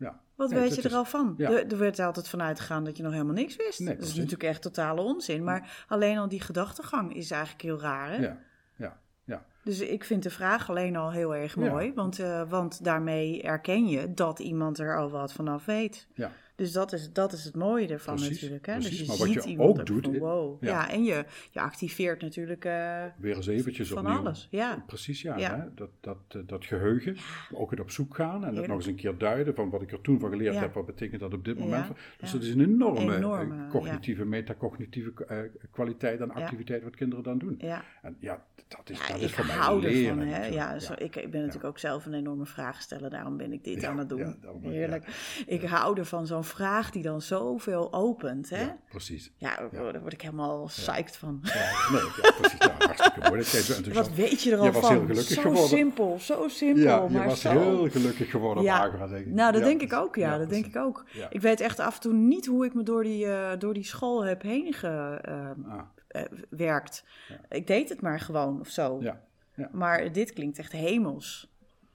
Ja. 0.00 0.20
Wat 0.34 0.50
Nee, 0.50 0.58
weet 0.60 0.74
je 0.74 0.80
er 0.82 0.86
is- 0.86 0.94
al 0.94 1.04
van? 1.04 1.34
ja. 1.36 1.50
Er, 1.50 1.66
er 1.72 1.78
werd 1.78 1.98
altijd 1.98 2.28
vanuit 2.28 2.60
gegaan 2.60 2.84
dat 2.84 2.96
je 2.96 3.02
nog 3.02 3.12
helemaal 3.12 3.34
niks 3.34 3.56
wist. 3.56 3.80
Nee, 3.80 3.96
dat 3.96 4.04
is 4.06 4.14
natuurlijk 4.14 4.42
echt 4.42 4.62
totale 4.62 5.00
onzin. 5.00 5.44
Maar 5.44 5.84
alleen 5.88 6.18
al 6.18 6.28
die 6.28 6.40
gedachtegang 6.40 7.14
is 7.14 7.30
eigenlijk 7.30 7.62
heel 7.62 7.80
raar. 7.80 8.08
Hè? 8.10 8.16
Ja. 8.16 8.38
Ja. 8.76 8.98
Ja. 9.24 9.44
Dus 9.64 9.80
ik 9.80 10.04
vind 10.04 10.22
de 10.22 10.30
vraag 10.30 10.70
alleen 10.70 10.96
al 10.96 11.12
heel 11.12 11.34
erg 11.34 11.54
Ja. 11.54 11.70
mooi. 11.70 11.92
Want, 11.94 12.18
eh, 12.18 12.42
want 12.48 12.84
daarmee 12.84 13.42
erken 13.42 13.86
je 13.88 14.14
dat 14.14 14.38
iemand 14.38 14.78
er 14.78 14.96
al 14.98 15.10
wat 15.10 15.32
vanaf 15.32 15.64
weet. 15.64 16.06
Ja. 16.14 16.30
Dus 16.60 16.72
dat 16.72 16.92
is, 16.92 17.12
dat 17.12 17.32
is 17.32 17.44
het 17.44 17.54
mooie 17.54 17.88
ervan 17.88 18.14
Precies, 18.14 18.34
natuurlijk. 18.40 18.66
Hè? 18.66 18.72
precies. 18.72 18.90
Dus 18.90 19.00
je 19.00 19.06
Maar 19.06 19.16
wat 19.16 19.26
ziet 19.26 19.44
je 19.44 19.50
iemand 19.50 19.78
ook 19.78 19.86
doet, 19.86 20.04
van 20.04 20.18
wow. 20.18 20.62
Ja. 20.62 20.68
ja. 20.70 20.90
en 20.90 21.04
je, 21.04 21.24
je 21.50 21.60
activeert 21.60 22.22
natuurlijk 22.22 22.64
eh, 22.64 23.04
Weer 23.16 23.36
eens 23.36 23.46
eventjes 23.46 23.88
van 23.88 23.98
opnieuw. 23.98 24.18
alles. 24.18 24.48
Ja, 24.50 24.84
Precies, 24.86 25.22
ja. 25.22 25.36
Ja. 25.38 25.56
Hè? 25.56 25.74
Dat, 25.74 25.90
dat, 26.00 26.16
eh, 26.28 26.40
dat 26.46 26.64
geheugen, 26.64 27.16
ook 27.52 27.70
het 27.70 27.80
op 27.80 27.90
zoek 27.90 28.14
gaan 28.14 28.44
en 28.44 28.54
dat 28.54 28.66
nog 28.66 28.76
eens 28.76 28.86
een 28.86 28.94
keer 28.94 29.18
duiden 29.18 29.54
van 29.54 29.70
wat 29.70 29.82
ik 29.82 29.92
er 29.92 30.00
toen 30.00 30.20
van 30.20 30.30
geleerd 30.30 30.58
heb, 30.58 30.74
wat 30.74 30.86
betekent 30.86 31.20
dat 31.20 31.34
op 31.34 31.44
dit 31.44 31.58
moment. 31.58 31.86
Dus 32.20 32.32
dat 32.32 32.42
is 32.42 32.50
een 32.54 32.60
enorme, 32.60 33.16
Enorme, 33.16 33.54
eh, 33.54 33.60
ja. 33.60 33.68
cognitieve, 33.68 34.24
metacognitieve 34.24 35.24
eh, 35.26 35.38
kwaliteit 35.70 36.20
en 36.20 36.30
activiteit 36.30 36.82
wat 36.82 36.96
kinderen 36.96 37.24
dan 37.24 37.38
doen. 37.38 37.54
ja. 37.58 37.84
En 38.02 38.16
ja, 38.20 38.44
dat 38.68 38.90
is, 38.90 38.98
dat 39.08 39.16
ik 39.16 39.22
is 39.22 39.32
voor 39.32 39.46
mij 39.46 39.56
hou 39.56 39.80
leren. 39.80 40.18
ervan. 40.18 40.34
Hè? 40.42 40.46
Ja, 40.46 40.78
zo, 40.78 40.92
ik, 40.92 41.16
ik 41.16 41.30
ben 41.30 41.40
natuurlijk 41.40 41.64
ook 41.68 41.78
zelf 41.78 42.06
een 42.06 42.14
enorme 42.14 42.46
vraagsteller, 42.46 43.10
daarom 43.10 43.36
ben 43.36 43.52
ik 43.52 43.64
dit 43.64 43.84
aan 43.84 43.98
het 43.98 44.08
doen. 44.08 44.36
Heerlijk. 44.62 45.04
Ik 45.46 45.62
hou 45.62 45.98
ervan, 45.98 46.26
zo'n 46.26 46.44
vraag 46.50 46.90
die 46.90 47.02
dan 47.02 47.20
zoveel 47.22 47.92
opent. 47.92 48.50
Hè? 48.50 48.60
Ja, 48.62 48.76
precies. 48.90 49.32
Ja, 49.36 49.68
daar 49.72 50.00
word 50.00 50.12
ik 50.12 50.20
helemaal 50.22 50.64
psyched 50.64 51.16
van. 51.16 51.38
Ja, 51.42 51.52
nee, 51.92 52.02
ja, 52.22 52.32
precies. 52.40 52.58
Ja, 52.58 52.74
hartstikke 52.78 53.20
mooi. 53.28 53.84
Dat 53.84 53.94
Wat 53.94 54.14
weet 54.14 54.42
je 54.42 54.52
er 54.52 54.58
al 54.58 54.72
was 54.72 54.80
van? 54.86 54.90
heel 54.92 55.00
gelukkig 55.06 55.24
zo 55.34 55.40
geworden. 55.40 55.68
simpel, 55.68 56.18
zo 56.20 56.48
simpel. 56.48 56.82
Ja, 56.82 57.02
je 57.02 57.08
maar 57.10 57.26
was 57.26 57.40
zo... 57.40 57.50
heel 57.50 57.88
gelukkig 57.90 58.30
geworden 58.30 58.62
Ja. 58.64 58.78
Agra, 58.86 59.06
denk 59.06 59.26
ik. 59.26 59.32
Nou, 59.32 59.52
dat 59.52 59.60
Ja, 59.60 59.66
denk 59.66 59.82
ik 59.82 59.92
ook, 59.92 60.16
ja. 60.16 60.38
dat 60.38 60.48
denk 60.50 60.66
ik 60.66 60.76
ook. 60.76 61.04
Ja. 61.12 61.26
Ik 61.30 61.40
weet 61.40 61.60
echt 61.60 61.78
af 61.78 61.94
en 61.94 62.00
toe 62.00 62.12
niet 62.12 62.46
hoe 62.46 62.64
ik 62.64 62.74
me 62.74 62.82
door 62.82 63.02
die, 63.02 63.26
eh, 63.26 63.58
door 63.58 63.74
die 63.74 63.84
school 63.84 64.24
heb 64.24 64.42
heen 64.42 64.74
Ah, 64.82 65.80
gewerkt. 66.08 67.04
Ik 67.48 67.66
deed 67.66 67.88
het 67.88 68.00
maar 68.00 68.20
gewoon 68.20 68.60
of 68.60 68.68
zo. 68.68 68.98
ja, 69.00 69.20
ja, 69.54 69.68
Maar 69.72 70.12
dit 70.12 70.32
klinkt 70.32 70.58
echt 70.58 70.72
hemels. 70.72 71.52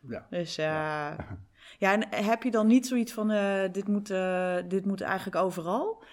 ja. 0.10 0.26
Dus 0.30 0.58
eh, 0.58 1.12
ja. 1.78 1.94
en 1.94 2.26
heb 2.26 2.44
je 2.44 2.52
dan 2.52 2.68
niet 2.68 2.88
zoiets 2.88 3.12
van, 3.14 3.32
eh, 3.32 3.72
dit, 3.72 3.88
moet, 3.88 4.10
eh, 4.10 4.58
dit 4.68 4.86
moet 4.86 5.02
eigenlijk 5.02 5.36
overal? 5.46 6.04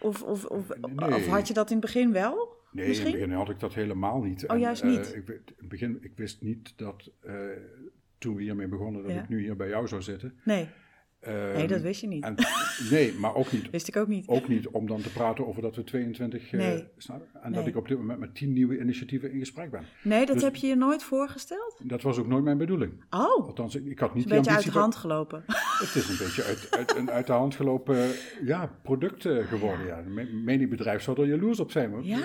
Of, 0.00 0.22
of, 0.22 0.44
of, 0.44 0.68
Nee. 0.96 1.14
of 1.14 1.26
had 1.26 1.48
je 1.48 1.54
dat 1.54 1.70
in 1.70 1.76
het 1.76 1.84
begin 1.84 2.12
wel? 2.12 2.56
Nee, 2.70 2.86
Misschien? 2.88 3.06
in 3.06 3.12
het 3.12 3.22
begin 3.22 3.38
had 3.38 3.48
ik 3.50 3.60
dat 3.60 3.74
helemaal 3.74 4.20
niet. 4.20 4.48
Oh, 4.48 4.58
juist 4.58 4.82
eh, 4.82 4.88
niet? 4.88 5.14
ik, 5.14 5.26
weet- 5.26 5.48
in 5.50 5.54
het 5.56 5.68
begin, 5.68 5.98
ik 6.00 6.12
wist 6.16 6.42
niet 6.42 6.72
dat 6.76 7.10
eh, 7.20 7.34
toen 8.18 8.34
we 8.34 8.42
hiermee 8.42 8.68
begonnen, 8.68 9.02
dat 9.02 9.12
Ja. 9.12 9.22
ik 9.22 9.28
nu 9.28 9.40
hier 9.40 9.56
bij 9.56 9.68
jou 9.68 9.88
zou 9.88 10.02
zitten. 10.02 10.38
Nee. 10.44 10.68
Nee, 11.26 11.66
dat 11.66 11.80
wist 11.80 12.00
je 12.00 12.06
niet. 12.06 12.24
En, 12.24 12.34
nee, 12.90 13.12
maar 13.14 13.34
ook 13.34 13.52
niet. 13.52 13.70
Wist 13.78 13.88
ik 13.88 13.96
ook 13.96 14.08
niet. 14.08 14.26
Ook 14.28 14.48
niet 14.48 14.68
om 14.68 14.86
dan 14.86 15.00
te 15.00 15.12
praten 15.12 15.46
over 15.46 15.62
dat 15.62 15.76
we 15.76 15.84
22. 15.84 16.52
eh, 16.52 16.58
Nee. 16.58 16.84
En 17.08 17.20
Nee. 17.42 17.52
dat 17.52 17.66
ik 17.66 17.76
op 17.76 17.88
dit 17.88 17.98
moment 17.98 18.18
met 18.18 18.34
10 18.34 18.52
nieuwe 18.52 18.78
initiatieven 18.80 19.32
in 19.32 19.38
gesprek 19.38 19.70
ben. 19.70 19.82
Nee, 20.02 20.26
dat 20.26 20.34
Dus- 20.34 20.44
heb 20.44 20.56
je 20.56 20.66
je 20.66 20.74
nooit 20.76 21.02
voorgesteld? 21.02 21.80
Dat 21.82 22.02
was 22.02 22.18
ook 22.18 22.26
nooit 22.26 22.44
mijn 22.44 22.58
bedoeling. 22.58 22.92
Oh, 23.10 23.46
Althans, 23.46 23.74
ik 23.74 23.84
ik 23.86 23.98
had 23.98 24.14
niet 24.14 24.30
een 24.30 24.36
beetje 24.36 24.50
uit 24.50 24.64
de 24.72 24.78
hand 24.78 24.96
gelopen. 24.96 25.44
Het 25.84 25.94
is 25.94 26.08
een 26.08 26.16
beetje 26.26 26.42
uit, 26.44 26.68
uit, 26.70 26.96
een 26.96 27.10
uit 27.10 27.26
de 27.26 27.32
hand 27.32 27.54
gelopen 27.54 28.10
ja, 28.44 28.78
product 28.82 29.22
geworden. 29.28 29.86
Ja. 29.86 30.02
Menig 30.44 30.68
bedrijf 30.68 31.02
zou 31.02 31.20
er 31.20 31.26
jaloers 31.28 31.60
op 31.60 31.70
zijn. 31.70 31.90
hoor. 31.90 32.04
Ja. 32.04 32.18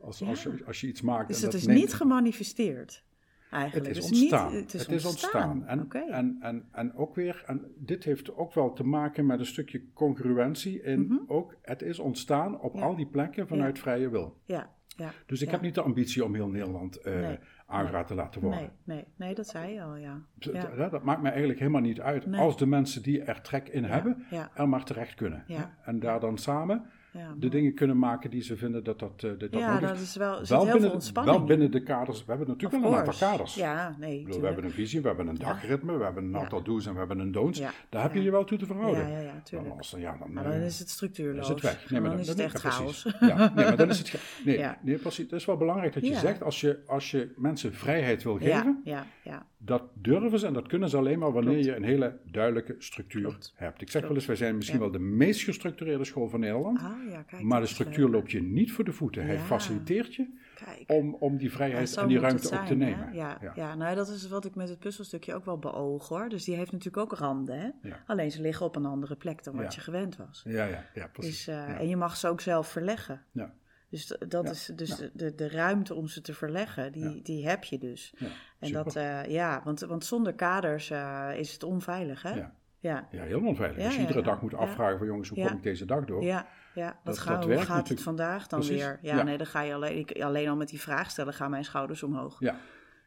Als, 0.00 0.18
Ja. 0.18 0.26
Als, 0.26 0.42
je, 0.42 0.52
als 0.66 0.80
je 0.80 0.86
iets 0.86 1.02
maakt. 1.02 1.28
Dus 1.28 1.36
en 1.36 1.42
het 1.42 1.52
dat 1.52 1.60
is 1.60 1.66
neemt- 1.66 1.80
niet 1.80 1.92
gemanifesteerd. 1.94 3.02
Eigenlijk. 3.52 3.86
Het 3.88 3.96
is 3.96 4.02
Dus 4.02 4.20
niet- 4.20 4.32
ontstaan. 4.32 4.54
het 4.54 4.74
is 4.74 4.80
het 4.80 4.90
is 4.90 5.04
ontstaan. 5.04 5.66
En, 5.66 5.88
en, 5.90 6.36
en, 6.40 6.68
en 6.72 6.94
ook 6.94 7.14
weer, 7.14 7.42
en 7.46 7.72
dit 7.76 8.04
heeft 8.04 8.34
ook 8.36 8.54
wel 8.54 8.72
te 8.72 8.84
maken 8.84 9.26
met 9.26 9.38
een 9.38 9.46
stukje 9.46 9.92
congruentie 9.94 10.82
in 10.82 11.22
ook, 11.26 11.56
het 11.62 11.82
is 11.82 11.98
ontstaan 11.98 12.60
op 12.60 12.72
Mhm. 12.72 12.82
Ja. 12.82 12.88
al 12.88 12.96
die 12.96 13.06
plekken 13.06 13.48
vanuit 13.48 13.78
vrije 13.78 14.08
wil. 14.10 14.40
Ja, 14.44 14.70
ja. 14.86 15.10
Dus 15.26 15.42
ik 15.42 15.50
heb 15.50 15.60
niet 15.60 15.74
de 15.74 15.82
ambitie 15.82 16.24
om 16.24 16.34
heel 16.34 16.48
Nederland 16.48 17.04
Nee. 17.04 17.38
aangeraad 17.66 18.06
te 18.06 18.14
laten 18.14 18.40
worden. 18.40 18.60
Nee, 18.60 18.96
nee, 18.96 19.04
nee, 19.16 19.34
dat 19.34 19.46
zei 19.48 19.72
je 19.72 19.82
al, 19.82 19.96
ja. 19.96 20.22
D- 20.38 20.44
Ja. 20.44 20.64
d- 20.86 20.90
Dat 20.90 21.02
maakt 21.02 21.20
mij 21.22 21.30
eigenlijk 21.30 21.60
helemaal 21.60 21.80
niet 21.80 22.00
uit. 22.00 22.26
Als 22.34 22.56
de 22.58 22.66
mensen 22.66 23.02
die 23.02 23.22
er 23.22 23.40
trek 23.40 23.68
in 23.68 23.84
hebben, 23.84 24.24
ja. 24.30 24.50
er 24.54 24.68
maar 24.68 24.84
terecht 24.84 25.14
kunnen. 25.14 25.44
Ja. 25.46 25.78
En 25.84 25.98
daar 26.00 26.20
dan 26.20 26.38
samen 26.38 26.84
Ja, 27.12 27.34
de 27.38 27.48
dingen 27.48 27.74
kunnen 27.74 27.98
maken 27.98 28.30
die 28.30 28.42
ze 28.42 28.56
vinden 28.56 28.84
dat 28.84 28.98
dat, 28.98 29.12
eh, 29.16 29.30
dat, 29.30 29.40
dat 29.40 29.52
ja, 29.60 29.80
dat 29.80 29.98
is 29.98 30.16
wel, 30.16 30.46
Wel 30.46 30.64
heel 30.64 30.72
binnen, 30.72 31.00
wel 31.24 31.44
binnen 31.44 31.70
de 31.70 31.82
kaders. 31.82 32.18
We 32.18 32.24
hebben 32.28 32.48
natuurlijk 32.48 32.82
wel 32.82 32.92
een 32.92 32.98
aantal 32.98 33.28
kaders. 33.28 33.54
Ja, 33.54 33.96
nee, 33.98 34.08
bedoel, 34.08 34.16
we 34.18 34.24
tuurlijk. 34.24 34.44
hebben 34.44 34.64
een 34.64 34.70
visie, 34.70 35.00
we 35.00 35.06
hebben 35.06 35.26
een 35.26 35.34
dagritme, 35.38 35.96
we 35.98 36.04
hebben 36.04 36.24
een 36.24 36.36
aantal 36.36 36.62
do's 36.62 36.86
en 36.86 36.92
we 36.92 36.98
hebben 36.98 37.18
een 37.18 37.32
don'ts. 37.32 37.62
Daar 37.88 38.02
heb 38.02 38.14
je 38.14 38.22
je 38.22 38.30
wel 38.30 38.44
toe 38.44 38.58
te 38.58 38.66
verhouden. 38.66 39.08
Ja, 39.08 39.08
ja, 39.08 39.18
ja, 39.20 39.32
Dan, 39.32 39.42
tuurlijk. 39.42 39.76
als, 39.78 39.94
ja, 39.98 40.16
dan, 40.18 40.32
Maar 40.32 40.44
eh, 40.44 40.50
dan 40.50 40.60
is 40.60 40.78
het 40.78 40.88
structuurloos. 40.90 41.42
is 41.42 41.48
het 41.48 41.60
weg. 41.60 41.90
Nee, 41.90 42.00
maar 42.00 42.10
dan, 42.10 42.18
is 42.18 42.28
het 42.28 42.38
echt 42.38 42.58
chaos. 42.60 43.06
Ja, 43.20 43.36
nee, 43.54 43.64
maar 43.64 43.76
dan 43.76 43.88
is 43.88 43.98
het... 43.98 44.20
Nee, 44.44 44.66
nee, 44.82 44.96
precies. 44.98 45.24
Het 45.24 45.32
is 45.32 45.44
wel 45.44 45.56
belangrijk 45.56 45.92
dat 45.92 46.06
je 46.06 46.14
zegt, 46.14 46.42
als 46.42 46.60
je, 46.60 46.78
als 46.86 47.10
je 47.10 47.32
mensen 47.36 47.72
vrijheid 47.74 48.22
wil 48.22 48.36
geven, 48.38 48.80
ja, 48.84 49.06
ja. 49.22 49.46
dat 49.58 49.82
durven 49.94 50.38
ze 50.38 50.46
en 50.46 50.52
dat 50.52 50.66
kunnen 50.68 50.88
ze 50.88 50.96
alleen 50.96 51.18
maar 51.18 51.32
wanneer 51.32 51.52
Klopt. 51.52 51.66
je 51.68 51.76
een 51.76 51.84
hele 51.84 52.18
duidelijke 52.24 52.74
structuur 52.78 53.22
Klopt. 53.22 53.52
hebt. 53.56 53.80
Ik 53.80 53.90
zeg 53.90 54.02
wel 54.02 54.14
eens, 54.14 54.26
wij 54.26 54.36
zijn 54.36 54.56
misschien 54.56 54.78
wel 54.78 54.90
de 54.90 54.98
meest 54.98 55.42
gestructureerde 55.42 56.04
school 56.04 56.28
van 56.28 56.40
Nederland, 56.40 56.78
Ah, 56.78 56.90
ja, 57.10 57.22
kijk. 57.22 57.42
maar 57.42 57.60
de 57.60 57.66
structuur 57.66 58.08
loopt 58.08 58.30
je 58.30 58.42
niet 58.42 58.72
voor 58.72 58.84
de 58.84 58.92
voeten. 58.92 59.26
Hij 59.26 59.38
faciliteert 59.38 60.14
je 60.14 60.40
Kijk. 60.64 60.84
om, 60.86 61.14
om 61.14 61.36
die 61.36 61.52
vrijheid 61.52 61.96
en 61.96 62.08
die 62.08 62.18
ruimte 62.18 62.58
ook 62.58 62.66
te 62.66 62.74
nemen. 62.74 63.12
Ja, 63.14 63.38
ja. 63.40 63.52
Ja. 63.54 63.74
nou 63.74 63.94
dat 63.94 64.08
is 64.08 64.28
wat 64.28 64.44
ik 64.44 64.54
met 64.54 64.68
het 64.68 64.78
puzzelstukje 64.78 65.34
ook 65.34 65.44
wel 65.44 65.58
beoog 65.58 66.08
hoor. 66.08 66.28
Dus 66.28 66.44
die 66.44 66.56
heeft 66.56 66.72
natuurlijk 66.72 67.12
ook 67.12 67.18
randen. 67.18 67.58
Hè? 67.80 67.90
Alleen 68.06 68.30
ze 68.30 68.40
liggen 68.40 68.66
op 68.66 68.76
een 68.76 68.86
andere 68.86 69.16
plek 69.16 69.44
dan 69.44 69.56
wat 69.56 69.74
je 69.74 69.80
gewend 69.80 70.16
was. 70.16 70.42
Ja, 70.48 70.64
ja, 70.64 70.84
ja, 70.94 71.06
precies. 71.12 71.44
Dus, 71.44 71.54
eh. 71.54 71.80
En 71.80 71.88
je 71.88 71.96
mag 71.96 72.16
ze 72.16 72.28
ook 72.28 72.40
zelf 72.40 72.68
verleggen. 72.68 73.22
Ja. 73.32 73.52
Dus 73.88 74.16
dat 74.28 74.44
Ja. 74.44 74.50
is 74.50 74.66
dus 74.76 74.98
Ja. 74.98 75.08
de, 75.12 75.34
de 75.34 75.48
ruimte 75.48 75.94
om 75.94 76.06
ze 76.06 76.20
te 76.20 76.34
verleggen, 76.34 76.92
die, 76.92 77.14
Ja. 77.14 77.20
die 77.22 77.48
heb 77.48 77.64
je 77.64 77.78
dus. 77.78 78.14
Ja, 78.18 78.26
En 78.58 78.72
dat, 78.72 78.96
eh, 78.96 79.24
ja, 79.24 79.60
want, 79.64 79.80
want 79.80 80.04
zonder 80.04 80.34
kaders 80.34 80.90
eh, 80.90 81.28
is 81.36 81.52
het 81.52 81.62
onveilig, 81.62 82.22
hè? 82.22 82.34
Ja. 82.34 82.54
ja. 82.78 83.08
Ja, 83.10 83.22
heel 83.22 83.40
onveilig. 83.46 83.76
Je 83.76 83.82
ja, 83.82 84.00
iedere 84.00 84.22
dag 84.22 84.42
moet 84.42 84.54
afvragen 84.54 84.98
van 84.98 85.06
jongens, 85.06 85.28
hoe 85.28 85.46
kom 85.46 85.56
ik 85.56 85.62
deze 85.62 85.84
dag 85.84 86.04
door? 86.04 86.22
Ja, 86.22 86.46
ja. 86.74 86.98
Wat 87.04 87.24
Dat- 87.26 87.44
hoe 87.44 87.58
gaat 87.58 87.88
het 87.88 88.02
vandaag 88.02 88.46
dan 88.46 88.58
Precies. 88.60 88.78
weer? 88.82 88.98
Ja, 89.02 89.16
Ja. 89.16 89.22
nee, 89.22 89.36
dan 89.36 89.46
ga 89.46 89.60
je 89.60 89.74
alleen, 89.74 89.98
ik, 89.98 90.20
alleen 90.22 90.48
al 90.48 90.56
met 90.56 90.68
die 90.68 90.80
vraag 90.80 91.10
stellen 91.10 91.34
gaan 91.34 91.50
mijn 91.50 91.64
schouders 91.64 92.02
omhoog. 92.02 92.40
Ja. 92.40 92.56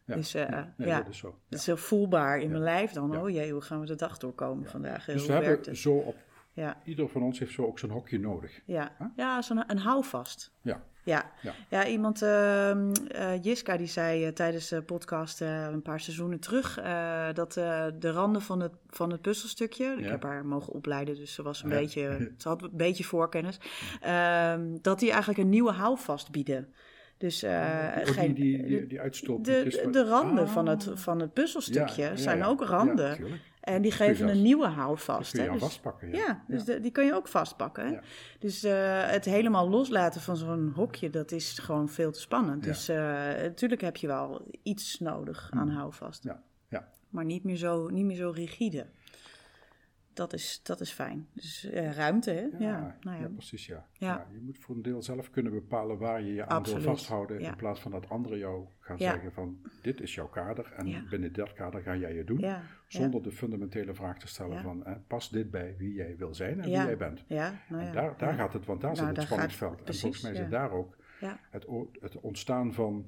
Ja. 0.05 0.15
Dus 0.15 0.33
eh, 0.33 0.49
Nee, 0.77 0.87
ja, 0.87 0.97
dat 0.97 1.07
is 1.07 1.17
zo. 1.17 1.39
dat 1.49 1.59
is 1.59 1.65
heel 1.65 1.77
voelbaar 1.77 2.39
in 2.39 2.49
mijn 2.51 2.63
lijf 2.63 2.91
dan. 2.91 3.17
Oh 3.17 3.29
jee, 3.29 3.51
hoe 3.51 3.61
gaan 3.61 3.79
we 3.79 3.85
de 3.85 3.95
dag 3.95 4.17
doorkomen 4.17 4.69
vandaag? 4.69 5.05
Dus 5.05 5.15
hoe 5.15 5.25
we 5.27 5.33
werkt 5.33 5.45
hebben 5.47 5.69
het? 5.69 5.77
zo 5.77 5.93
op, 5.93 6.15
Ja, 6.53 6.77
ieder 6.83 7.09
van 7.09 7.21
ons 7.21 7.39
heeft 7.39 7.53
zo 7.53 7.65
ook 7.65 7.79
zo'n 7.79 7.89
hokje 7.89 8.19
nodig. 8.19 8.61
ja. 8.65 8.91
Huh? 8.97 9.07
ja 9.15 9.41
zo'n 9.41 9.63
een 9.71 9.77
houvast. 9.77 10.51
Ja. 10.61 10.83
Ja, 11.05 11.31
Ja. 11.41 11.53
ja. 11.69 11.87
iemand, 11.87 12.21
ehm, 12.21 12.91
eh, 13.07 13.43
Jiska, 13.43 13.77
die 13.77 13.87
zei 13.87 14.25
eh, 14.25 14.31
tijdens 14.31 14.67
de 14.69 14.81
podcast 14.81 15.41
eh, 15.41 15.63
een 15.71 15.81
paar 15.81 15.99
seizoenen 15.99 16.39
terug 16.39 16.79
dat 17.33 17.53
de 17.99 18.11
randen 18.11 18.41
van 18.41 18.59
het, 18.59 18.71
van 18.89 19.11
het 19.11 19.21
puzzelstukje, 19.21 19.95
ik 19.97 20.05
heb 20.05 20.23
haar 20.23 20.45
mogen 20.45 20.73
opleiden, 20.73 21.15
dus 21.15 21.33
ze 21.33 21.43
was 21.43 21.63
een 21.63 21.69
Ja. 21.69 21.75
beetje, 21.75 22.17
ze 22.37 22.47
had 22.47 22.61
een 22.63 22.69
beetje 22.73 23.03
voorkennis, 23.03 23.57
ehm, 24.01 24.77
dat 24.81 24.99
die 24.99 25.09
eigenlijk 25.09 25.39
een 25.39 25.49
nieuwe 25.49 25.71
houvast 25.71 26.31
bieden. 26.31 26.73
Dus 27.17 27.43
Oh, 27.43 27.95
die, 28.03 28.13
geen, 28.13 28.33
die, 28.33 28.65
die, 28.65 28.87
die 28.87 28.99
uitstoot. 29.01 29.45
de, 29.45 29.87
de 29.91 30.03
randen 30.03 30.43
Ah. 30.45 30.49
van, 30.49 30.67
het, 30.67 30.89
van 30.93 31.19
het 31.19 31.33
puzzelstukje 31.33 32.01
Ja, 32.01 32.09
ja, 32.09 32.15
zijn 32.15 32.37
ja. 32.37 32.45
ook 32.45 32.63
randen. 32.63 33.17
En 33.65 33.81
die 33.81 33.91
kun 33.95 33.99
geven 34.05 34.27
een 34.27 34.41
nieuwe 34.41 34.67
houvast. 34.67 35.31
kun 35.31 35.43
je 35.43 35.49
Dus- 35.51 35.59
vastpakken. 35.59 36.09
Ja, 36.11 36.17
ja, 36.17 36.43
dus 36.47 36.65
Ja. 36.65 36.73
de- 36.73 36.79
die 36.79 36.91
kan 36.91 37.05
je 37.05 37.13
ook 37.13 37.27
vastpakken. 37.27 37.91
Ja. 37.91 38.01
Dus 38.39 38.63
eh, 38.63 39.07
het 39.09 39.25
helemaal 39.25 39.69
loslaten 39.69 40.21
van 40.21 40.37
zo'n 40.37 40.71
hokje, 40.75 41.09
dat 41.09 41.31
is 41.31 41.59
gewoon 41.59 41.89
veel 41.89 42.11
te 42.11 42.19
spannend. 42.19 42.63
Dus 42.63 42.89
eh, 42.89 42.97
natuurlijk 43.41 43.81
heb 43.81 43.97
je 43.97 44.07
wel 44.07 44.47
iets 44.63 44.99
nodig 44.99 45.47
aan 45.53 45.69
houvast. 45.69 46.23
Ja, 46.23 46.41
ja. 46.69 46.87
Maar 47.09 47.25
niet 47.25 47.43
meer 47.43 47.55
zo, 47.57 47.87
niet 47.89 48.05
meer 48.05 48.15
zo 48.15 48.29
rigide. 48.29 48.85
Dat 50.15 50.33
is, 50.33 50.59
dat 50.63 50.79
is 50.79 50.91
fijn. 50.91 51.27
Dus 51.33 51.63
eh, 51.69 51.91
ruimte, 51.91 52.31
hè? 52.31 52.41
Ja, 52.41 52.57
Ja, 52.59 52.97
nou 53.01 53.17
ja. 53.17 53.23
ja, 53.23 53.27
precies, 53.29 53.65
ja. 53.65 53.87
Ja. 53.93 54.27
Je 54.33 54.39
moet 54.41 54.57
voor 54.59 54.75
een 54.75 54.81
deel 54.81 55.01
zelf 55.01 55.29
kunnen 55.29 55.51
bepalen 55.51 55.97
waar 55.97 56.21
je 56.21 56.33
je 56.33 56.45
aan 56.45 56.63
wil 56.63 56.81
vasthouden. 56.81 57.39
In 57.39 57.55
plaats 57.55 57.79
van 57.79 57.91
dat 57.91 58.09
anderen 58.09 58.37
jou 58.37 58.65
gaan 58.79 58.97
zeggen 58.97 59.31
van 59.31 59.57
dit 59.81 60.01
is 60.01 60.15
jouw 60.15 60.27
kader 60.27 60.71
en 60.77 61.07
binnen 61.09 61.33
dat 61.33 61.53
kader 61.53 61.81
ga 61.81 61.95
jij 61.95 62.13
je 62.13 62.23
doen. 62.23 62.39
Ja, 62.39 62.61
Zonder 62.87 63.23
de 63.23 63.31
fundamentele 63.31 63.93
vraag 63.93 64.19
te 64.19 64.27
stellen 64.27 64.61
van 64.61 64.85
eh, 64.85 64.95
past 65.07 65.31
dit 65.33 65.51
bij 65.51 65.75
wie 65.77 65.93
jij 65.93 66.17
wil 66.17 66.33
zijn 66.33 66.53
en 66.59 66.63
wie 66.65 66.71
jij 66.71 66.97
bent. 66.97 67.23
Ja, 67.27 67.61
nou 67.69 67.81
ja. 67.81 67.87
En 67.87 67.93
daar, 67.93 68.17
daar 68.17 68.33
gaat 68.33 68.53
het, 68.53 68.65
want 68.65 68.81
daar 68.81 68.93
Nou, 68.93 68.97
zit 69.07 69.07
het 69.07 69.15
daar 69.15 69.25
spanningsveld. 69.25 69.83
en 69.83 69.95
volgens 69.95 70.21
mij 70.23 70.35
zit 70.35 70.49
daar 70.51 70.71
ook 70.71 70.97
Ja. 71.19 71.39
het, 71.49 71.65
het 71.99 72.19
ontstaan 72.19 72.73
van 72.73 73.05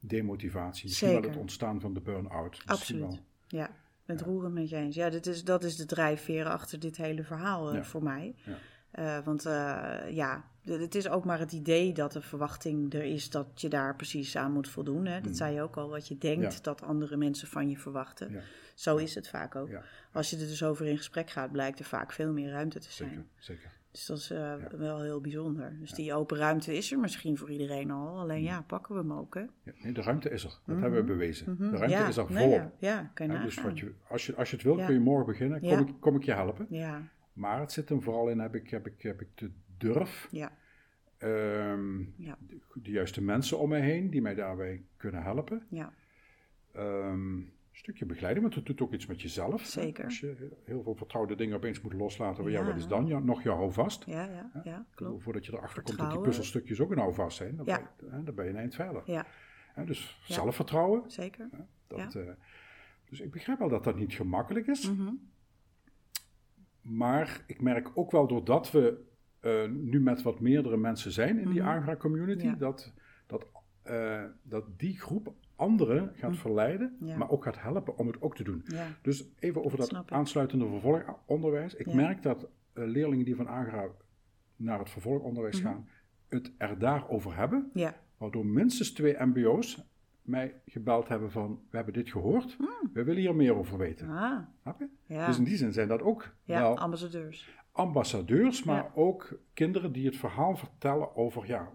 demotivatie. 0.00 0.84
Misschien 0.84 1.08
wel 1.08 1.16
Zeker. 1.16 1.30
het 1.32 1.40
ontstaan 1.40 1.80
van 1.80 1.94
de 1.94 2.00
burn-out. 2.00 2.50
Misschien 2.50 2.70
Absoluut. 2.72 3.02
wel. 3.02 3.18
Ja, 3.46 3.70
het 4.08 4.20
roeren 4.20 4.52
met 4.52 4.68
je 4.68 4.76
eens. 4.76 4.94
Ja, 4.94 5.10
dit 5.10 5.26
is, 5.26 5.44
dat 5.44 5.64
is 5.64 5.76
de 5.76 5.84
drijfveer 5.84 6.46
achter 6.46 6.80
dit 6.80 6.96
hele 6.96 7.22
verhaal 7.22 7.72
eh, 7.72 7.82
voor 7.82 8.02
mij. 8.02 8.34
Ja. 8.44 8.56
Eh, 8.90 9.24
want 9.24 9.46
eh, 9.46 10.00
ja, 10.10 10.44
het 10.64 10.94
is 10.94 11.08
ook 11.08 11.24
maar 11.24 11.38
het 11.38 11.52
idee 11.52 11.92
dat 11.92 12.12
de 12.12 12.20
verwachting 12.20 12.94
er 12.94 13.02
is 13.02 13.30
dat 13.30 13.60
je 13.60 13.68
daar 13.68 13.96
precies 13.96 14.36
aan 14.36 14.52
moet 14.52 14.68
voldoen. 14.68 15.06
Hè? 15.06 15.20
Dat 15.20 15.36
zei 15.36 15.54
je 15.54 15.62
ook 15.62 15.76
al, 15.76 15.88
wat 15.88 16.08
je 16.08 16.18
denkt 16.18 16.54
Ja. 16.54 16.60
dat 16.62 16.82
andere 16.82 17.16
mensen 17.16 17.48
van 17.48 17.70
je 17.70 17.78
verwachten. 17.78 18.32
Ja. 18.32 18.40
Zo 18.74 18.96
is 18.96 19.14
het 19.14 19.28
vaak 19.28 19.54
ook. 19.54 19.70
Als 20.12 20.30
je 20.30 20.36
er 20.36 20.46
dus 20.46 20.62
over 20.62 20.86
in 20.86 20.96
gesprek 20.96 21.30
gaat, 21.30 21.52
blijkt 21.52 21.78
er 21.78 21.84
vaak 21.84 22.12
veel 22.12 22.32
meer 22.32 22.50
ruimte 22.50 22.78
te 22.78 22.92
zijn. 22.92 23.08
Zeker, 23.08 23.24
zeker. 23.38 23.70
Dus 23.90 24.06
dat 24.06 24.18
is 24.18 24.30
eh, 24.30 24.54
wel 24.76 25.02
heel 25.02 25.20
bijzonder. 25.20 25.76
Dus 25.80 25.92
die 25.92 26.14
open 26.14 26.36
ruimte 26.36 26.76
is 26.76 26.92
er 26.92 26.98
misschien 26.98 27.36
voor 27.36 27.50
iedereen 27.50 27.90
al. 27.90 28.18
Alleen 28.18 28.42
ja, 28.42 28.62
pakken 28.62 28.94
we 28.94 29.00
hem 29.00 29.12
ook, 29.12 29.34
hè? 29.34 29.40
Ja, 29.40 29.72
nee, 29.82 29.92
de 29.92 30.02
ruimte 30.02 30.30
is 30.30 30.44
er. 30.44 30.58
Dat 30.66 30.80
hebben 30.80 30.98
we 31.00 31.04
bewezen. 31.06 31.56
De 31.56 31.62
ruimte 31.64 31.78
Mhm. 31.86 31.90
ja, 31.90 32.08
is 32.08 32.16
er 32.16 32.32
nee, 32.32 32.44
volop. 32.44 32.72
ja, 32.78 32.88
ja, 32.90 33.10
kan 33.14 33.30
je 33.30 33.38
dus 33.40 33.62
wat 33.62 33.78
je, 33.78 33.92
als, 34.08 34.26
je, 34.26 34.36
als 34.36 34.50
je 34.50 34.56
het 34.56 34.64
wilt, 34.64 34.78
Ja. 34.78 34.84
kun 34.86 34.94
je 34.94 35.00
morgen 35.00 35.26
beginnen. 35.26 35.60
Kom, 35.60 35.78
ik, 35.78 35.94
kom 36.00 36.16
ik 36.16 36.22
je 36.22 36.32
helpen. 36.32 36.66
Ja, 36.70 37.02
Maar 37.32 37.60
het 37.60 37.72
zit 37.72 37.88
hem 37.88 38.02
vooral 38.02 38.28
in, 38.28 38.38
heb 38.38 38.54
ik, 38.54 38.70
heb 38.70 38.86
ik, 38.86 39.02
heb 39.02 39.20
ik 39.20 39.28
de 39.34 39.50
durf, 39.78 40.28
ja, 40.30 40.52
ehm, 41.18 42.04
de, 42.16 42.60
de 42.74 42.90
juiste 42.90 43.22
mensen 43.22 43.58
om 43.58 43.68
me 43.68 43.78
heen 43.78 44.10
die 44.10 44.22
mij 44.22 44.34
daarbij 44.34 44.82
kunnen 44.96 45.22
helpen. 45.22 45.66
ja. 45.70 45.92
Ehm, 46.72 47.40
stukje 47.78 48.06
begeleiding, 48.06 48.42
want 48.44 48.56
het 48.56 48.66
doet 48.66 48.80
ook 48.80 48.92
iets 48.92 49.06
met 49.06 49.22
jezelf. 49.22 49.60
hè. 49.62 49.68
Zeker. 49.68 50.04
Als 50.04 50.20
je 50.20 50.50
heel 50.64 50.82
veel 50.82 50.94
vertrouwde 50.94 51.34
dingen 51.34 51.56
opeens 51.56 51.80
moet 51.80 51.92
loslaten, 51.92 52.44
ja, 52.44 52.50
Ja. 52.50 52.64
wat 52.66 52.76
is 52.76 52.86
dan? 52.86 53.06
Ja, 53.06 53.18
nog 53.18 53.42
je 53.42 53.48
houvast. 53.50 54.04
Ja, 54.04 54.24
ja, 54.24 54.50
ja, 54.64 54.86
klopt. 54.94 55.22
Voordat 55.22 55.46
je 55.46 55.52
erachter 55.52 55.82
komt 55.82 55.98
dat 55.98 56.10
die 56.10 56.20
puzzelstukjes 56.20 56.80
ook 56.80 56.90
een 56.90 56.98
houvast 56.98 57.36
zijn, 57.36 57.56
dan, 57.56 57.66
Ja. 57.66 57.90
ben, 58.00 58.18
je, 58.18 58.22
dan 58.24 58.34
ben 58.34 58.44
je 58.44 58.50
een 58.50 58.56
eind 58.56 58.74
verder. 58.74 59.02
Ja, 59.04 59.26
Hè, 59.74 59.84
dus 59.84 60.20
zelfvertrouwen. 60.24 61.10
zeker. 61.10 61.48
Dat, 61.86 62.14
eh, 62.14 62.22
dus 63.08 63.20
ik 63.20 63.30
begrijp 63.30 63.58
wel 63.58 63.68
dat 63.68 63.84
dat 63.84 63.96
niet 63.96 64.12
gemakkelijk 64.12 64.66
is. 64.66 64.90
Mhm. 64.90 65.12
Maar 66.80 67.44
ik 67.46 67.60
merk 67.60 67.90
ook 67.94 68.10
wel 68.10 68.26
doordat 68.26 68.70
we 68.70 69.06
eh, 69.40 69.68
nu 69.70 70.00
met 70.00 70.22
wat 70.22 70.40
meerdere 70.40 70.76
mensen 70.76 71.12
zijn 71.12 71.38
in 71.38 71.50
die 71.50 71.62
Agra-community, 71.62 72.44
Mhm. 72.44 72.52
Ja. 72.52 72.58
dat, 72.58 72.92
dat, 73.26 73.46
eh, 73.82 74.24
dat 74.42 74.78
die 74.78 75.00
groep 75.00 75.34
anderen 75.58 76.10
gaat 76.14 76.36
verleiden, 76.36 76.96
Mhm. 76.98 77.08
Ja. 77.10 77.16
maar 77.16 77.30
ook 77.30 77.44
gaat 77.44 77.60
helpen 77.60 77.96
om 77.98 78.06
het 78.06 78.22
ook 78.22 78.36
te 78.36 78.42
doen. 78.44 78.62
Ja, 78.64 78.86
Dus 79.02 79.24
even 79.38 79.64
over 79.64 79.78
dat 79.78 80.10
aansluitende 80.10 80.66
vervolgonderwijs. 80.68 81.74
Ik 81.74 81.86
Ja. 81.86 81.94
merk 81.94 82.22
dat 82.22 82.48
eh, 82.72 82.84
leerlingen 82.86 83.24
die 83.24 83.36
van 83.36 83.46
Agra 83.46 83.86
naar 84.56 84.78
het 84.78 84.90
vervolgonderwijs 84.90 85.62
Mhm. 85.62 85.66
gaan, 85.68 85.88
het 86.28 86.52
er 86.58 86.78
daarover 86.78 87.36
hebben. 87.36 87.70
ja, 87.74 87.94
Waardoor 88.16 88.46
minstens 88.46 88.92
twee 88.92 89.16
MBO's 89.24 89.82
mij 90.22 90.60
gebeld 90.66 91.08
hebben 91.08 91.30
van, 91.30 91.60
we 91.70 91.76
hebben 91.76 91.94
dit 91.94 92.08
gehoord, 92.10 92.56
we 92.92 93.02
willen 93.04 93.20
hier 93.20 93.34
meer 93.34 93.54
over 93.54 93.78
weten. 93.78 94.08
ah, 94.08 94.38
Snap 94.62 94.78
je? 94.78 94.88
Dus 95.26 95.38
in 95.38 95.44
die 95.44 95.56
zin 95.56 95.72
zijn 95.72 95.88
dat 95.88 96.02
ook 96.02 96.34
wel 96.44 96.78
ambassadeurs. 96.78 97.48
Ambassadeurs, 97.78 98.62
maar 98.64 98.76
Ja. 98.82 98.90
ook 98.94 99.40
kinderen 99.54 99.92
die 99.92 100.06
het 100.06 100.16
verhaal 100.16 100.56
vertellen 100.56 101.16
over 101.16 101.46
ja, 101.46 101.72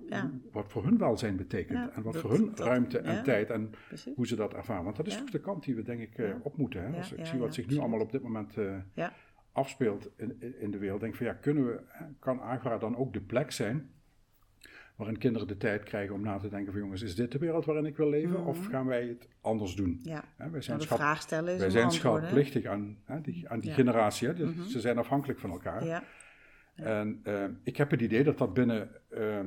wat 0.51 0.72
voor 0.72 0.84
hun 0.84 0.97
welzijn 0.97 1.36
betekent. 1.36 1.78
Ja, 1.78 1.89
en 1.95 2.04
wat 2.04 2.14
dat- 2.14 2.22
voor 2.22 2.32
hun 2.32 2.45
dat- 2.45 2.60
ruimte 2.60 2.97
en 2.99 3.24
tijd 3.24 3.49
en 3.49 3.70
Precies. 3.88 4.14
hoe 4.16 4.28
ze 4.28 4.36
dat 4.36 4.54
ervaren. 4.54 4.84
Want 4.84 4.95
dat 4.95 5.08
is 5.08 5.18
toch 5.18 5.30
de 5.30 5.39
kant 5.41 5.64
die 5.64 5.76
we 5.76 5.82
denk 5.84 5.99
ik 5.99 6.18
eh, 6.18 6.36
op 6.41 6.58
moeten. 6.58 6.84
Hè? 6.84 6.97
Als 6.97 7.12
ik 7.14 7.26
zie 7.26 7.39
wat 7.39 7.54
zich 7.54 7.68
nu 7.68 7.78
allemaal 7.78 7.99
op 7.99 8.12
dit 8.12 8.22
moment 8.24 8.54
Ja, 8.93 9.14
afspeelt 9.51 10.10
in, 10.18 10.41
in 10.60 10.72
de 10.72 10.78
wereld, 10.78 10.99
denk 10.99 11.12
ik 11.12 11.18
van 11.18 11.28
ja, 11.28 11.34
kunnen 11.34 11.66
we, 11.66 11.82
kan 12.20 12.41
Agora 12.41 12.78
dan 12.78 12.95
ook 12.97 13.14
de 13.14 13.22
plek 13.22 13.51
zijn 13.51 13.89
waarin 14.96 15.18
kinderen 15.18 15.48
de 15.48 15.58
tijd 15.58 15.84
krijgen 15.84 16.16
om 16.16 16.22
na 16.22 16.38
te 16.38 16.50
denken 16.50 16.72
van 16.72 16.82
jongens, 16.82 17.02
is 17.02 17.16
dit 17.16 17.32
de 17.32 17.38
wereld 17.38 17.66
waarin 17.66 17.86
ik 17.86 17.98
wil 17.98 18.10
leven 18.10 18.46
of 18.46 18.66
gaan 18.68 18.86
wij 18.86 19.08
het 19.08 19.28
anders 19.41 19.76
doen? 19.76 20.00
Ja. 20.04 20.24
Hè, 20.38 20.50
wij 20.50 20.62
zijn, 20.62 20.78
Nou, 20.78 20.80
de 20.80 20.86
schap- 20.86 20.98
vraag 20.98 21.22
stellen 21.22 21.46
wij 21.60 21.70
zijn 21.70 22.68
aan, 22.68 22.98
hè, 23.06 23.22
die, 23.22 23.50
aan 23.50 23.60
die 23.60 23.70
Ja. 23.70 23.76
generatie. 23.76 24.34
Dus 24.34 24.50
Mhm. 24.54 24.64
Ze 24.64 24.80
zijn 24.80 24.98
afhankelijk 24.98 25.39
van 25.39 25.50
elkaar. 25.50 25.86
Ja, 25.86 26.04
En 26.76 27.20
eh, 27.24 27.44
ik 27.64 27.78
heb 27.78 27.91
het 27.91 28.02
idee 28.02 28.24
dat 28.24 28.38
dat 28.38 28.54
binnen 28.54 28.89
eh, 29.10 29.39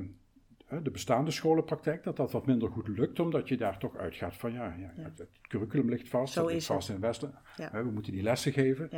hè, 0.67 0.83
de 0.83 0.91
bestaande 0.91 1.31
scholenpraktijk, 1.31 2.05
dat 2.05 2.17
dat 2.17 2.33
wat 2.33 2.47
minder 2.47 2.71
goed 2.71 2.89
lukt, 2.89 3.21
omdat 3.21 3.49
je 3.49 3.57
daar 3.57 3.79
toch 3.79 3.97
uitgaat 3.97 4.37
van 4.37 4.53
ja, 4.53 4.75
ja, 4.79 4.93
Ja. 4.97 5.03
Het, 5.03 5.19
het 5.19 5.29
curriculum 5.49 5.89
ligt 5.89 6.09
vast, 6.09 6.33
Zo 6.33 6.45
ligt 6.47 6.57
is 6.57 6.69
het. 6.69 6.77
vast 6.77 6.89
in 6.91 7.01
Westen. 7.01 7.35
We 7.73 7.91
moeten 7.93 8.13
die 8.13 8.23
lessen 8.23 8.53
geven. 8.53 8.89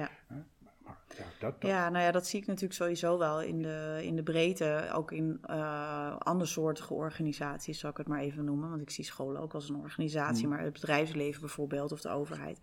Ja. 1.16 1.24
Dat, 1.40 1.60
dat, 1.60 1.70
Ja, 1.70 1.88
nou 1.88 2.04
ja, 2.04 2.10
dat 2.10 2.26
zie 2.26 2.40
ik 2.40 2.46
natuurlijk 2.46 2.74
sowieso 2.74 3.18
wel 3.18 3.42
in 3.42 3.62
de, 3.62 3.98
in 4.02 4.16
de 4.16 4.22
breedte. 4.22 4.88
Ook 4.94 5.12
in 5.12 5.38
eh 5.42 6.16
andersoortige 6.18 6.94
organisaties, 6.94 7.78
zal 7.78 7.90
ik 7.90 7.96
het 7.96 8.06
maar 8.08 8.20
even 8.20 8.44
noemen. 8.44 8.68
Want 8.70 8.82
ik 8.82 8.90
zie 8.90 9.04
scholen 9.04 9.40
ook 9.40 9.54
als 9.54 9.68
een 9.68 9.76
organisatie, 9.76 10.44
Mm. 10.44 10.50
maar 10.50 10.62
het 10.62 10.72
bedrijfsleven 10.72 11.40
bijvoorbeeld 11.40 11.92
of 11.92 12.00
de 12.00 12.08
overheid. 12.08 12.58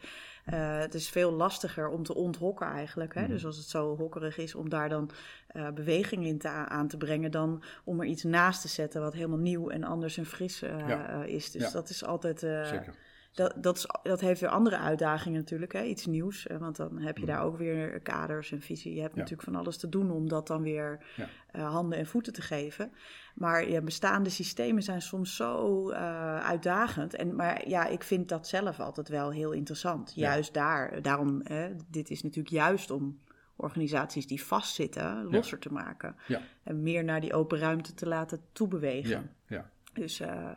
Eh, 0.46 0.78
het 0.80 0.94
is 0.94 1.10
veel 1.10 1.32
lastiger 1.32 1.88
om 1.88 2.04
te 2.04 2.16
onthokken 2.16 2.68
eigenlijk. 2.68 3.14
Hè? 3.14 3.22
Mm. 3.22 3.28
Dus 3.28 3.46
als 3.46 3.58
het 3.58 3.68
zo 3.68 3.98
hokkerig 3.98 4.38
is, 4.38 4.56
om 4.56 4.70
daar 4.70 4.90
dan 4.90 5.10
eh, 5.48 5.70
beweging 5.72 6.26
in 6.26 6.38
te, 6.38 6.48
aan 6.50 6.88
te 6.88 6.98
brengen... 6.98 7.32
dan 7.32 7.64
om 7.84 8.00
er 8.00 8.06
iets 8.08 8.24
naast 8.24 8.62
te 8.62 8.68
zetten 8.68 9.02
wat 9.02 9.14
helemaal 9.14 9.38
nieuw 9.38 9.70
en 9.70 9.84
anders 9.84 10.18
en 10.18 10.26
fris 10.26 10.60
Ja. 10.60 11.24
is. 11.24 11.52
Dus 11.52 11.62
Ja. 11.62 11.72
dat 11.72 11.90
is 11.90 12.06
altijd... 12.06 12.40
zeker. 12.40 12.94
Dat, 13.36 13.54
dat, 13.58 13.78
is, 13.78 13.88
dat 14.04 14.20
heeft 14.22 14.42
weer 14.42 14.50
andere 14.50 14.78
uitdagingen 14.78 15.40
natuurlijk, 15.40 15.74
hè? 15.74 15.84
iets 15.84 16.06
nieuws. 16.06 16.48
eh, 16.48 16.58
Want 16.58 16.76
dan 16.76 16.98
heb 17.00 17.18
je 17.18 17.26
daar 17.26 17.44
ook 17.44 17.58
weer 17.58 18.00
kaders 18.02 18.52
en 18.52 18.62
visie. 18.62 18.94
Je 18.96 19.02
hebt 19.02 19.12
Mm. 19.14 19.18
Ja. 19.18 19.24
natuurlijk 19.24 19.50
van 19.50 19.60
alles 19.62 19.78
te 19.78 19.90
doen 19.90 20.12
om 20.12 20.28
dat 20.30 20.48
dan 20.48 20.62
weer 20.62 21.06
Ja. 21.16 21.28
eh, 21.52 21.72
handen 21.72 21.98
en 22.00 22.06
voeten 22.06 22.34
te 22.34 22.42
geven. 22.42 22.92
Maar 23.36 23.70
ja, 23.70 23.82
bestaande 23.82 24.30
systemen 24.30 24.84
zijn 24.84 25.02
soms 25.02 25.36
zo 25.36 25.90
eh, 25.90 26.40
uitdagend. 26.40 27.16
En, 27.16 27.36
maar 27.36 27.68
ja, 27.68 27.86
ik 27.86 28.04
vind 28.04 28.30
dat 28.30 28.48
zelf 28.48 28.80
altijd 28.80 29.10
wel 29.10 29.32
heel 29.32 29.52
interessant. 29.52 30.12
Juist 30.16 30.54
daar. 30.54 31.02
Daarom, 31.02 31.42
hè, 31.44 31.70
dit 31.90 32.10
is 32.10 32.24
natuurlijk 32.24 32.56
juist 32.56 32.92
om 32.92 33.20
organisaties 33.56 34.28
die 34.28 34.44
vastzitten 34.44 35.24
losser 35.26 35.60
te 35.60 35.72
maken. 35.72 36.16
Ja. 36.28 36.42
En 36.64 36.84
meer 36.84 37.04
naar 37.04 37.22
die 37.22 37.34
open 37.34 37.60
ruimte 37.60 37.94
te 37.94 38.08
laten 38.08 38.40
toebewegen. 38.52 39.10
Ja, 39.48 39.56
ja, 39.58 39.70
Dus 39.94 40.20
eh, 40.20 40.50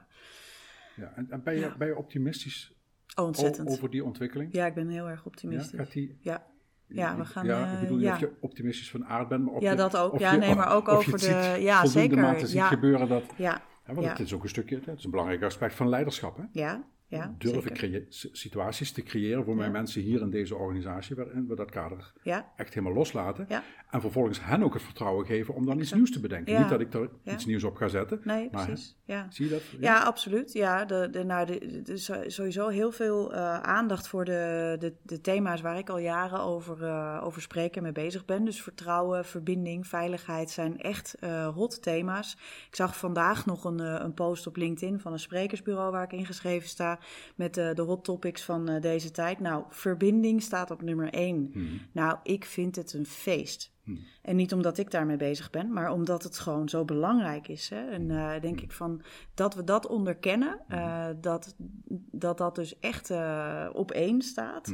ja. 0.98 1.12
En, 1.16 1.26
en 1.30 1.42
ben, 1.42 1.54
je, 1.54 1.60
Ja. 1.60 1.76
ben 1.76 1.88
je 1.88 1.96
optimistisch 1.96 2.72
ontzettend. 3.16 3.68
over 3.68 3.90
die 3.90 4.04
ontwikkeling? 4.04 4.52
Ja, 4.52 4.66
ik 4.66 4.74
ben 4.74 4.88
heel 4.88 5.08
erg 5.08 5.18
Ja, 5.18 5.24
optimistisch. 5.24 5.78
gaat 5.80 5.92
die, 5.92 6.18
Ja, 6.20 6.46
Ja, 6.86 7.16
we 7.16 7.24
gaan, 7.24 7.44
Ja, 7.46 7.66
eh, 7.66 7.72
ik 7.72 7.80
bedoel 7.80 7.98
ja. 7.98 8.12
of 8.12 8.20
je 8.20 8.32
optimistisch 8.40 8.90
van 8.90 9.04
aard 9.06 9.28
bent, 9.28 9.44
maar 9.44 9.54
of 9.54 9.62
Ja, 9.62 9.74
dat 9.74 9.96
ook. 9.96 10.18
Ja, 10.18 10.34
nee, 10.36 10.54
maar 10.54 10.72
ook 10.74 10.88
over 10.88 11.18
de- 11.18 11.56
ja, 11.60 11.86
zeker. 11.86 12.18
mate 12.18 12.46
ziet 12.46 12.56
Ja. 12.56 12.66
gebeuren 12.66 13.08
dat... 13.08 13.24
ja, 13.36 13.62
want 13.86 14.00
Ja. 14.02 14.08
het 14.08 14.18
is 14.20 14.32
ook 14.34 14.42
een 14.42 14.48
stukje, 14.48 14.80
het 14.84 14.98
is 14.98 15.04
een 15.04 15.10
belangrijk 15.10 15.42
aspect 15.42 15.74
van 15.74 15.88
leiderschap. 15.88 16.36
Hè? 16.36 16.42
ja, 16.52 16.84
ja. 17.08 17.34
Durven 17.38 17.72
creë- 17.72 18.06
situaties 18.32 18.92
te 18.92 19.02
creëren 19.02 19.44
voor 19.44 19.56
mijn 19.56 19.72
mensen 19.72 20.02
hier 20.02 20.20
in 20.20 20.30
deze 20.30 20.54
organisatie, 20.56 21.16
waarin 21.16 21.46
we 21.48 21.54
dat 21.54 21.70
kader 21.70 22.12
echt 22.56 22.74
helemaal 22.74 22.96
loslaten. 22.96 23.46
En 23.90 24.00
vervolgens 24.00 24.44
hen 24.44 24.62
ook 24.62 24.74
het 24.74 24.82
vertrouwen 24.82 25.26
geven 25.26 25.54
om 25.54 25.66
dan 25.66 25.80
iets 25.80 25.92
nieuws 25.92 26.10
te 26.12 26.20
bedenken. 26.20 26.58
Niet 26.60 26.68
dat 26.68 26.80
ik 26.80 26.94
er 26.94 27.10
iets 27.24 27.46
nieuws 27.46 27.64
op 27.64 27.76
ga 27.76 27.88
zetten. 27.88 28.20
nee, 28.24 28.48
Maar, 28.52 28.66
precies. 28.66 28.96
Ja. 29.04 29.26
Zie 29.30 29.44
je 29.44 29.50
dat? 29.50 29.62
Ja, 29.80 30.02
absoluut. 30.02 30.52
Ja, 30.52 30.84
de, 30.84 31.08
de, 31.10 31.24
nou, 31.24 31.46
de, 31.46 31.82
is 31.84 32.10
sowieso 32.26 32.68
heel 32.68 32.92
veel 32.92 33.34
eh, 33.34 33.60
aandacht 33.60 34.08
voor 34.08 34.24
de, 34.24 34.76
de, 34.78 34.94
de 35.02 35.20
thema's 35.20 35.60
waar 35.60 35.78
ik 35.78 35.88
al 35.90 35.98
jaren 35.98 36.40
over, 36.40 36.84
eh, 36.84 37.20
over 37.24 37.42
spreek 37.42 37.76
en 37.76 37.82
mee 37.82 37.92
bezig 37.92 38.24
ben. 38.24 38.44
Dus 38.44 38.62
vertrouwen, 38.62 39.24
verbinding, 39.24 39.86
veiligheid 39.86 40.50
zijn 40.50 40.80
echt 40.80 41.14
eh, 41.20 41.48
hot 41.54 41.82
thema's. 41.82 42.36
Ik 42.68 42.76
zag 42.76 42.96
vandaag 42.96 43.46
nog 43.46 43.64
een, 43.64 43.78
een 43.78 44.14
post 44.14 44.46
op 44.46 44.56
LinkedIn 44.56 45.00
van 45.00 45.12
een 45.12 45.18
sprekersbureau 45.18 45.90
waar 45.92 46.04
ik 46.04 46.12
ingeschreven 46.12 46.68
sta 46.68 46.97
met 47.34 47.56
eh, 47.56 47.74
de 47.74 47.82
hot 47.82 48.04
topics 48.04 48.42
van 48.42 48.68
eh, 48.68 48.80
deze 48.82 49.10
tijd. 49.10 49.40
Nou, 49.40 49.64
verbinding 49.68 50.42
staat 50.42 50.70
op 50.70 50.82
nummer 50.82 51.12
één. 51.12 51.50
Mhm. 51.54 51.66
Nou, 51.92 52.18
ik 52.22 52.44
vind 52.44 52.76
het 52.76 52.92
een 52.92 53.06
feest. 53.06 53.76
Hmm. 53.88 53.98
En 54.22 54.36
niet 54.36 54.52
omdat 54.52 54.78
ik 54.78 54.90
daarmee 54.90 55.16
bezig 55.16 55.50
ben, 55.50 55.72
maar 55.72 55.92
omdat 55.92 56.22
het 56.22 56.38
gewoon 56.38 56.68
zo 56.68 56.84
belangrijk 56.84 57.48
is. 57.48 57.68
Hè? 57.68 57.90
En 57.90 58.10
eh, 58.10 58.40
denk 58.40 58.60
ik 58.60 58.72
van 58.72 59.02
dat 59.34 59.54
we 59.54 59.64
dat 59.64 59.86
onderkennen, 59.86 60.60
eh, 60.68 61.06
dat, 61.20 61.54
dat 62.10 62.38
dat 62.38 62.54
dus 62.54 62.78
echt 62.78 63.10
eh, 63.10 63.68
op 63.72 63.90
één 63.90 64.22
staat. 64.22 64.72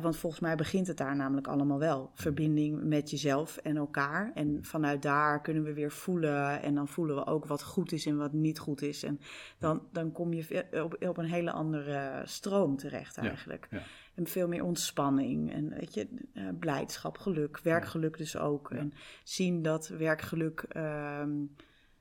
Want 0.00 0.16
volgens 0.16 0.42
mij 0.42 0.56
begint 0.56 0.86
het 0.86 0.96
daar 0.96 1.16
namelijk 1.16 1.46
allemaal 1.46 1.78
wel. 1.78 2.10
Verbinding 2.14 2.82
met 2.82 3.10
jezelf 3.10 3.56
en 3.56 3.76
elkaar. 3.76 4.30
En 4.34 4.58
vanuit 4.62 5.02
daar 5.02 5.40
kunnen 5.40 5.62
we 5.62 5.72
weer 5.72 5.92
voelen. 5.92 6.62
En 6.62 6.74
dan 6.74 6.88
voelen 6.88 7.16
we 7.16 7.26
ook 7.26 7.46
wat 7.46 7.62
goed 7.62 7.92
is 7.92 8.06
en 8.06 8.16
wat 8.16 8.32
niet 8.32 8.58
goed 8.58 8.82
is. 8.82 9.02
En 9.02 9.20
dan, 9.58 9.82
dan 9.92 10.12
kom 10.12 10.32
je 10.32 10.66
op, 10.82 10.96
op 11.08 11.16
een 11.16 11.30
hele 11.30 11.52
andere 11.52 12.22
stroom 12.24 12.76
terecht 12.76 13.16
Ja, 13.16 13.22
eigenlijk. 13.22 13.68
ja. 13.70 13.82
En 14.18 14.26
veel 14.26 14.48
meer 14.48 14.64
ontspanning 14.64 15.52
en 15.52 15.68
weet 15.68 15.94
je, 15.94 16.08
eh, 16.34 16.44
blijdschap, 16.58 17.18
geluk, 17.18 17.60
werkgeluk 17.62 18.18
dus 18.18 18.36
ook. 18.36 18.68
Ja. 18.72 18.76
En 18.78 18.92
zien 19.24 19.62
dat 19.62 19.88
werkgeluk 19.88 20.60
ehm, 20.68 21.30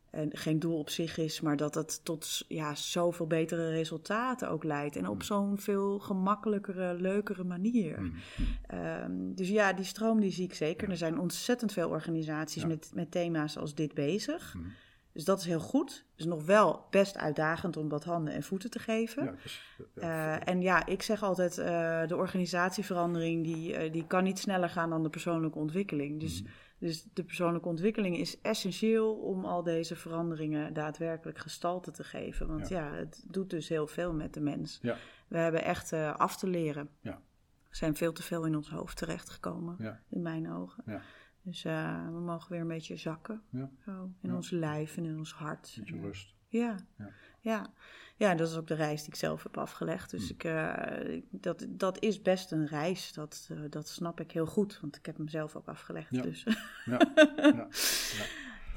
en 0.10 0.38
geen 0.38 0.60
doel 0.60 0.78
op 0.80 0.90
zich 0.90 1.18
is, 1.18 1.42
maar 1.42 1.58
dat 1.58 1.76
het 1.76 2.06
tot 2.06 2.46
ja, 2.48 2.76
zoveel 2.76 3.28
betere 3.28 3.70
resultaten 3.70 4.50
ook 4.50 4.64
leidt. 4.64 4.96
En 4.96 5.04
Mm. 5.04 5.10
op 5.10 5.24
zo'n 5.24 5.58
veel 5.58 6.00
gemakkelijkere, 6.00 6.94
leukere 6.94 7.44
manier. 7.44 8.02
Mhm. 8.02 8.12
Ehm, 8.68 9.34
dus 9.36 9.50
ja, 9.50 9.74
die 9.74 9.86
stroom 9.86 10.20
die 10.20 10.32
zie 10.32 10.44
ik 10.46 10.54
zeker. 10.54 10.86
Ja. 10.86 10.92
Er 10.92 10.98
zijn 10.98 11.20
ontzettend 11.20 11.74
veel 11.74 11.90
organisaties 11.90 12.62
Ja. 12.62 12.68
met, 12.68 12.92
met 12.94 13.12
thema's 13.12 13.58
als 13.58 13.76
dit 13.76 13.94
bezig. 13.94 14.54
Mhm. 14.56 14.66
Dus 15.18 15.26
dat 15.26 15.40
is 15.40 15.46
heel 15.46 15.60
goed. 15.60 15.92
Het 16.12 16.20
is 16.20 16.26
nog 16.26 16.46
wel 16.46 16.86
best 16.90 17.18
uitdagend 17.18 17.78
om 17.78 17.90
dat 17.90 18.04
handen 18.04 18.34
en 18.34 18.44
voeten 18.44 18.70
te 18.70 18.80
geven. 18.80 19.24
Ja, 19.26 19.34
dus, 19.44 20.44
en 20.44 20.62
ja, 20.62 20.86
ik 20.86 21.02
zeg 21.02 21.24
altijd, 21.24 21.58
eh, 21.58 22.08
de 22.08 22.16
organisatieverandering 22.16 23.44
die, 23.44 23.76
eh, 23.76 23.92
die 23.92 24.08
kan 24.08 24.24
niet 24.24 24.40
sneller 24.40 24.70
gaan 24.70 24.90
dan 24.90 25.04
de 25.04 25.10
persoonlijke 25.10 25.58
ontwikkeling. 25.60 26.20
Dus, 26.20 26.42
Mhm. 26.42 26.52
dus 26.80 27.04
de 27.14 27.24
persoonlijke 27.24 27.68
ontwikkeling 27.68 28.18
is 28.18 28.42
essentieel 28.42 29.14
om 29.16 29.46
al 29.46 29.64
deze 29.64 29.96
veranderingen 29.96 30.74
daadwerkelijk 30.74 31.38
gestalte 31.38 31.92
te 31.92 32.04
geven. 32.04 32.48
Want 32.48 32.68
ja, 32.70 32.92
het 32.94 33.24
doet 33.28 33.50
dus 33.50 33.70
heel 33.70 33.88
veel 33.88 34.14
met 34.14 34.34
de 34.34 34.42
mens. 34.42 34.80
Ja. 34.82 34.96
We 35.28 35.38
hebben 35.38 35.64
echt 35.64 35.94
af 35.94 36.38
te 36.38 36.48
leren. 36.48 36.90
Ja. 37.02 37.22
We 37.70 37.76
zijn 37.76 37.96
veel 37.96 38.14
te 38.14 38.24
veel 38.24 38.46
in 38.46 38.56
ons 38.56 38.70
hoofd 38.70 38.98
terechtgekomen, 38.98 39.76
Ja. 39.80 40.02
in 40.10 40.22
mijn 40.22 40.52
ogen. 40.52 40.84
Dus 41.48 41.66
eh, 41.66 42.06
we 42.06 42.20
mogen 42.20 42.52
weer 42.52 42.62
een 42.62 42.68
beetje 42.68 42.98
zakken. 42.98 43.42
Ja. 43.50 43.70
Zo, 43.86 43.92
in 44.22 44.30
Ja. 44.30 44.36
ons 44.36 44.50
lijf 44.50 44.98
en 44.98 45.06
in 45.06 45.18
ons 45.18 45.34
hart. 45.34 45.74
Beetje 45.78 45.94
En, 45.96 46.02
rust. 46.02 46.34
ja, 46.48 46.76
Ja. 46.98 47.10
ja. 47.40 47.68
ja. 48.16 48.36
dat 48.36 48.50
is 48.50 48.56
ook 48.56 48.68
de 48.68 48.74
reis 48.74 49.00
die 49.00 49.10
ik 49.10 49.16
zelf 49.16 49.44
heb 49.44 49.58
afgelegd. 49.58 50.12
Dus 50.12 50.22
Mm. 50.24 50.30
ik, 50.30 50.44
eh, 50.44 51.14
ik- 51.14 51.26
dat, 51.30 51.66
dat 51.70 52.00
is 52.04 52.22
best 52.22 52.52
een 52.52 52.68
reis. 52.68 53.14
Dat, 53.14 53.48
eh, 53.52 53.60
dat 53.70 53.88
snap 53.88 54.20
ik 54.20 54.32
heel 54.32 54.46
goed, 54.46 54.80
want 54.82 54.96
ik 54.96 55.06
heb 55.06 55.18
hem 55.18 55.28
zelf 55.28 55.56
ook 55.56 55.68
afgelegd. 55.68 56.24
Dus. 56.24 56.44
Ja. 56.86 57.00
ja. 57.36 57.68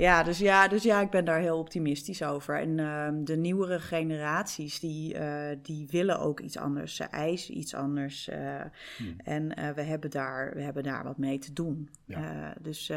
Ja, 0.00 0.22
dus 0.22 0.38
ja, 0.38 0.68
dus 0.68 0.82
ja, 0.82 1.00
ik 1.00 1.10
ben 1.10 1.24
daar 1.24 1.40
heel 1.40 1.58
optimistisch 1.58 2.22
over. 2.22 2.58
En 2.60 2.78
ehm, 2.78 3.24
de 3.24 3.36
nieuwere 3.36 3.80
generaties, 3.80 4.80
die, 4.80 5.14
eh, 5.14 5.56
die 5.62 5.86
willen 5.90 6.18
ook 6.20 6.40
iets 6.40 6.56
anders. 6.56 6.96
Ze 6.96 7.04
eisen 7.04 7.56
iets 7.58 7.74
anders. 7.74 8.28
eh, 8.28 8.60
Hmm. 8.96 9.14
En 9.24 9.54
eh, 9.54 9.70
we, 9.70 9.82
hebben 9.82 10.10
daar, 10.10 10.54
we 10.54 10.62
hebben 10.62 10.82
daar 10.82 11.04
wat 11.04 11.18
mee 11.18 11.38
te 11.38 11.52
doen. 11.52 11.90
Ja. 12.04 12.54
Dus, 12.60 12.92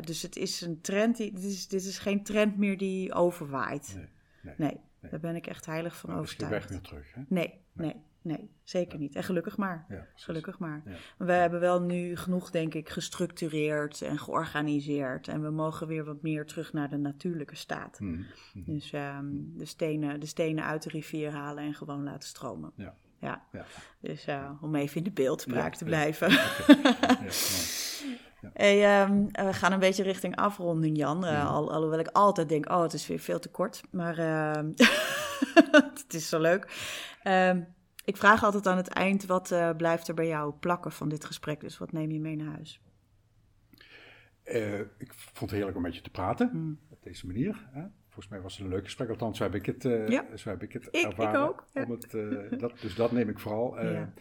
dus 0.00 0.22
het 0.22 0.36
is 0.36 0.60
een 0.60 0.80
trend, 0.80 1.16
die, 1.16 1.32
dit, 1.32 1.42
is, 1.44 1.68
dit 1.68 1.84
is 1.84 1.98
geen 1.98 2.22
trend 2.22 2.56
meer 2.56 2.78
die 2.78 3.12
overwaait. 3.12 3.92
Nee. 3.96 4.08
Nee. 4.42 4.54
Nee, 4.56 4.80
Nee. 5.00 5.10
daar 5.10 5.20
ben 5.20 5.36
ik 5.36 5.46
echt 5.46 5.66
heilig 5.66 5.96
van 5.96 6.10
Maar 6.10 6.22
is 6.22 6.30
geen 6.32 6.36
overtuigd. 6.46 6.70
weg 6.70 6.78
meer 6.80 6.88
terug. 6.88 7.14
Hè? 7.14 7.20
Nee, 7.28 7.54
nee, 7.72 7.94
nee, 8.26 8.50
zeker 8.62 8.98
niet. 8.98 9.14
En 9.14 9.22
gelukkig 9.22 9.56
maar. 9.56 9.84
Ja. 9.88 10.06
Gelukkig 10.14 10.58
maar. 10.58 10.82
Ja. 10.84 11.24
We 11.26 11.32
hebben 11.32 11.60
wel 11.60 11.80
nu 11.80 12.16
genoeg, 12.16 12.50
denk 12.50 12.74
ik, 12.74 12.88
gestructureerd 12.88 14.02
en 14.02 14.18
georganiseerd. 14.18 15.28
En 15.28 15.42
we 15.42 15.50
mogen 15.50 15.86
weer 15.86 16.04
wat 16.04 16.22
meer 16.22 16.46
terug 16.46 16.72
naar 16.72 16.88
de 16.88 16.96
natuurlijke 16.96 17.56
staat. 17.56 18.00
Mhm. 18.00 18.12
Mhm. 18.12 18.72
Dus 18.72 18.92
ehm, 18.92 19.26
de, 19.32 19.64
stenen, 19.64 20.20
de 20.20 20.26
stenen 20.26 20.64
uit 20.64 20.82
de 20.82 20.90
rivier 20.90 21.32
halen 21.32 21.64
en 21.64 21.74
gewoon 21.74 22.02
laten 22.02 22.28
stromen. 22.28 22.72
Ja. 22.76 22.96
Ja, 23.20 23.42
dus 24.00 24.26
eh, 24.26 24.50
om 24.60 24.74
even 24.74 24.96
in 24.96 25.02
de 25.02 25.10
beeldspraak 25.10 25.74
te 25.74 25.84
blijven. 25.84 26.30
Ja, 26.30 26.38
mooi. 26.66 27.30
Hey, 28.52 29.08
we 29.32 29.52
gaan 29.52 29.72
een 29.72 29.78
beetje 29.78 30.02
richting 30.02 30.36
afronding, 30.36 30.96
Jan. 30.96 31.24
Eh, 31.24 31.50
al, 31.50 31.72
alhoewel 31.72 31.98
ik 31.98 32.08
altijd 32.08 32.48
denk, 32.48 32.70
oh, 32.70 32.82
het 32.82 32.92
is 32.92 33.06
weer 33.06 33.18
veel 33.18 33.38
te 33.38 33.48
kort. 33.48 33.82
Maar 33.90 34.18
ehm, 34.18 34.70
het 36.04 36.14
is 36.14 36.28
zo 36.28 36.40
leuk. 36.40 36.66
Ehm, 37.22 37.62
ik 38.06 38.16
vraag 38.16 38.44
altijd 38.44 38.66
aan 38.66 38.76
het 38.76 38.88
eind, 38.88 39.26
wat 39.26 39.50
eh, 39.50 39.70
blijft 39.76 40.08
er 40.08 40.14
bij 40.14 40.26
jou 40.26 40.52
plakken 40.52 40.92
van 40.92 41.08
dit 41.08 41.24
gesprek? 41.24 41.60
Dus 41.60 41.78
wat 41.78 41.92
neem 41.92 42.10
je 42.10 42.20
mee 42.20 42.36
naar 42.36 42.52
huis? 42.54 42.80
Eh, 44.42 44.78
ik 44.80 45.12
vond 45.14 45.40
het 45.40 45.50
heerlijk 45.50 45.76
om 45.76 45.82
met 45.82 45.94
je 45.96 46.02
te 46.02 46.10
praten. 46.10 46.48
Hmm. 46.50 46.78
Op 46.88 47.02
deze 47.02 47.26
manier. 47.26 47.68
Hè? 47.72 47.82
Volgens 48.04 48.28
mij 48.28 48.40
was 48.40 48.56
het 48.56 48.64
een 48.66 48.72
leuk 48.72 48.84
gesprek. 48.84 49.08
Althans, 49.08 49.36
zo 49.38 49.42
heb 49.44 49.54
ik 49.54 49.66
het, 49.66 49.82
Ja. 49.82 50.36
zo 50.36 50.48
heb 50.50 50.62
ik 50.62 50.72
het 50.72 50.86
Ik- 50.86 50.92
ik 50.94 51.04
ervaren. 51.04 51.48
ook, 51.48 51.64
ja. 51.72 51.82
Om 51.82 51.90
het, 51.90 52.10
dat, 52.60 52.80
dus 52.80 52.94
dat 52.94 53.12
neem 53.12 53.28
ik 53.28 53.38
vooral 53.38 53.82
Ja. 53.84 54.12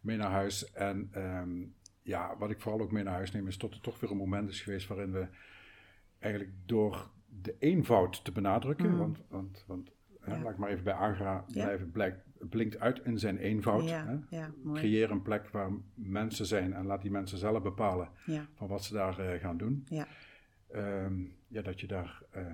mee 0.00 0.16
naar 0.16 0.30
huis. 0.30 0.72
En 0.72 1.08
ehm, 1.12 1.50
ja, 2.02 2.36
wat 2.38 2.50
ik 2.50 2.60
vooral 2.60 2.80
ook 2.80 2.92
mee 2.92 3.02
naar 3.02 3.14
huis 3.14 3.30
neem, 3.32 3.46
is 3.46 3.58
dat 3.58 3.72
er 3.74 3.80
toch 3.80 4.00
weer 4.00 4.10
een 4.10 4.16
moment 4.16 4.50
is 4.50 4.60
geweest 4.60 4.86
waarin 4.88 5.12
we 5.12 5.26
eigenlijk 6.18 6.52
door 6.66 7.10
de 7.42 7.56
eenvoud 7.58 8.24
te 8.24 8.32
benadrukken, 8.32 8.90
Mm. 8.90 8.98
want, 8.98 9.22
want, 9.28 9.64
want 9.66 9.90
Ja. 10.26 10.38
laat 10.42 10.52
ik 10.52 10.58
maar 10.58 10.70
even 10.70 10.84
bij 10.84 10.92
Agra 10.94 11.44
blijven, 11.52 11.90
blijkt, 11.90 12.24
blinkt 12.50 12.78
uit 12.78 13.00
in 13.04 13.18
zijn 13.18 13.38
eenvoud. 13.38 13.88
ja, 13.88 14.06
Hè? 14.06 14.36
ja. 14.36 14.50
Creëer 14.74 15.10
een 15.10 15.22
plek 15.22 15.48
waar 15.48 15.70
mensen 15.94 16.46
zijn 16.46 16.72
en 16.74 16.86
laat 16.86 17.02
die 17.02 17.10
mensen 17.10 17.38
zelf 17.38 17.62
bepalen 17.62 18.08
Ja, 18.26 18.46
van 18.54 18.68
wat 18.68 18.84
ze 18.84 18.92
daar 18.94 19.18
eh, 19.18 19.40
gaan 19.40 19.56
doen. 19.56 19.86
ja, 19.88 20.06
Ehm, 20.70 21.14
ja, 21.48 21.62
dat, 21.62 21.80
je 21.80 21.86
daar, 21.86 22.22
eh, 22.30 22.46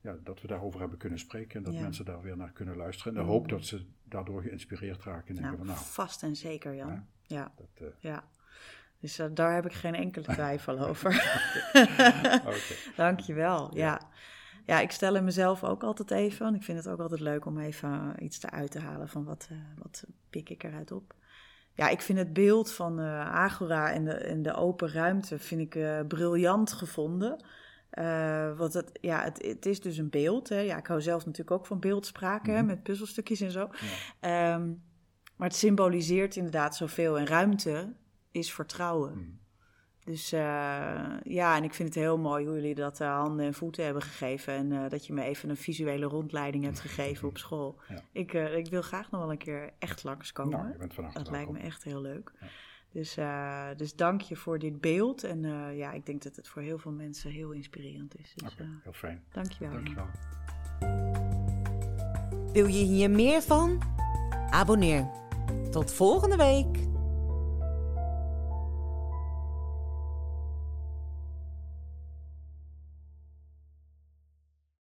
ja, 0.00 0.16
dat 0.24 0.40
we 0.40 0.46
daarover 0.48 0.80
hebben 0.80 0.98
kunnen 0.98 1.18
spreken 1.18 1.56
en 1.56 1.72
dat 1.72 1.82
mensen 1.82 2.04
daar 2.04 2.22
weer 2.22 2.36
naar 2.36 2.52
kunnen 2.52 2.76
luisteren. 2.76 3.14
De 3.14 3.20
hoop 3.20 3.48
dat 3.48 3.64
ze 3.64 3.84
daardoor 4.04 4.42
geïnspireerd 4.42 5.02
raken 5.04 5.36
en 5.36 5.42
nou, 5.42 5.56
van 5.56 5.66
nou, 5.66 5.78
vast 5.78 6.22
en 6.22 6.36
zeker, 6.36 6.74
Jan. 6.74 7.06
Ja. 7.22 7.52
Dat, 7.56 7.68
eh, 7.78 7.86
ja. 7.98 8.24
Dus 9.00 9.20
daar 9.34 9.54
heb 9.54 9.64
ik 9.66 9.72
geen 9.72 9.94
enkele 9.94 10.24
twijfel 10.34 10.78
over. 10.78 11.10
oké. 12.46 12.58
Dankjewel, 12.96 13.76
ja. 13.76 14.00
Ja, 14.70 14.80
ik 14.80 14.90
stel 14.90 15.14
hem 15.14 15.24
mezelf 15.24 15.64
ook 15.64 15.82
altijd 15.82 16.10
even. 16.10 16.44
Want 16.44 16.56
ik 16.56 16.62
vind 16.62 16.78
het 16.78 16.88
ook 16.88 17.00
altijd 17.00 17.20
leuk 17.20 17.44
om 17.46 17.58
even 17.58 18.14
iets 18.18 18.38
te 18.38 18.50
uit 18.50 18.70
te 18.70 18.78
halen 18.80 19.08
van 19.08 19.24
wat, 19.24 19.46
eh, 19.50 19.56
wat 19.78 20.04
pik 20.30 20.50
ik 20.50 20.62
eruit 20.62 20.92
op. 20.92 21.14
Ja, 21.74 21.88
ik 21.88 22.00
vind 22.00 22.18
het 22.18 22.32
beeld 22.32 22.72
van 22.72 23.00
eh, 23.00 23.30
Agora 23.34 23.92
en 23.92 24.04
de, 24.04 24.12
en 24.12 24.42
de 24.42 24.54
open 24.54 24.92
ruimte 24.92 25.38
vind 25.38 25.60
ik 25.60 25.74
eh, 25.74 26.00
briljant 26.08 26.72
gevonden. 26.72 27.44
Eh, 27.90 28.56
want 28.56 28.72
het, 28.72 28.98
ja, 29.00 29.22
het, 29.22 29.42
het 29.46 29.66
is 29.66 29.80
dus 29.80 29.96
een 29.96 30.10
beeld. 30.10 30.48
Hè. 30.48 30.58
Ja, 30.58 30.76
ik 30.76 30.86
hou 30.86 31.00
zelf 31.00 31.26
natuurlijk 31.26 31.50
ook 31.56 31.66
van 31.66 31.80
beeldspraken 31.80 32.52
hè, 32.52 32.58
Mhm. 32.58 32.66
met 32.66 32.82
puzzelstukjes 32.82 33.40
en 33.40 33.50
zo. 33.50 33.68
Ja. 34.20 34.54
Ehm, 34.54 34.68
maar 35.36 35.48
het 35.48 35.56
symboliseert 35.56 36.36
inderdaad 36.36 36.76
zoveel. 36.76 37.18
En 37.18 37.26
ruimte 37.26 37.92
is 38.30 38.52
vertrouwen. 38.52 39.12
Mm. 39.14 39.39
Dus 40.10 40.32
eh, 40.32 40.40
ja, 41.22 41.56
en 41.56 41.64
ik 41.64 41.74
vind 41.74 41.88
het 41.88 41.98
heel 42.04 42.18
mooi 42.18 42.46
hoe 42.46 42.54
jullie 42.54 42.74
dat 42.74 43.00
eh, 43.00 43.16
handen 43.18 43.46
en 43.46 43.54
voeten 43.54 43.84
hebben 43.84 44.02
gegeven. 44.02 44.54
En 44.54 44.72
eh, 44.72 44.90
dat 44.90 45.06
je 45.06 45.12
me 45.12 45.22
even 45.22 45.50
een 45.50 45.56
visuele 45.56 46.06
rondleiding 46.06 46.64
hebt 46.64 46.80
gegeven 46.80 47.28
op 47.28 47.38
school. 47.38 47.76
Ja. 47.88 48.02
Ik, 48.12 48.34
eh, 48.34 48.56
ik 48.56 48.66
wil 48.66 48.82
graag 48.82 49.10
nog 49.10 49.20
wel 49.20 49.30
een 49.30 49.38
keer 49.38 49.70
echt 49.78 50.04
langskomen. 50.04 50.58
Nou, 50.58 50.72
je 50.72 50.76
bent 50.78 51.14
dat 51.14 51.30
lijkt 51.30 51.50
me 51.50 51.58
echt 51.58 51.84
heel 51.84 52.00
leuk. 52.00 52.32
Ja. 52.40 52.46
Dus, 52.92 53.16
eh, 53.16 53.66
dus 53.76 53.94
dank 53.94 54.20
je 54.20 54.36
voor 54.36 54.58
dit 54.58 54.80
beeld. 54.80 55.24
En 55.24 55.44
eh, 55.44 55.76
ja, 55.78 55.92
ik 55.92 56.06
denk 56.06 56.22
dat 56.22 56.36
het 56.36 56.48
voor 56.48 56.62
heel 56.62 56.78
veel 56.78 56.92
mensen 56.92 57.30
heel 57.30 57.50
inspirerend 57.50 58.18
is. 58.18 58.32
Dus 58.34 58.56
eh, 58.56 58.66
heel 58.82 58.92
fijn. 58.92 59.22
dank 59.32 59.52
je 59.52 59.58
wel. 59.64 59.72
Dankjewel. 59.72 60.08
Wil 62.52 62.66
je 62.66 62.84
hier 62.84 63.10
meer 63.10 63.42
van? 63.42 63.82
Abonneer. 64.50 65.10
Tot 65.70 65.92
volgende 65.92 66.36
week. 66.36 66.89